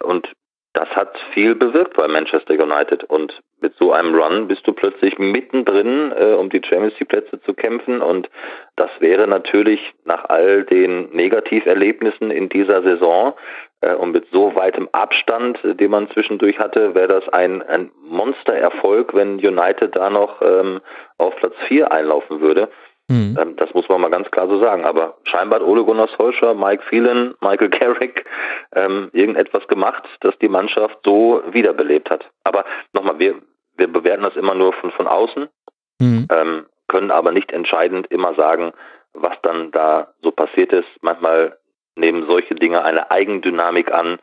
Und 0.00 0.32
das 0.74 0.88
hat 0.94 1.18
viel 1.32 1.54
bewirkt 1.54 1.94
bei 1.94 2.06
Manchester 2.06 2.54
United 2.54 3.04
und 3.04 3.40
mit 3.60 3.74
so 3.76 3.92
einem 3.92 4.14
Run 4.14 4.48
bist 4.48 4.66
du 4.66 4.72
plötzlich 4.72 5.18
mittendrin, 5.18 6.12
äh, 6.12 6.34
um 6.34 6.50
die 6.50 6.60
Champions 6.62 6.98
League 7.00 7.08
Plätze 7.08 7.40
zu 7.40 7.54
kämpfen 7.54 8.00
und 8.00 8.28
das 8.76 8.90
wäre 9.00 9.26
natürlich 9.26 9.80
nach 10.04 10.26
all 10.28 10.64
den 10.64 11.10
Negativerlebnissen 11.10 12.30
in 12.30 12.48
dieser 12.48 12.82
Saison 12.82 13.34
äh, 13.80 13.94
und 13.94 14.12
mit 14.12 14.26
so 14.30 14.54
weitem 14.54 14.88
Abstand, 14.92 15.64
äh, 15.64 15.74
den 15.74 15.90
man 15.90 16.10
zwischendurch 16.10 16.58
hatte, 16.58 16.94
wäre 16.94 17.08
das 17.08 17.28
ein, 17.30 17.62
ein 17.62 17.90
Monstererfolg, 18.06 19.14
wenn 19.14 19.38
United 19.38 19.96
da 19.96 20.10
noch 20.10 20.42
ähm, 20.42 20.80
auf 21.16 21.34
Platz 21.36 21.54
4 21.66 21.90
einlaufen 21.90 22.40
würde. 22.40 22.68
Mhm. 23.08 23.36
Ähm, 23.40 23.56
das 23.56 23.72
muss 23.74 23.88
man 23.88 24.00
mal 24.00 24.10
ganz 24.10 24.30
klar 24.30 24.48
so 24.48 24.58
sagen. 24.58 24.84
Aber 24.84 25.16
scheinbar 25.24 25.60
hat 25.60 25.66
Ole 25.66 25.84
Gunnar 25.84 26.08
Solskjaer, 26.16 26.54
Mike 26.54 26.84
Phelan, 26.84 27.34
Michael 27.40 27.70
Carrick 27.70 28.24
ähm, 28.74 29.08
irgendetwas 29.12 29.66
gemacht, 29.68 30.04
das 30.20 30.38
die 30.38 30.48
Mannschaft 30.48 30.98
so 31.04 31.42
wiederbelebt 31.50 32.10
hat. 32.10 32.28
Aber 32.44 32.64
nochmal, 32.92 33.18
wir, 33.18 33.36
wir 33.76 33.88
bewerten 33.88 34.22
das 34.22 34.36
immer 34.36 34.54
nur 34.54 34.72
von, 34.74 34.90
von 34.92 35.06
außen, 35.06 35.48
mhm. 36.00 36.26
ähm, 36.30 36.66
können 36.88 37.10
aber 37.10 37.32
nicht 37.32 37.52
entscheidend 37.52 38.06
immer 38.08 38.34
sagen, 38.34 38.72
was 39.14 39.36
dann 39.42 39.70
da 39.70 40.08
so 40.22 40.30
passiert 40.30 40.72
ist. 40.72 40.88
Manchmal 41.00 41.56
nehmen 41.96 42.26
solche 42.26 42.54
Dinge 42.54 42.84
eine 42.84 43.10
Eigendynamik 43.10 43.92
an, 43.92 44.18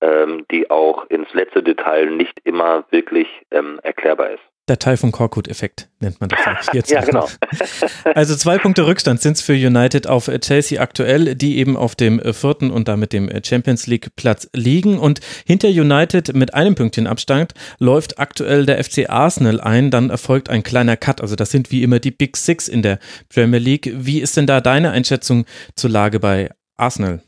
ähm, 0.00 0.46
die 0.50 0.70
auch 0.70 1.04
ins 1.06 1.32
letzte 1.34 1.62
Detail 1.62 2.06
nicht 2.10 2.40
immer 2.44 2.84
wirklich 2.90 3.28
ähm, 3.50 3.80
erklärbar 3.82 4.30
ist. 4.30 4.49
Der 4.70 4.78
Teil 4.78 4.96
von 4.96 5.10
Korkut-Effekt 5.10 5.88
nennt 5.98 6.20
man 6.20 6.28
das 6.28 6.38
jetzt. 6.72 6.90
ja, 6.92 7.00
genau. 7.00 7.26
also 8.14 8.36
zwei 8.36 8.56
Punkte 8.56 8.86
Rückstand 8.86 9.20
sind 9.20 9.32
es 9.32 9.42
für 9.42 9.54
United 9.54 10.06
auf 10.06 10.26
Chelsea 10.26 10.80
aktuell, 10.80 11.34
die 11.34 11.58
eben 11.58 11.76
auf 11.76 11.96
dem 11.96 12.20
vierten 12.32 12.70
und 12.70 12.86
damit 12.86 13.12
dem 13.12 13.28
Champions 13.44 13.88
League 13.88 14.14
Platz 14.14 14.48
liegen. 14.54 15.00
Und 15.00 15.18
hinter 15.44 15.66
United 15.66 16.36
mit 16.36 16.54
einem 16.54 16.76
Pünktchen 16.76 17.08
Abstand 17.08 17.52
läuft 17.80 18.20
aktuell 18.20 18.64
der 18.64 18.84
FC 18.84 19.10
Arsenal 19.10 19.60
ein. 19.60 19.90
Dann 19.90 20.08
erfolgt 20.08 20.48
ein 20.48 20.62
kleiner 20.62 20.96
Cut. 20.96 21.20
Also 21.20 21.34
das 21.34 21.50
sind 21.50 21.72
wie 21.72 21.82
immer 21.82 21.98
die 21.98 22.12
Big 22.12 22.36
Six 22.36 22.68
in 22.68 22.82
der 22.82 23.00
Premier 23.28 23.58
League. 23.58 23.90
Wie 23.92 24.20
ist 24.20 24.36
denn 24.36 24.46
da 24.46 24.60
deine 24.60 24.92
Einschätzung 24.92 25.46
zur 25.74 25.90
Lage 25.90 26.20
bei 26.20 26.48
Arsenal? 26.76 27.24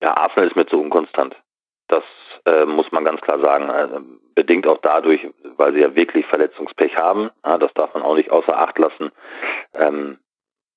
Ja, 0.00 0.16
Arsenal 0.16 0.48
ist 0.48 0.56
mir 0.56 0.64
zu 0.64 0.80
unkonstant. 0.80 1.36
Das 1.88 2.04
äh, 2.46 2.64
muss 2.64 2.90
man 2.92 3.04
ganz 3.04 3.20
klar 3.20 3.38
sagen. 3.40 4.20
Bedingt 4.34 4.66
auch 4.66 4.78
dadurch, 4.78 5.26
weil 5.56 5.74
sie 5.74 5.80
ja 5.80 5.94
wirklich 5.94 6.26
Verletzungspech 6.26 6.96
haben. 6.96 7.30
Ja, 7.44 7.58
das 7.58 7.72
darf 7.74 7.92
man 7.94 8.02
auch 8.02 8.16
nicht 8.16 8.30
außer 8.30 8.56
Acht 8.56 8.78
lassen. 8.78 9.10
Ähm, 9.74 10.18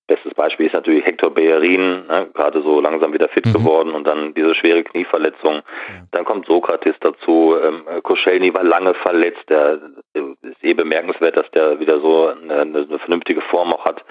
bestes 0.08 0.34
Beispiel 0.34 0.68
ist 0.68 0.74
natürlich 0.74 1.06
Hector 1.06 1.34
Bellerin, 1.34 2.06
ne, 2.08 2.30
gerade 2.34 2.62
so 2.62 2.80
langsam 2.80 3.13
wieder 3.13 3.28
fit 3.30 3.46
mhm. 3.46 3.54
geworden 3.54 3.91
und 3.91 4.06
dann 4.06 4.34
diese 4.34 4.54
schwere 4.56 4.84
Knieverletzung. 4.84 5.62
Dann 6.12 6.26
kommt 6.26 6.46
Sokrates 6.46 6.96
dazu. 7.00 7.56
Ähm, 7.62 7.86
Koscielny 8.04 8.54
war 8.54 8.63
lange 8.63 8.94
verletzt. 8.94 9.50
Der 9.50 9.80
ist 10.13 10.63
eh 10.63 10.74
bemerkenswert, 10.74 11.38
dass 11.38 11.50
der 11.52 11.80
wieder 11.80 12.00
so 12.00 12.28
eine, 12.28 12.62
eine 12.62 13.00
vernünftige 13.00 13.41
Form 13.41 13.74
auch 13.74 13.86
hat 13.86 14.04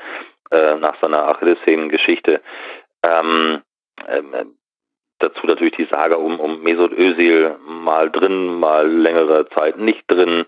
äh, 0.50 0.76
nach 0.76 1.00
seiner 1.00 1.28
Achillessehnengeschichte. 1.28 2.40
Ähm, 3.02 3.62
ähm, 4.08 4.56
Dazu 5.24 5.46
natürlich 5.46 5.76
die 5.76 5.86
Sage 5.86 6.18
um, 6.18 6.38
um 6.38 6.62
Mesut 6.62 6.92
Özil 6.92 7.56
mal 7.66 8.10
drin, 8.10 8.58
mal 8.60 8.86
längere 8.86 9.48
Zeit 9.48 9.78
nicht 9.78 10.04
drin. 10.06 10.44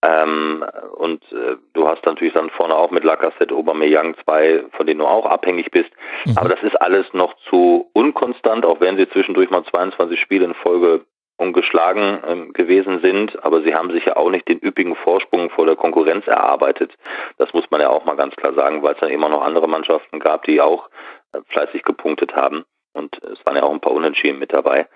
Ähm, 0.00 0.64
und 0.96 1.22
äh, 1.32 1.56
du 1.74 1.86
hast 1.86 2.06
natürlich 2.06 2.32
dann 2.32 2.48
vorne 2.48 2.74
auch 2.74 2.90
mit 2.90 3.04
Lacazette, 3.04 3.54
Aubameyang 3.54 4.16
zwei, 4.24 4.64
von 4.72 4.86
denen 4.86 5.00
du 5.00 5.06
auch 5.06 5.26
abhängig 5.26 5.70
bist. 5.70 5.90
Mhm. 6.24 6.38
Aber 6.38 6.48
das 6.48 6.62
ist 6.62 6.80
alles 6.80 7.04
noch 7.12 7.34
zu 7.50 7.90
unkonstant, 7.92 8.64
auch 8.64 8.80
wenn 8.80 8.96
sie 8.96 9.06
zwischendurch 9.06 9.50
mal 9.50 9.64
22 9.64 10.18
Spiele 10.18 10.46
in 10.46 10.54
Folge 10.54 11.04
ungeschlagen 11.36 12.18
ähm, 12.26 12.52
gewesen 12.54 13.00
sind, 13.02 13.44
aber 13.44 13.60
sie 13.60 13.74
haben 13.74 13.90
sich 13.90 14.06
ja 14.06 14.16
auch 14.16 14.30
nicht 14.30 14.48
den 14.48 14.60
üppigen 14.60 14.96
Vorsprung 14.96 15.50
vor 15.50 15.66
der 15.66 15.76
Konkurrenz 15.76 16.26
erarbeitet. 16.26 16.94
Das 17.36 17.52
muss 17.52 17.70
man 17.70 17.82
ja 17.82 17.90
auch 17.90 18.06
mal 18.06 18.16
ganz 18.16 18.34
klar 18.36 18.54
sagen, 18.54 18.82
weil 18.82 18.94
es 18.94 19.00
dann 19.00 19.10
immer 19.10 19.28
noch 19.28 19.42
andere 19.42 19.68
Mannschaften 19.68 20.20
gab, 20.20 20.44
die 20.44 20.62
auch 20.62 20.88
äh, 21.34 21.40
fleißig 21.50 21.82
gepunktet 21.82 22.34
haben 22.34 22.64
und 22.96 23.22
es 23.22 23.44
waren 23.44 23.56
ja 23.56 23.62
auch 23.62 23.72
ein 23.72 23.80
paar 23.80 23.92
Unentschieden 23.92 24.38
mit 24.38 24.52
dabei. 24.52 24.88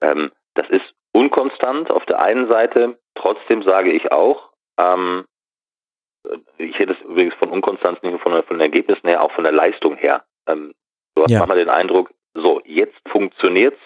Ähm, 0.00 0.30
das 0.54 0.68
ist 0.70 0.94
unkonstant 1.12 1.90
auf 1.90 2.04
der 2.06 2.20
einen 2.20 2.48
Seite, 2.48 2.98
trotzdem 3.14 3.62
sage 3.62 3.92
ich 3.92 4.12
auch, 4.12 4.50
ähm, 4.78 5.24
ich 6.58 6.78
hätte 6.78 6.92
es 6.92 7.00
übrigens 7.02 7.34
von 7.34 7.50
Unkonstanz 7.50 8.02
nicht 8.02 8.10
nur 8.10 8.20
von, 8.20 8.32
von 8.42 8.56
den 8.56 8.60
Ergebnissen 8.60 9.08
her, 9.08 9.22
auch 9.22 9.32
von 9.32 9.44
der 9.44 9.52
Leistung 9.52 9.96
her. 9.96 10.24
Ähm, 10.46 10.74
du 11.14 11.22
hast 11.22 11.30
ja. 11.30 11.38
manchmal 11.38 11.58
den 11.58 11.68
Eindruck, 11.68 12.10
so, 12.34 12.60
jetzt 12.64 12.96
funktioniert's. 13.08 13.78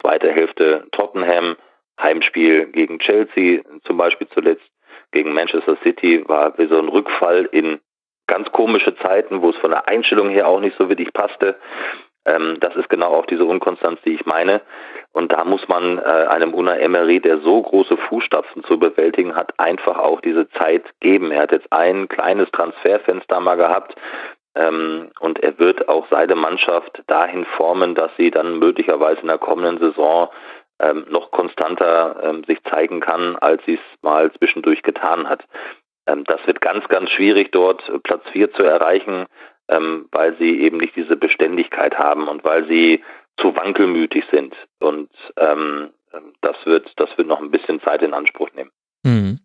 Zweite 0.00 0.30
Hälfte 0.30 0.86
Tottenham, 0.92 1.56
Heimspiel 2.00 2.66
gegen 2.66 2.98
Chelsea, 2.98 3.62
zum 3.84 3.96
Beispiel 3.96 4.28
zuletzt 4.28 4.64
gegen 5.12 5.34
Manchester 5.34 5.76
City, 5.82 6.26
war 6.28 6.56
wie 6.58 6.68
so 6.68 6.78
ein 6.78 6.88
Rückfall 6.88 7.48
in 7.52 7.80
ganz 8.26 8.50
komische 8.52 8.94
Zeiten, 8.96 9.42
wo 9.42 9.50
es 9.50 9.56
von 9.56 9.70
der 9.70 9.88
Einstellung 9.88 10.30
her 10.30 10.48
auch 10.48 10.60
nicht 10.60 10.76
so 10.78 10.88
wirklich 10.88 11.12
passte. 11.12 11.58
Ähm, 12.26 12.58
das 12.60 12.76
ist 12.76 12.88
genau 12.88 13.12
auch 13.14 13.26
diese 13.26 13.44
Unkonstanz, 13.44 14.00
die 14.04 14.14
ich 14.14 14.26
meine. 14.26 14.60
Und 15.12 15.32
da 15.32 15.44
muss 15.44 15.66
man 15.68 15.98
äh, 15.98 16.02
einem 16.02 16.54
Una 16.54 16.76
Emery, 16.76 17.20
der 17.20 17.38
so 17.38 17.62
große 17.62 17.96
Fußstapfen 17.96 18.64
zu 18.64 18.78
bewältigen 18.78 19.34
hat, 19.34 19.58
einfach 19.58 19.98
auch 19.98 20.20
diese 20.20 20.48
Zeit 20.50 20.84
geben. 21.00 21.32
Er 21.32 21.42
hat 21.42 21.52
jetzt 21.52 21.72
ein 21.72 22.08
kleines 22.08 22.50
Transferfenster 22.50 23.40
mal 23.40 23.56
gehabt. 23.56 23.94
Ähm, 24.54 25.10
und 25.20 25.42
er 25.42 25.58
wird 25.58 25.88
auch 25.88 26.06
seine 26.10 26.34
Mannschaft 26.34 27.02
dahin 27.06 27.44
formen, 27.44 27.94
dass 27.94 28.10
sie 28.16 28.30
dann 28.30 28.58
möglicherweise 28.58 29.22
in 29.22 29.28
der 29.28 29.38
kommenden 29.38 29.78
Saison 29.78 30.28
ähm, 30.80 31.06
noch 31.08 31.30
konstanter 31.30 32.20
ähm, 32.22 32.44
sich 32.44 32.62
zeigen 32.64 33.00
kann, 33.00 33.36
als 33.36 33.64
sie 33.64 33.74
es 33.74 34.02
mal 34.02 34.32
zwischendurch 34.32 34.82
getan 34.82 35.28
hat. 35.28 35.44
Ähm, 36.06 36.24
das 36.24 36.44
wird 36.46 36.60
ganz, 36.60 36.86
ganz 36.88 37.10
schwierig, 37.10 37.52
dort 37.52 37.90
Platz 38.02 38.22
4 38.32 38.52
zu 38.52 38.62
erreichen 38.62 39.26
ähm, 39.70 40.08
weil 40.12 40.36
sie 40.38 40.60
eben 40.60 40.78
nicht 40.78 40.96
diese 40.96 41.16
Beständigkeit 41.16 41.96
haben 41.96 42.28
und 42.28 42.44
weil 42.44 42.66
sie 42.68 43.02
zu 43.36 43.54
wankelmütig 43.54 44.24
sind. 44.30 44.54
Und 44.80 45.10
ähm, 45.38 45.90
ähm, 46.12 46.32
das 46.42 46.56
wird, 46.64 46.92
das 46.96 47.08
wird 47.16 47.28
noch 47.28 47.40
ein 47.40 47.50
bisschen 47.50 47.80
Zeit 47.80 48.02
in 48.02 48.12
Anspruch 48.12 48.50
nehmen. 48.54 48.70
Mhm. 49.04 49.40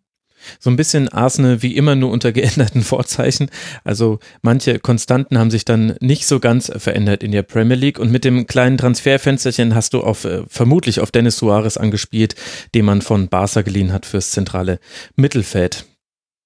So 0.60 0.68
ein 0.68 0.76
bisschen 0.76 1.08
Arsenal 1.08 1.62
wie 1.62 1.76
immer 1.76 1.94
nur 1.94 2.10
unter 2.10 2.30
geänderten 2.32 2.82
Vorzeichen. 2.82 3.50
Also 3.84 4.18
manche 4.42 4.78
Konstanten 4.78 5.38
haben 5.38 5.50
sich 5.50 5.64
dann 5.64 5.96
nicht 6.00 6.26
so 6.26 6.40
ganz 6.40 6.70
verändert 6.76 7.22
in 7.22 7.32
der 7.32 7.42
Premier 7.42 7.76
League 7.76 7.98
und 7.98 8.12
mit 8.12 8.24
dem 8.24 8.46
kleinen 8.46 8.76
Transferfensterchen 8.76 9.74
hast 9.74 9.94
du 9.94 10.00
auf 10.00 10.24
äh, 10.24 10.42
vermutlich 10.48 11.00
auf 11.00 11.10
Dennis 11.10 11.38
Suarez 11.38 11.76
angespielt, 11.76 12.34
den 12.74 12.84
man 12.84 13.00
von 13.00 13.28
Barca 13.28 13.62
geliehen 13.62 13.92
hat 13.92 14.04
fürs 14.04 14.32
zentrale 14.32 14.78
Mittelfeld. 15.16 15.86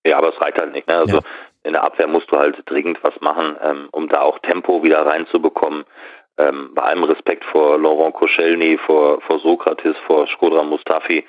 Ja, 0.06 0.18
aber 0.18 0.32
es 0.32 0.40
reicht 0.40 0.58
halt 0.58 0.72
nicht. 0.72 0.86
Ne? 0.86 0.94
Also 0.94 1.16
ja. 1.16 1.22
In 1.62 1.72
der 1.72 1.84
Abwehr 1.84 2.06
musst 2.08 2.30
du 2.30 2.38
halt 2.38 2.62
dringend 2.66 3.02
was 3.02 3.18
machen, 3.20 3.56
ähm, 3.62 3.88
um 3.92 4.08
da 4.08 4.22
auch 4.22 4.38
Tempo 4.40 4.82
wieder 4.82 5.04
reinzubekommen. 5.04 5.84
Ähm, 6.38 6.70
bei 6.74 6.82
allem 6.82 7.04
Respekt 7.04 7.44
vor 7.44 7.78
Laurent 7.78 8.14
Koscielny, 8.14 8.78
vor, 8.78 9.20
vor 9.22 9.38
Sokrates, 9.40 9.96
vor 10.06 10.26
Skodra 10.26 10.62
Mustafi. 10.62 11.26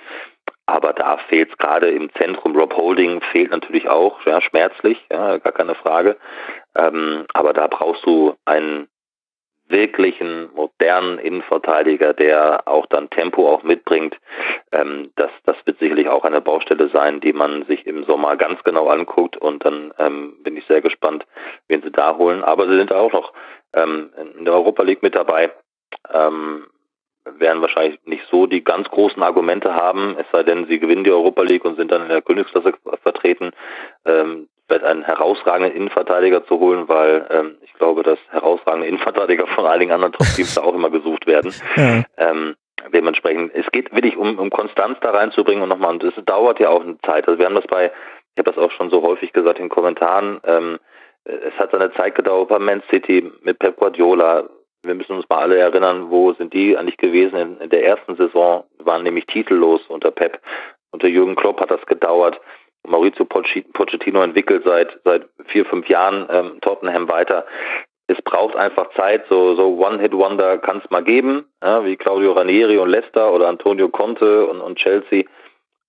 Aber 0.65 0.93
da 0.93 1.17
fehlt 1.17 1.49
es 1.49 1.57
gerade 1.57 1.89
im 1.89 2.13
Zentrum. 2.13 2.55
Rob 2.55 2.75
Holding 2.77 3.19
fehlt 3.31 3.51
natürlich 3.51 3.89
auch, 3.89 4.25
ja, 4.25 4.39
schmerzlich, 4.39 5.03
ja, 5.11 5.37
gar 5.37 5.51
keine 5.51 5.75
Frage. 5.75 6.17
Ähm, 6.75 7.25
aber 7.33 7.51
da 7.51 7.67
brauchst 7.67 8.05
du 8.05 8.35
einen 8.45 8.87
wirklichen 9.71 10.49
modernen 10.53 11.17
Innenverteidiger, 11.19 12.13
der 12.13 12.67
auch 12.67 12.85
dann 12.87 13.09
Tempo 13.09 13.49
auch 13.49 13.63
mitbringt. 13.63 14.17
Ähm, 14.71 15.11
das, 15.15 15.31
das 15.45 15.57
wird 15.65 15.79
sicherlich 15.79 16.09
auch 16.09 16.23
eine 16.23 16.41
Baustelle 16.41 16.89
sein, 16.89 17.21
die 17.21 17.33
man 17.33 17.65
sich 17.65 17.85
im 17.85 18.03
Sommer 18.05 18.37
ganz 18.37 18.63
genau 18.63 18.87
anguckt 18.87 19.37
und 19.37 19.65
dann 19.65 19.93
ähm, 19.97 20.37
bin 20.43 20.57
ich 20.57 20.65
sehr 20.65 20.81
gespannt, 20.81 21.25
wen 21.67 21.81
sie 21.81 21.91
da 21.91 22.17
holen. 22.17 22.43
Aber 22.43 22.67
sie 22.67 22.77
sind 22.77 22.91
auch 22.91 23.11
noch 23.11 23.33
ähm, 23.73 24.11
in 24.37 24.45
der 24.45 24.53
Europa 24.53 24.83
League 24.83 25.03
mit 25.03 25.15
dabei. 25.15 25.51
Ähm, 26.13 26.67
werden 27.25 27.61
wahrscheinlich 27.61 27.99
nicht 28.05 28.23
so 28.29 28.47
die 28.47 28.63
ganz 28.63 28.89
großen 28.89 29.21
Argumente 29.21 29.75
haben, 29.75 30.15
es 30.19 30.25
sei 30.31 30.43
denn, 30.43 30.65
sie 30.67 30.79
gewinnen 30.79 31.03
die 31.03 31.11
Europa 31.11 31.43
League 31.43 31.65
und 31.65 31.77
sind 31.77 31.91
dann 31.91 32.03
in 32.03 32.09
der 32.09 32.21
Königsklasse 32.21 32.73
vertreten, 33.03 33.51
ähm, 34.05 34.47
vielleicht 34.67 34.85
einen 34.85 35.03
herausragenden 35.03 35.75
Innenverteidiger 35.75 36.45
zu 36.45 36.59
holen, 36.59 36.87
weil 36.87 37.27
ähm, 37.29 37.57
ich 37.61 37.73
glaube, 37.73 38.03
dass 38.03 38.19
herausragende 38.29 38.87
Innenverteidiger 38.87 39.45
von 39.47 39.65
einigen 39.65 39.91
anderen 39.91 40.13
Top-Teams 40.13 40.57
auch 40.57 40.73
immer 40.73 40.89
gesucht 40.89 41.27
werden. 41.27 41.53
Ja. 41.75 42.03
Ähm, 42.17 42.55
dementsprechend, 42.93 43.53
es 43.53 43.65
geht 43.71 43.93
wirklich 43.93 44.17
um, 44.17 44.39
um 44.39 44.49
Konstanz 44.49 44.97
da 45.01 45.11
reinzubringen 45.11 45.63
und 45.63 45.69
nochmal, 45.69 45.91
und 45.91 46.03
es 46.03 46.13
dauert 46.25 46.59
ja 46.59 46.69
auch 46.69 46.81
eine 46.81 46.97
Zeit. 47.01 47.27
Also 47.27 47.39
wir 47.39 47.45
haben 47.45 47.55
das 47.55 47.67
bei, 47.67 47.85
ich 47.85 48.39
habe 48.39 48.51
das 48.51 48.57
auch 48.57 48.71
schon 48.71 48.89
so 48.89 49.01
häufig 49.03 49.33
gesagt 49.33 49.59
in 49.59 49.69
Kommentaren, 49.69 50.39
ähm, 50.43 50.79
es 51.23 51.53
hat 51.59 51.71
seine 51.71 51.93
Zeit 51.93 52.15
gedauert 52.15 52.49
bei 52.49 52.59
Man 52.59 52.81
City 52.89 53.31
mit 53.43 53.59
Pep 53.59 53.77
Guardiola, 53.77 54.49
wir 54.83 54.95
müssen 54.95 55.15
uns 55.15 55.29
mal 55.29 55.39
alle 55.39 55.57
erinnern, 55.57 56.09
wo 56.09 56.33
sind 56.33 56.53
die 56.53 56.77
eigentlich 56.77 56.97
gewesen 56.97 57.35
in, 57.35 57.57
in 57.59 57.69
der 57.69 57.85
ersten 57.85 58.15
Saison, 58.15 58.63
waren 58.79 59.03
nämlich 59.03 59.25
titellos 59.27 59.81
unter 59.87 60.11
Pep. 60.11 60.39
Unter 60.91 61.07
Jürgen 61.07 61.35
Klopp 61.35 61.61
hat 61.61 61.71
das 61.71 61.85
gedauert. 61.85 62.39
Maurizio 62.87 63.25
Pochettino 63.25 64.21
entwickelt 64.23 64.63
seit 64.65 64.99
seit 65.03 65.27
vier, 65.45 65.65
fünf 65.65 65.87
Jahren 65.87 66.27
ähm, 66.31 66.57
Tottenham 66.61 67.07
weiter. 67.07 67.45
Es 68.07 68.21
braucht 68.23 68.55
einfach 68.55 68.89
Zeit, 68.95 69.23
so, 69.29 69.55
so 69.55 69.77
One-Hit-Wonder 69.77 70.57
kann 70.57 70.81
es 70.83 70.89
mal 70.89 71.03
geben, 71.03 71.45
ja, 71.63 71.85
wie 71.85 71.95
Claudio 71.95 72.33
Ranieri 72.33 72.77
und 72.77 72.89
Leicester 72.89 73.31
oder 73.31 73.47
Antonio 73.47 73.87
Conte 73.87 74.47
und, 74.47 74.59
und 74.59 74.77
Chelsea. 74.77 75.23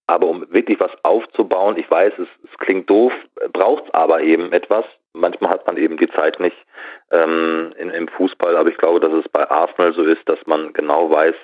Aber 0.07 0.27
um 0.29 0.47
wirklich 0.51 0.79
was 0.79 0.93
aufzubauen, 1.03 1.77
ich 1.79 1.91
weiß, 1.91 2.13
es, 2.19 2.29
es 2.45 2.59
klingt 2.59 2.89
doof, 2.91 3.13
braucht 3.53 3.87
es 3.87 3.95
aber 3.95 4.21
eben 4.23 4.53
etwas. 4.53 4.85
Manchmal 5.15 5.51
hat 5.51 5.67
man 5.67 5.77
eben 5.77 5.97
die 5.99 6.09
Zeit 6.11 6.41
nicht 6.41 6.57
ähm, 7.11 7.73
in, 7.77 7.91
im 7.91 8.09
Fußball, 8.09 8.57
aber 8.57 8.71
ich 8.71 8.79
glaube, 8.79 9.01
dass 9.01 9.13
es 9.13 9.29
bei 9.29 9.49
Arsenal 9.51 9.93
so 9.93 10.03
ist, 10.03 10.27
dass 10.27 10.39
man 10.47 10.73
genau 10.73 11.11
weiß, 11.11 11.35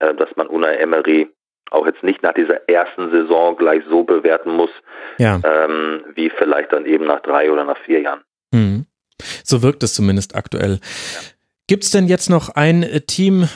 äh, 0.00 0.14
dass 0.14 0.34
man 0.36 0.48
Unai 0.48 0.74
Emery 0.76 1.28
auch 1.70 1.86
jetzt 1.86 2.02
nicht 2.02 2.22
nach 2.22 2.34
dieser 2.34 2.68
ersten 2.68 3.10
Saison 3.10 3.56
gleich 3.56 3.82
so 3.88 4.04
bewerten 4.04 4.50
muss, 4.50 4.70
ja. 5.18 5.40
ähm, 5.44 6.04
wie 6.14 6.30
vielleicht 6.30 6.72
dann 6.72 6.86
eben 6.86 7.06
nach 7.06 7.20
drei 7.20 7.50
oder 7.50 7.64
nach 7.64 7.78
vier 7.78 8.00
Jahren. 8.00 8.22
Mhm. 8.52 8.86
So 9.44 9.62
wirkt 9.62 9.82
es 9.82 9.94
zumindest 9.94 10.34
aktuell. 10.34 10.80
Ja. 10.80 11.20
Gibt 11.68 11.82
es 11.82 11.90
denn 11.90 12.06
jetzt 12.06 12.30
noch 12.30 12.50
ein 12.50 12.84
äh, 12.84 13.00
Team, 13.00 13.48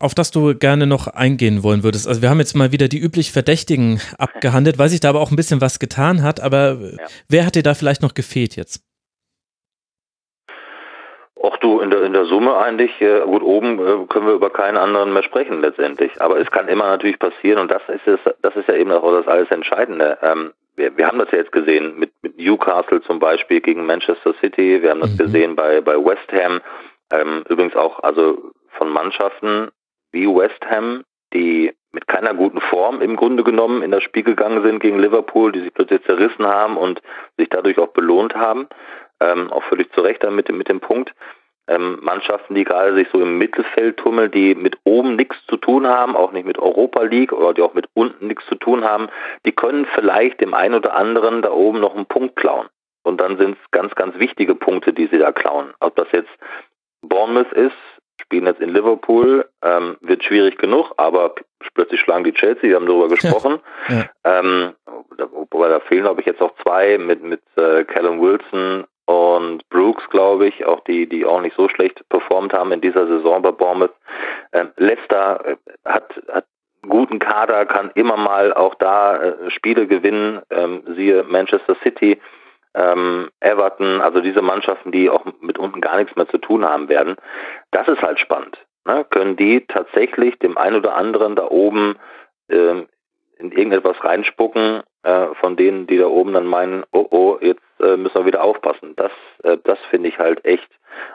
auf 0.00 0.14
das 0.14 0.32
du 0.32 0.56
gerne 0.56 0.86
noch 0.86 1.06
eingehen 1.06 1.62
wollen 1.62 1.84
würdest? 1.84 2.08
Also 2.08 2.20
wir 2.20 2.28
haben 2.28 2.40
jetzt 2.40 2.56
mal 2.56 2.72
wieder 2.72 2.88
die 2.88 2.98
üblich 2.98 3.30
Verdächtigen 3.30 4.00
abgehandelt, 4.18 4.78
weil 4.78 4.88
sich 4.88 4.98
da 4.98 5.10
aber 5.10 5.20
auch 5.20 5.30
ein 5.30 5.36
bisschen 5.36 5.60
was 5.60 5.78
getan 5.78 6.22
hat. 6.22 6.40
Aber 6.40 6.78
ja. 6.80 7.06
wer 7.28 7.46
hat 7.46 7.54
dir 7.54 7.62
da 7.62 7.74
vielleicht 7.74 8.02
noch 8.02 8.14
gefehlt 8.14 8.56
jetzt? 8.56 8.82
Auch 11.42 11.56
du, 11.56 11.80
in 11.80 11.90
der, 11.90 12.02
in 12.04 12.12
der 12.12 12.26
Summe 12.26 12.56
eigentlich, 12.56 13.00
äh, 13.00 13.20
gut, 13.22 13.42
oben 13.42 13.78
äh, 13.80 14.06
können 14.06 14.28
wir 14.28 14.34
über 14.34 14.50
keinen 14.50 14.76
anderen 14.76 15.12
mehr 15.12 15.24
sprechen 15.24 15.60
letztendlich. 15.60 16.22
Aber 16.22 16.38
es 16.38 16.48
kann 16.52 16.68
immer 16.68 16.86
natürlich 16.86 17.18
passieren 17.18 17.58
und 17.58 17.68
das 17.68 17.82
ist 17.88 18.06
es, 18.06 18.20
das 18.42 18.54
ist 18.54 18.68
ja 18.68 18.74
eben 18.74 18.92
auch 18.92 19.12
das 19.12 19.26
alles 19.26 19.50
Entscheidende. 19.50 20.18
Ähm, 20.22 20.52
wir, 20.76 20.96
wir 20.96 21.06
haben 21.08 21.18
das 21.18 21.32
ja 21.32 21.38
jetzt 21.38 21.50
gesehen 21.50 21.98
mit, 21.98 22.12
mit 22.22 22.38
Newcastle 22.38 23.02
zum 23.02 23.18
Beispiel 23.18 23.60
gegen 23.60 23.84
Manchester 23.86 24.34
City, 24.40 24.82
wir 24.82 24.90
haben 24.90 25.00
das 25.00 25.14
mhm. 25.14 25.18
gesehen 25.18 25.56
bei, 25.56 25.80
bei 25.80 25.96
West 25.96 26.32
Ham, 26.32 26.60
ähm, 27.12 27.42
übrigens 27.48 27.74
auch 27.74 28.00
also 28.04 28.52
von 28.78 28.88
Mannschaften 28.88 29.70
wie 30.12 30.28
West 30.28 30.64
Ham, 30.70 31.02
die 31.34 31.72
mit 31.90 32.06
keiner 32.06 32.34
guten 32.34 32.60
Form 32.60 33.02
im 33.02 33.16
Grunde 33.16 33.42
genommen 33.44 33.82
in 33.82 33.90
das 33.90 34.02
Spiel 34.02 34.22
gegangen 34.22 34.62
sind 34.62 34.80
gegen 34.80 34.98
Liverpool, 34.98 35.52
die 35.52 35.60
sich 35.60 35.74
plötzlich 35.74 36.02
zerrissen 36.04 36.46
haben 36.46 36.76
und 36.76 37.02
sich 37.36 37.48
dadurch 37.50 37.78
auch 37.78 37.88
belohnt 37.88 38.34
haben. 38.34 38.68
Ähm, 39.22 39.52
auch 39.52 39.62
völlig 39.64 39.92
zu 39.92 40.00
Recht 40.00 40.28
mit 40.28 40.48
dem, 40.48 40.58
mit 40.58 40.68
dem 40.68 40.80
Punkt. 40.80 41.14
Ähm, 41.68 42.00
Mannschaften, 42.02 42.56
die 42.56 42.64
gerade 42.64 42.92
sich 42.94 43.06
so 43.12 43.20
im 43.20 43.38
Mittelfeld 43.38 43.96
tummeln, 43.96 44.32
die 44.32 44.56
mit 44.56 44.78
oben 44.82 45.14
nichts 45.14 45.36
zu 45.46 45.56
tun 45.56 45.86
haben, 45.86 46.16
auch 46.16 46.32
nicht 46.32 46.44
mit 46.44 46.58
Europa 46.58 47.02
League 47.02 47.32
oder 47.32 47.54
die 47.54 47.62
auch 47.62 47.74
mit 47.74 47.86
unten 47.94 48.26
nichts 48.26 48.44
zu 48.46 48.56
tun 48.56 48.84
haben, 48.84 49.08
die 49.46 49.52
können 49.52 49.86
vielleicht 49.94 50.40
dem 50.40 50.54
einen 50.54 50.74
oder 50.74 50.94
anderen 50.94 51.40
da 51.40 51.52
oben 51.52 51.78
noch 51.78 51.94
einen 51.94 52.06
Punkt 52.06 52.34
klauen. 52.34 52.66
Und 53.04 53.20
dann 53.20 53.38
sind 53.38 53.52
es 53.52 53.70
ganz, 53.70 53.94
ganz 53.94 54.18
wichtige 54.18 54.56
Punkte, 54.56 54.92
die 54.92 55.06
sie 55.06 55.18
da 55.18 55.30
klauen. 55.30 55.72
Ob 55.78 55.94
das 55.94 56.08
jetzt 56.10 56.30
Bournemouth 57.02 57.52
ist, 57.52 57.76
spielen 58.20 58.46
jetzt 58.46 58.60
in 58.60 58.70
Liverpool, 58.70 59.48
ähm, 59.62 59.96
wird 60.00 60.24
schwierig 60.24 60.58
genug, 60.58 60.92
aber 60.96 61.34
plötzlich 61.74 62.00
schlagen 62.00 62.24
die 62.24 62.32
Chelsea, 62.32 62.70
wir 62.70 62.76
haben 62.76 62.86
darüber 62.86 63.08
gesprochen. 63.14 63.60
Ja, 63.88 63.94
ja. 63.94 64.40
Ähm, 64.40 64.74
wobei 65.50 65.68
da 65.68 65.80
fehlen, 65.80 66.02
glaube 66.02 66.20
ich, 66.20 66.26
jetzt 66.26 66.40
auch 66.40 66.54
zwei 66.62 66.98
mit, 66.98 67.22
mit 67.22 67.42
äh, 67.56 67.84
Callum 67.84 68.20
Wilson 68.20 68.84
und 69.12 69.68
Brooks, 69.68 70.08
glaube 70.10 70.46
ich, 70.46 70.64
auch 70.64 70.80
die, 70.80 71.08
die 71.08 71.24
auch 71.24 71.40
nicht 71.40 71.56
so 71.56 71.68
schlecht 71.68 72.08
performt 72.08 72.52
haben 72.52 72.72
in 72.72 72.80
dieser 72.80 73.06
Saison 73.06 73.42
bei 73.42 73.52
Bournemouth. 73.52 73.94
Ähm, 74.52 74.72
Leicester 74.76 75.44
äh, 75.46 75.56
hat, 75.84 76.20
hat 76.28 76.46
guten 76.88 77.18
Kader, 77.18 77.66
kann 77.66 77.90
immer 77.94 78.16
mal 78.16 78.52
auch 78.52 78.74
da 78.74 79.16
äh, 79.16 79.50
Spiele 79.50 79.86
gewinnen, 79.86 80.40
ähm, 80.50 80.82
siehe 80.96 81.24
Manchester 81.24 81.76
City 81.82 82.20
ähm, 82.74 83.30
Everton, 83.40 84.00
also 84.00 84.20
diese 84.20 84.42
Mannschaften, 84.42 84.92
die 84.92 85.10
auch 85.10 85.24
mit 85.40 85.58
unten 85.58 85.80
gar 85.80 85.96
nichts 85.96 86.16
mehr 86.16 86.28
zu 86.28 86.38
tun 86.38 86.64
haben 86.64 86.88
werden, 86.88 87.16
das 87.70 87.86
ist 87.88 88.02
halt 88.02 88.18
spannend. 88.18 88.58
Ne? 88.86 89.04
Können 89.10 89.36
die 89.36 89.66
tatsächlich 89.66 90.38
dem 90.38 90.56
einen 90.56 90.76
oder 90.76 90.94
anderen 90.96 91.36
da 91.36 91.46
oben 91.48 91.96
ähm, 92.48 92.88
in 93.38 93.52
irgendetwas 93.52 94.02
reinspucken, 94.02 94.82
äh, 95.02 95.26
von 95.40 95.56
denen, 95.56 95.86
die 95.86 95.98
da 95.98 96.06
oben 96.06 96.32
dann 96.32 96.46
meinen, 96.46 96.84
oh 96.92 97.06
oh, 97.10 97.38
jetzt 97.40 97.62
äh, 97.82 97.96
müssen 97.96 98.14
wir 98.14 98.26
wieder 98.26 98.42
aufpassen. 98.42 98.94
Das, 98.96 99.12
äh, 99.44 99.58
das 99.64 99.78
finde 99.90 100.08
ich 100.08 100.18
halt 100.18 100.44
echt 100.44 100.68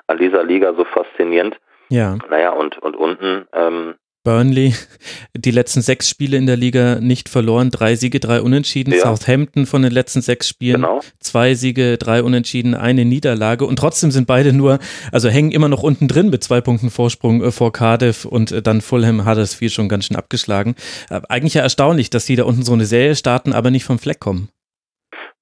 an 0.07 0.17
dieser 0.17 0.43
Liga 0.43 0.73
so 0.73 0.85
faszinierend. 0.85 1.57
Ja. 1.89 2.17
Naja, 2.29 2.51
und, 2.51 2.77
und 2.79 2.95
unten, 2.95 3.47
ähm, 3.53 3.95
Burnley 4.27 4.73
die 5.37 5.51
letzten 5.51 5.81
sechs 5.81 6.09
Spiele 6.09 6.35
in 6.35 6.47
der 6.47 6.57
Liga 6.57 6.99
nicht 6.99 7.29
verloren, 7.29 7.71
drei 7.71 7.95
Siege, 7.95 8.19
drei 8.19 8.41
Unentschieden. 8.41 8.93
Ja. 8.93 8.99
Southampton 8.99 9.65
von 9.65 9.83
den 9.83 9.93
letzten 9.93 10.21
sechs 10.21 10.49
Spielen 10.49 10.81
genau. 10.81 10.99
zwei 11.21 11.53
Siege, 11.53 11.97
drei 11.97 12.21
Unentschieden, 12.21 12.75
eine 12.75 13.05
Niederlage 13.05 13.65
und 13.65 13.79
trotzdem 13.79 14.11
sind 14.11 14.27
beide 14.27 14.51
nur, 14.51 14.79
also 15.13 15.29
hängen 15.29 15.51
immer 15.51 15.69
noch 15.69 15.81
unten 15.81 16.09
drin 16.09 16.29
mit 16.29 16.43
zwei 16.43 16.59
Punkten 16.59 16.89
Vorsprung 16.89 17.41
äh, 17.41 17.51
vor 17.51 17.71
Cardiff 17.71 18.25
und 18.25 18.51
äh, 18.51 18.61
dann 18.61 18.81
Fulham 18.81 19.25
Huddersfield 19.25 19.71
schon 19.71 19.87
ganz 19.87 20.07
schön 20.07 20.17
abgeschlagen. 20.17 20.75
Äh, 21.09 21.21
eigentlich 21.29 21.53
ja 21.53 21.61
erstaunlich, 21.61 22.09
dass 22.09 22.25
die 22.25 22.35
da 22.35 22.43
unten 22.43 22.63
so 22.63 22.73
eine 22.73 22.85
Serie 22.85 23.15
starten, 23.15 23.53
aber 23.53 23.71
nicht 23.71 23.85
vom 23.85 23.97
Fleck 23.97 24.19
kommen. 24.19 24.49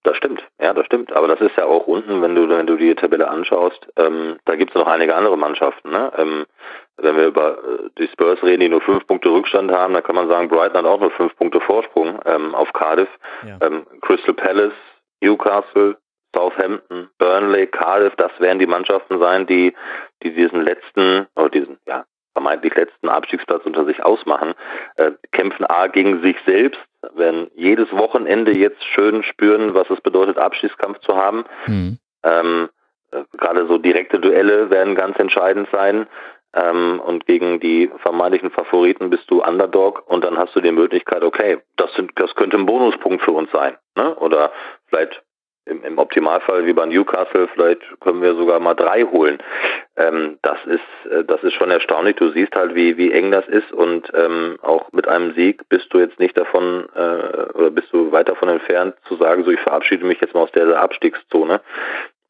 Das 0.03 0.15
stimmt, 0.17 0.43
ja, 0.66 0.74
das 0.74 0.88
stimmt. 0.88 1.13
Aber 1.13 1.28
das 1.28 1.39
ist 1.41 1.55
ja 1.57 1.66
auch 1.66 1.86
unten, 1.86 2.24
wenn 2.24 2.34
du, 2.34 2.49
wenn 2.49 2.66
du 2.66 2.76
die 2.76 2.95
Tabelle 2.95 3.28
anschaust, 3.28 3.88
ähm, 3.97 4.38
da 4.45 4.55
gibt 4.55 4.72
es 4.72 4.76
noch 4.76 4.88
einige 4.88 5.16
andere 5.16 5.38
Mannschaften. 5.38 5.91
Ne? 5.91 6.11
Ähm, 6.18 6.45
wenn 6.97 7.16
wir 7.16 7.28
über 7.28 7.51
äh, 7.51 7.89
die 7.99 8.07
Spurs 8.07 8.41
reden, 8.41 8.61
die 8.61 8.70
nur 8.70 8.82
fünf 8.82 9.05
Punkte 9.05 9.30
Rückstand 9.30 9.72
haben, 9.72 9.93
dann 9.93 10.01
kann 10.01 10.16
man 10.16 10.28
sagen, 10.28 10.49
Brighton 10.49 10.78
hat 10.78 10.86
auch 10.86 10.99
nur 10.99 11.11
fünf 11.11 11.36
Punkte 11.36 11.61
Vorsprung 11.61 12.20
ähm, 12.26 12.55
auf 12.55 12.74
Cardiff. 12.74 13.09
Ja. 13.45 13.59
Ähm, 13.61 13.86
Crystal 14.01 14.34
Palace, 14.34 14.74
Newcastle, 15.22 15.97
Southampton, 16.36 17.09
Burnley, 17.20 17.68
Cardiff, 17.68 18.16
das 18.16 18.32
werden 18.39 18.57
die 18.57 18.66
Mannschaften 18.66 19.20
sein, 19.20 19.45
die, 19.45 19.72
die 20.24 20.34
diesen 20.34 20.63
letzten, 20.63 21.28
oder 21.36 21.49
diesen, 21.49 21.78
ja, 21.86 22.05
vermeintlich 22.34 22.74
letzten 22.74 23.07
Abstiegsplatz 23.07 23.63
unter 23.66 23.86
sich 23.86 24.03
ausmachen, 24.03 24.55
äh, 24.97 25.11
kämpfen 25.32 25.66
A 25.66 25.86
gegen 25.88 26.24
sich 26.24 26.38
selbst, 26.47 26.82
werden 27.18 27.49
jedes 27.55 27.91
Wochenende 27.91 28.55
jetzt 28.57 28.84
schön 28.84 29.24
spüren, 29.24 29.74
was 29.74 29.89
es 29.89 30.01
bedeutet, 30.01 30.38
Abstiegskampf 30.38 30.99
zu 30.99 31.16
haben. 31.16 31.45
Mhm. 31.68 31.99
Ähm, 32.24 32.70
äh, 33.11 33.24
Gerade 33.38 33.68
so 33.68 33.78
direkte 33.78 34.20
Duelle 34.20 34.70
werden 34.70 34.95
ganz 34.95 35.18
entscheidend 35.20 35.68
sein. 35.72 36.07
ähm, 36.55 37.01
und 37.05 37.26
gegen 37.26 37.59
die 37.59 37.91
vermeintlichen 37.97 38.49
Favoriten 38.49 39.09
bist 39.09 39.30
du 39.30 39.43
Underdog 39.43 40.03
und 40.07 40.24
dann 40.24 40.38
hast 40.38 40.55
du 40.55 40.61
die 40.61 40.72
Möglichkeit, 40.72 41.24
okay, 41.24 41.59
das, 41.76 41.93
sind, 41.95 42.11
das 42.16 42.34
könnte 42.36 42.57
ein 42.57 42.66
Bonuspunkt 42.66 43.22
für 43.24 43.32
uns 43.32 43.51
sein. 43.51 43.76
Ne? 43.97 44.16
Oder 44.16 44.51
vielleicht 44.88 45.22
im, 45.66 45.84
im 45.84 45.97
Optimalfall 45.97 46.66
wie 46.66 46.74
bei 46.74 46.86
Newcastle, 46.86 47.47
vielleicht 47.53 47.82
können 47.99 48.22
wir 48.22 48.36
sogar 48.36 48.59
mal 48.59 48.76
drei 48.76 49.03
holen. 49.03 49.39
Ähm, 49.97 50.38
das 50.41 50.57
ist 50.66 51.11
äh, 51.11 51.24
das 51.24 51.43
ist 51.43 51.53
schon 51.53 51.72
erstaunlich. 51.72 52.16
Du 52.18 52.30
siehst 52.32 52.55
halt, 52.55 52.76
wie 52.76 52.97
wie 52.97 53.11
eng 53.11 53.32
das 53.32 53.47
ist 53.47 53.72
und 53.72 54.11
ähm, 54.13 54.57
auch 54.61 54.91
mit 54.91 55.07
einem 55.07 55.34
Sieg 55.34 55.68
bist 55.70 55.93
du 55.93 55.99
jetzt 55.99 56.20
nicht 56.20 56.38
davon 56.38 56.88
äh, 56.95 57.51
oder 57.53 57.72
bist 57.72 57.91
du 57.91 58.11
weit 58.11 58.30
davon 58.30 58.49
entfernt 58.49 58.95
zu 59.07 59.16
sagen, 59.16 59.43
so 59.43 59.51
ich 59.51 59.59
verabschiede 59.59 60.05
mich 60.05 60.22
jetzt 60.22 60.34
mal 60.34 60.41
aus 60.41 60.51
der 60.51 60.80
Abstiegszone. 60.80 61.61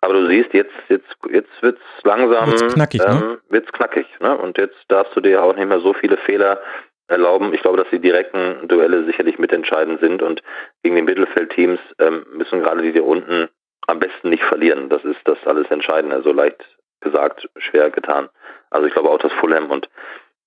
Aber 0.02 0.14
du 0.14 0.28
siehst, 0.28 0.54
jetzt, 0.54 0.72
jetzt, 0.88 1.10
jetzt 1.32 1.50
wird's 1.62 1.82
langsam, 2.04 2.52
wird's 2.52 2.74
knackig, 2.76 3.02
ne? 3.02 3.08
ähm, 3.08 3.20
ne? 3.20 3.38
wird's 3.50 3.72
knackig, 3.72 4.06
ne? 4.20 4.38
Und 4.38 4.58
jetzt 4.60 4.78
darfst 4.88 5.16
du 5.16 5.22
dir 5.22 5.44
auch 5.44 5.56
nicht 5.56 5.68
mehr 5.68 5.80
so 5.80 5.94
viele 5.94 6.18
Fehler 6.18 6.60
erlauben. 7.08 7.54
Ich 7.54 7.62
glaube, 7.62 7.78
dass 7.78 7.90
die 7.92 8.00
direkten 8.00 8.68
Duelle 8.68 9.06
sicherlich 9.06 9.38
mitentscheidend 9.38 10.00
sind 10.00 10.22
und 10.22 10.42
gegen 10.84 10.96
die 10.96 11.02
Mittelfeldteams 11.02 11.80
ähm, 12.00 12.26
müssen 12.34 12.62
gerade 12.62 12.82
die 12.82 12.92
hier 12.92 13.06
unten 13.06 13.50
am 13.88 14.00
besten 14.00 14.30
nicht 14.30 14.44
verlieren. 14.44 14.90
Das 14.90 15.04
ist 15.04 15.20
das 15.26 15.38
alles 15.46 15.70
Entscheidende. 15.70 16.22
So 16.24 16.32
leicht 16.32 16.64
gesagt, 17.02 17.48
schwer 17.58 17.92
getan. 17.92 18.30
Also 18.72 18.88
ich 18.88 18.94
glaube 18.94 19.10
auch, 19.10 19.20
dass 19.20 19.32
Fulham 19.34 19.70
und, 19.70 19.90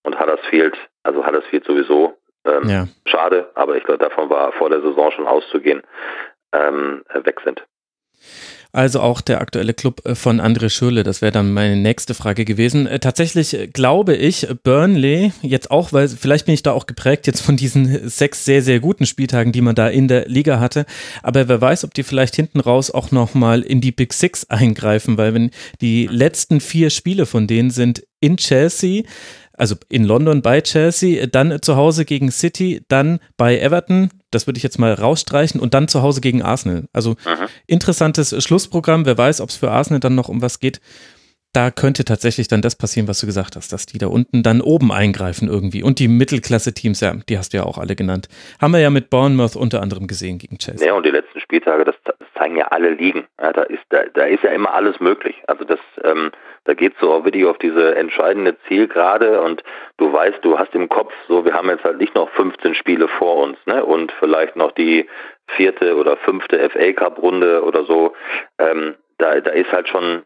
und 0.02 0.18
Huddersfield, 0.18 0.76
also 1.04 1.24
Huddersfield 1.24 1.64
sowieso, 1.64 2.16
ähm, 2.44 2.68
ja. 2.68 2.86
schade, 3.06 3.50
aber 3.54 3.76
ich 3.76 3.84
glaube, 3.84 4.02
davon 4.02 4.28
war 4.30 4.52
vor 4.52 4.70
der 4.70 4.80
Saison 4.80 5.10
schon 5.12 5.26
auszugehen, 5.26 5.82
ähm, 6.52 7.04
weg 7.14 7.40
sind 7.44 7.64
also 8.72 9.00
auch 9.00 9.20
der 9.20 9.40
aktuelle 9.40 9.74
Club 9.74 10.02
äh, 10.04 10.14
von 10.14 10.40
André 10.40 10.68
Schürle. 10.68 11.02
Das 11.02 11.22
wäre 11.22 11.32
dann 11.32 11.52
meine 11.52 11.76
nächste 11.76 12.14
Frage 12.14 12.44
gewesen. 12.44 12.86
Äh, 12.86 12.98
tatsächlich 12.98 13.54
äh, 13.54 13.66
glaube 13.66 14.14
ich, 14.14 14.46
Burnley, 14.62 15.32
jetzt 15.42 15.70
auch, 15.70 15.92
weil 15.92 16.08
vielleicht 16.08 16.46
bin 16.46 16.54
ich 16.54 16.62
da 16.62 16.72
auch 16.72 16.86
geprägt 16.86 17.26
jetzt 17.26 17.40
von 17.40 17.56
diesen 17.56 18.08
sechs 18.08 18.44
sehr, 18.44 18.62
sehr 18.62 18.80
guten 18.80 19.06
Spieltagen, 19.06 19.52
die 19.52 19.62
man 19.62 19.74
da 19.74 19.88
in 19.88 20.08
der 20.08 20.28
Liga 20.28 20.60
hatte. 20.60 20.84
Aber 21.22 21.48
wer 21.48 21.60
weiß, 21.60 21.84
ob 21.84 21.94
die 21.94 22.02
vielleicht 22.02 22.36
hinten 22.36 22.60
raus 22.60 22.90
auch 22.90 23.10
nochmal 23.10 23.62
in 23.62 23.80
die 23.80 23.92
Big 23.92 24.12
Six 24.12 24.44
eingreifen, 24.50 25.16
weil 25.16 25.34
wenn 25.34 25.50
die 25.80 26.06
letzten 26.06 26.60
vier 26.60 26.90
Spiele 26.90 27.26
von 27.26 27.46
denen 27.46 27.70
sind 27.70 28.02
in 28.20 28.36
Chelsea, 28.36 29.04
also 29.54 29.74
in 29.88 30.04
London 30.04 30.42
bei 30.42 30.60
Chelsea, 30.60 31.26
dann 31.26 31.60
zu 31.62 31.76
Hause 31.76 32.04
gegen 32.04 32.30
City, 32.30 32.82
dann 32.88 33.18
bei 33.36 33.58
Everton, 33.58 34.10
das 34.30 34.46
würde 34.46 34.58
ich 34.58 34.62
jetzt 34.62 34.78
mal 34.78 34.92
rausstreichen, 34.92 35.60
und 35.60 35.74
dann 35.74 35.88
zu 35.88 36.02
Hause 36.02 36.20
gegen 36.20 36.42
Arsenal. 36.42 36.88
Also 36.92 37.16
Aha. 37.24 37.46
interessantes 37.66 38.34
Schlussprogramm. 38.42 39.04
Wer 39.06 39.16
weiß, 39.16 39.40
ob 39.40 39.50
es 39.50 39.56
für 39.56 39.70
Arsenal 39.70 40.00
dann 40.00 40.14
noch 40.14 40.28
um 40.28 40.42
was 40.42 40.60
geht. 40.60 40.80
Da 41.54 41.70
könnte 41.70 42.04
tatsächlich 42.04 42.46
dann 42.48 42.60
das 42.60 42.76
passieren, 42.76 43.08
was 43.08 43.20
du 43.20 43.26
gesagt 43.26 43.56
hast, 43.56 43.72
dass 43.72 43.86
die 43.86 43.98
da 43.98 44.06
unten 44.08 44.42
dann 44.42 44.60
oben 44.60 44.92
eingreifen 44.92 45.48
irgendwie. 45.48 45.82
Und 45.82 45.98
die 45.98 46.08
Mittelklasse-Teams, 46.08 47.00
ja, 47.00 47.14
die 47.28 47.38
hast 47.38 47.52
du 47.52 47.56
ja 47.58 47.62
auch 47.64 47.78
alle 47.78 47.96
genannt. 47.96 48.28
Haben 48.60 48.72
wir 48.72 48.80
ja 48.80 48.90
mit 48.90 49.08
Bournemouth 49.10 49.56
unter 49.56 49.80
anderem 49.80 50.06
gesehen 50.06 50.38
gegen 50.38 50.58
Chelsea. 50.58 50.86
Ja, 50.86 50.94
und 50.94 51.06
die 51.06 51.10
letzten 51.10 51.40
Spieltage, 51.40 51.84
das, 51.84 51.96
zeigen 52.38 52.56
ja 52.56 52.68
alle 52.68 52.90
Ligen. 52.90 53.26
Ja, 53.40 53.52
da, 53.52 53.62
ist, 53.62 53.82
da, 53.90 54.04
da 54.14 54.24
ist 54.24 54.42
ja 54.42 54.50
immer 54.50 54.72
alles 54.72 55.00
möglich. 55.00 55.36
Also 55.46 55.64
das, 55.64 55.80
ähm, 56.04 56.30
da 56.64 56.74
geht 56.74 56.94
es 56.94 57.00
so 57.00 57.12
auch 57.12 57.24
wirklich 57.24 57.44
auf 57.44 57.58
diese 57.58 57.94
entscheidende 57.96 58.56
Zielgerade 58.68 59.40
und 59.42 59.62
du 59.98 60.12
weißt, 60.12 60.38
du 60.42 60.58
hast 60.58 60.74
im 60.74 60.88
Kopf 60.88 61.12
so, 61.26 61.44
wir 61.44 61.52
haben 61.52 61.68
jetzt 61.68 61.84
halt 61.84 61.98
nicht 61.98 62.14
noch 62.14 62.30
15 62.30 62.74
Spiele 62.74 63.08
vor 63.08 63.36
uns, 63.36 63.58
ne? 63.66 63.84
Und 63.84 64.12
vielleicht 64.20 64.56
noch 64.56 64.72
die 64.72 65.06
vierte 65.48 65.96
oder 65.96 66.16
fünfte 66.18 66.68
FA 66.70 66.92
Cup 66.92 67.20
Runde 67.20 67.62
oder 67.62 67.84
so. 67.84 68.14
Ähm, 68.58 68.94
da, 69.18 69.40
da 69.40 69.50
ist 69.50 69.72
halt 69.72 69.88
schon 69.88 70.22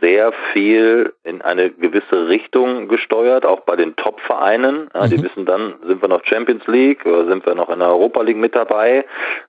sehr 0.00 0.32
viel 0.52 1.12
in 1.24 1.42
eine 1.42 1.70
gewisse 1.70 2.28
Richtung 2.28 2.88
gesteuert, 2.88 3.46
auch 3.46 3.60
bei 3.60 3.76
den 3.76 3.96
Top-Vereinen. 3.96 4.90
Ja, 4.94 5.06
mhm. 5.06 5.10
Die 5.10 5.22
wissen 5.22 5.46
dann, 5.46 5.74
sind 5.86 6.02
wir 6.02 6.08
noch 6.08 6.24
Champions 6.24 6.66
League 6.66 7.04
oder 7.06 7.26
sind 7.26 7.44
wir 7.46 7.54
noch 7.54 7.70
in 7.70 7.78
der 7.78 7.88
Europa 7.88 8.22
League 8.22 8.36
mit 8.36 8.54
dabei. 8.54 9.04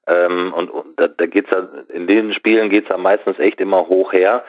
Ähm, 0.08 0.54
und, 0.56 0.70
und 0.70 1.00
da, 1.00 1.08
da 1.08 1.26
geht's 1.26 1.52
ja, 1.52 1.68
in 1.90 2.08
den 2.08 2.34
Spielen 2.34 2.70
geht 2.70 2.84
es 2.84 2.90
ja 2.90 2.98
meistens 2.98 3.40
echt 3.40 3.60
immer 3.62 3.88
hoch 3.88 4.14
her 4.14 4.44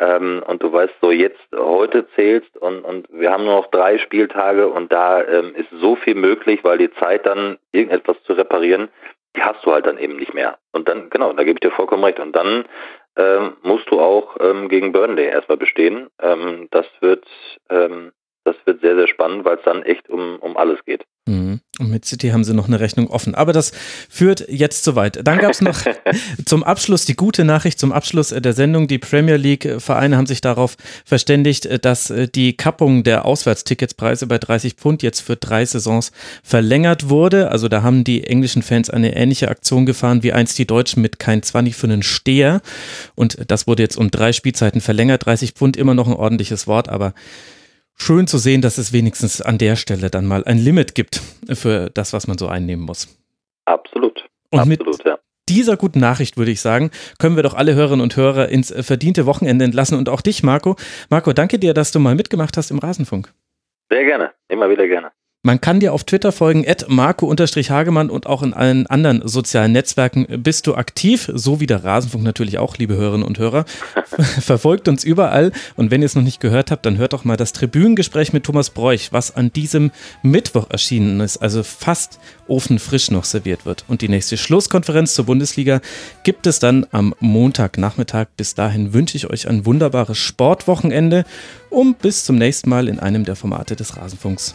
ähm, 0.00 0.42
und 0.46 0.62
du 0.62 0.72
weißt 0.72 0.94
so 1.02 1.10
jetzt 1.10 1.40
heute 1.54 2.08
zählst 2.16 2.56
und, 2.56 2.80
und 2.84 3.06
wir 3.10 3.30
haben 3.30 3.44
nur 3.44 3.56
noch 3.56 3.70
drei 3.70 3.98
Spieltage 3.98 4.66
und 4.66 4.90
da 4.92 5.22
ähm, 5.22 5.54
ist 5.54 5.68
so 5.80 5.94
viel 5.94 6.14
möglich, 6.14 6.64
weil 6.64 6.78
die 6.78 6.90
Zeit 6.94 7.26
dann 7.26 7.58
irgendetwas 7.72 8.16
zu 8.24 8.32
reparieren, 8.32 8.88
die 9.36 9.42
hast 9.42 9.64
du 9.64 9.72
halt 9.72 9.86
dann 9.86 9.98
eben 9.98 10.16
nicht 10.16 10.34
mehr. 10.34 10.58
Und 10.72 10.88
dann, 10.88 11.10
genau, 11.10 11.32
da 11.32 11.44
gebe 11.44 11.56
ich 11.56 11.60
dir 11.60 11.70
vollkommen 11.70 12.02
recht. 12.02 12.18
Und 12.18 12.34
dann 12.34 12.64
ähm, 13.16 13.56
musst 13.62 13.90
du 13.90 14.00
auch 14.00 14.36
ähm, 14.40 14.68
gegen 14.68 14.92
Burnley 14.92 15.24
erstmal 15.24 15.58
bestehen. 15.58 16.08
Ähm, 16.20 16.68
das 16.70 16.86
wird 17.00 17.26
ähm, 17.68 18.12
das 18.44 18.56
wird 18.64 18.80
sehr, 18.80 18.96
sehr 18.96 19.08
spannend, 19.08 19.44
weil 19.44 19.58
es 19.58 19.64
dann 19.64 19.82
echt 19.82 20.08
um, 20.08 20.36
um 20.40 20.56
alles 20.56 20.82
geht. 20.84 21.04
Mhm. 21.26 21.60
Und 21.80 21.90
mit 21.90 22.04
City 22.04 22.28
haben 22.28 22.44
sie 22.44 22.52
noch 22.52 22.68
eine 22.68 22.78
Rechnung 22.78 23.08
offen. 23.08 23.34
Aber 23.34 23.54
das 23.54 23.72
führt 24.10 24.46
jetzt 24.48 24.84
zu 24.84 24.96
weit. 24.96 25.26
Dann 25.26 25.38
gab 25.38 25.52
es 25.52 25.62
noch 25.62 25.80
zum 26.44 26.62
Abschluss 26.62 27.06
die 27.06 27.14
gute 27.14 27.44
Nachricht, 27.44 27.80
zum 27.80 27.90
Abschluss 27.90 28.28
der 28.28 28.52
Sendung. 28.52 28.86
Die 28.86 28.98
Premier 28.98 29.36
League-Vereine 29.36 30.18
haben 30.18 30.26
sich 30.26 30.42
darauf 30.42 30.76
verständigt, 31.06 31.84
dass 31.84 32.12
die 32.34 32.52
Kappung 32.52 33.02
der 33.02 33.24
Auswärtsticketspreise 33.24 34.26
bei 34.26 34.36
30 34.36 34.74
Pfund 34.74 35.02
jetzt 35.02 35.20
für 35.20 35.36
drei 35.36 35.64
Saisons 35.64 36.12
verlängert 36.42 37.08
wurde. 37.08 37.50
Also 37.50 37.68
da 37.68 37.82
haben 37.82 38.04
die 38.04 38.24
englischen 38.24 38.62
Fans 38.62 38.90
eine 38.90 39.16
ähnliche 39.16 39.48
Aktion 39.48 39.86
gefahren 39.86 40.22
wie 40.22 40.34
einst 40.34 40.58
die 40.58 40.66
Deutschen 40.66 41.00
mit 41.00 41.18
kein 41.18 41.42
20 41.42 41.74
für 41.74 41.86
einen 41.86 42.02
Steher. 42.02 42.60
Und 43.14 43.38
das 43.48 43.66
wurde 43.66 43.82
jetzt 43.82 43.96
um 43.96 44.10
drei 44.10 44.34
Spielzeiten 44.34 44.82
verlängert. 44.82 45.24
30 45.24 45.52
Pfund 45.52 45.78
immer 45.78 45.94
noch 45.94 46.06
ein 46.06 46.12
ordentliches 46.12 46.66
Wort, 46.66 46.90
aber 46.90 47.14
schön 47.96 48.26
zu 48.26 48.38
sehen, 48.38 48.62
dass 48.62 48.78
es 48.78 48.92
wenigstens 48.92 49.40
an 49.40 49.58
der 49.58 49.76
Stelle 49.76 50.10
dann 50.10 50.26
mal 50.26 50.44
ein 50.44 50.58
Limit 50.58 50.94
gibt 50.94 51.20
für 51.52 51.90
das, 51.90 52.12
was 52.12 52.26
man 52.26 52.38
so 52.38 52.48
einnehmen 52.48 52.84
muss. 52.84 53.08
Absolut. 53.64 54.28
Und 54.50 54.60
Absolut, 54.60 54.98
mit 54.98 55.06
ja. 55.06 55.18
dieser 55.48 55.76
guten 55.76 56.00
Nachricht 56.00 56.36
würde 56.36 56.50
ich 56.50 56.60
sagen, 56.60 56.90
können 57.18 57.36
wir 57.36 57.42
doch 57.42 57.54
alle 57.54 57.74
Hörerinnen 57.74 58.02
und 58.02 58.16
Hörer 58.16 58.48
ins 58.48 58.74
verdiente 58.84 59.26
Wochenende 59.26 59.64
entlassen 59.64 59.96
und 59.96 60.08
auch 60.08 60.20
dich, 60.20 60.42
Marco. 60.42 60.76
Marco, 61.08 61.32
danke 61.32 61.58
dir, 61.58 61.74
dass 61.74 61.92
du 61.92 62.00
mal 62.00 62.14
mitgemacht 62.14 62.56
hast 62.56 62.70
im 62.70 62.78
Rasenfunk. 62.78 63.32
Sehr 63.90 64.04
gerne, 64.04 64.32
immer 64.48 64.70
wieder 64.70 64.86
gerne. 64.86 65.12
Man 65.42 65.62
kann 65.62 65.80
dir 65.80 65.94
auf 65.94 66.04
Twitter 66.04 66.32
folgen, 66.32 66.68
at 66.68 66.90
Marco-Hagemann 66.90 68.10
und 68.10 68.26
auch 68.26 68.42
in 68.42 68.52
allen 68.52 68.86
anderen 68.88 69.26
sozialen 69.26 69.72
Netzwerken 69.72 70.26
bist 70.42 70.66
du 70.66 70.74
aktiv, 70.74 71.30
so 71.32 71.60
wie 71.60 71.66
der 71.66 71.82
Rasenfunk 71.82 72.22
natürlich 72.22 72.58
auch, 72.58 72.76
liebe 72.76 72.94
Hörerinnen 72.94 73.26
und 73.26 73.38
Hörer. 73.38 73.64
Verfolgt 74.40 74.86
uns 74.86 75.02
überall 75.02 75.52
und 75.76 75.90
wenn 75.90 76.02
ihr 76.02 76.06
es 76.06 76.14
noch 76.14 76.22
nicht 76.22 76.40
gehört 76.40 76.70
habt, 76.70 76.84
dann 76.84 76.98
hört 76.98 77.14
doch 77.14 77.24
mal 77.24 77.38
das 77.38 77.54
Tribünengespräch 77.54 78.34
mit 78.34 78.44
Thomas 78.44 78.68
Bräuch, 78.68 79.12
was 79.12 79.34
an 79.34 79.50
diesem 79.50 79.92
Mittwoch 80.22 80.68
erschienen 80.68 81.20
ist, 81.20 81.38
also 81.38 81.62
fast 81.62 82.20
ofenfrisch 82.46 83.10
noch 83.10 83.24
serviert 83.24 83.64
wird. 83.64 83.86
Und 83.88 84.02
die 84.02 84.10
nächste 84.10 84.36
Schlusskonferenz 84.36 85.14
zur 85.14 85.24
Bundesliga 85.24 85.80
gibt 86.22 86.46
es 86.46 86.58
dann 86.58 86.86
am 86.92 87.14
Montagnachmittag. 87.18 88.26
Bis 88.36 88.54
dahin 88.54 88.92
wünsche 88.92 89.16
ich 89.16 89.30
euch 89.30 89.48
ein 89.48 89.64
wunderbares 89.64 90.18
Sportwochenende 90.18 91.24
und 91.70 91.98
bis 92.00 92.26
zum 92.26 92.36
nächsten 92.36 92.68
Mal 92.68 92.88
in 92.88 93.00
einem 93.00 93.24
der 93.24 93.36
Formate 93.36 93.74
des 93.74 93.96
Rasenfunks. 93.96 94.54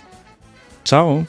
Tchau! 0.86 1.25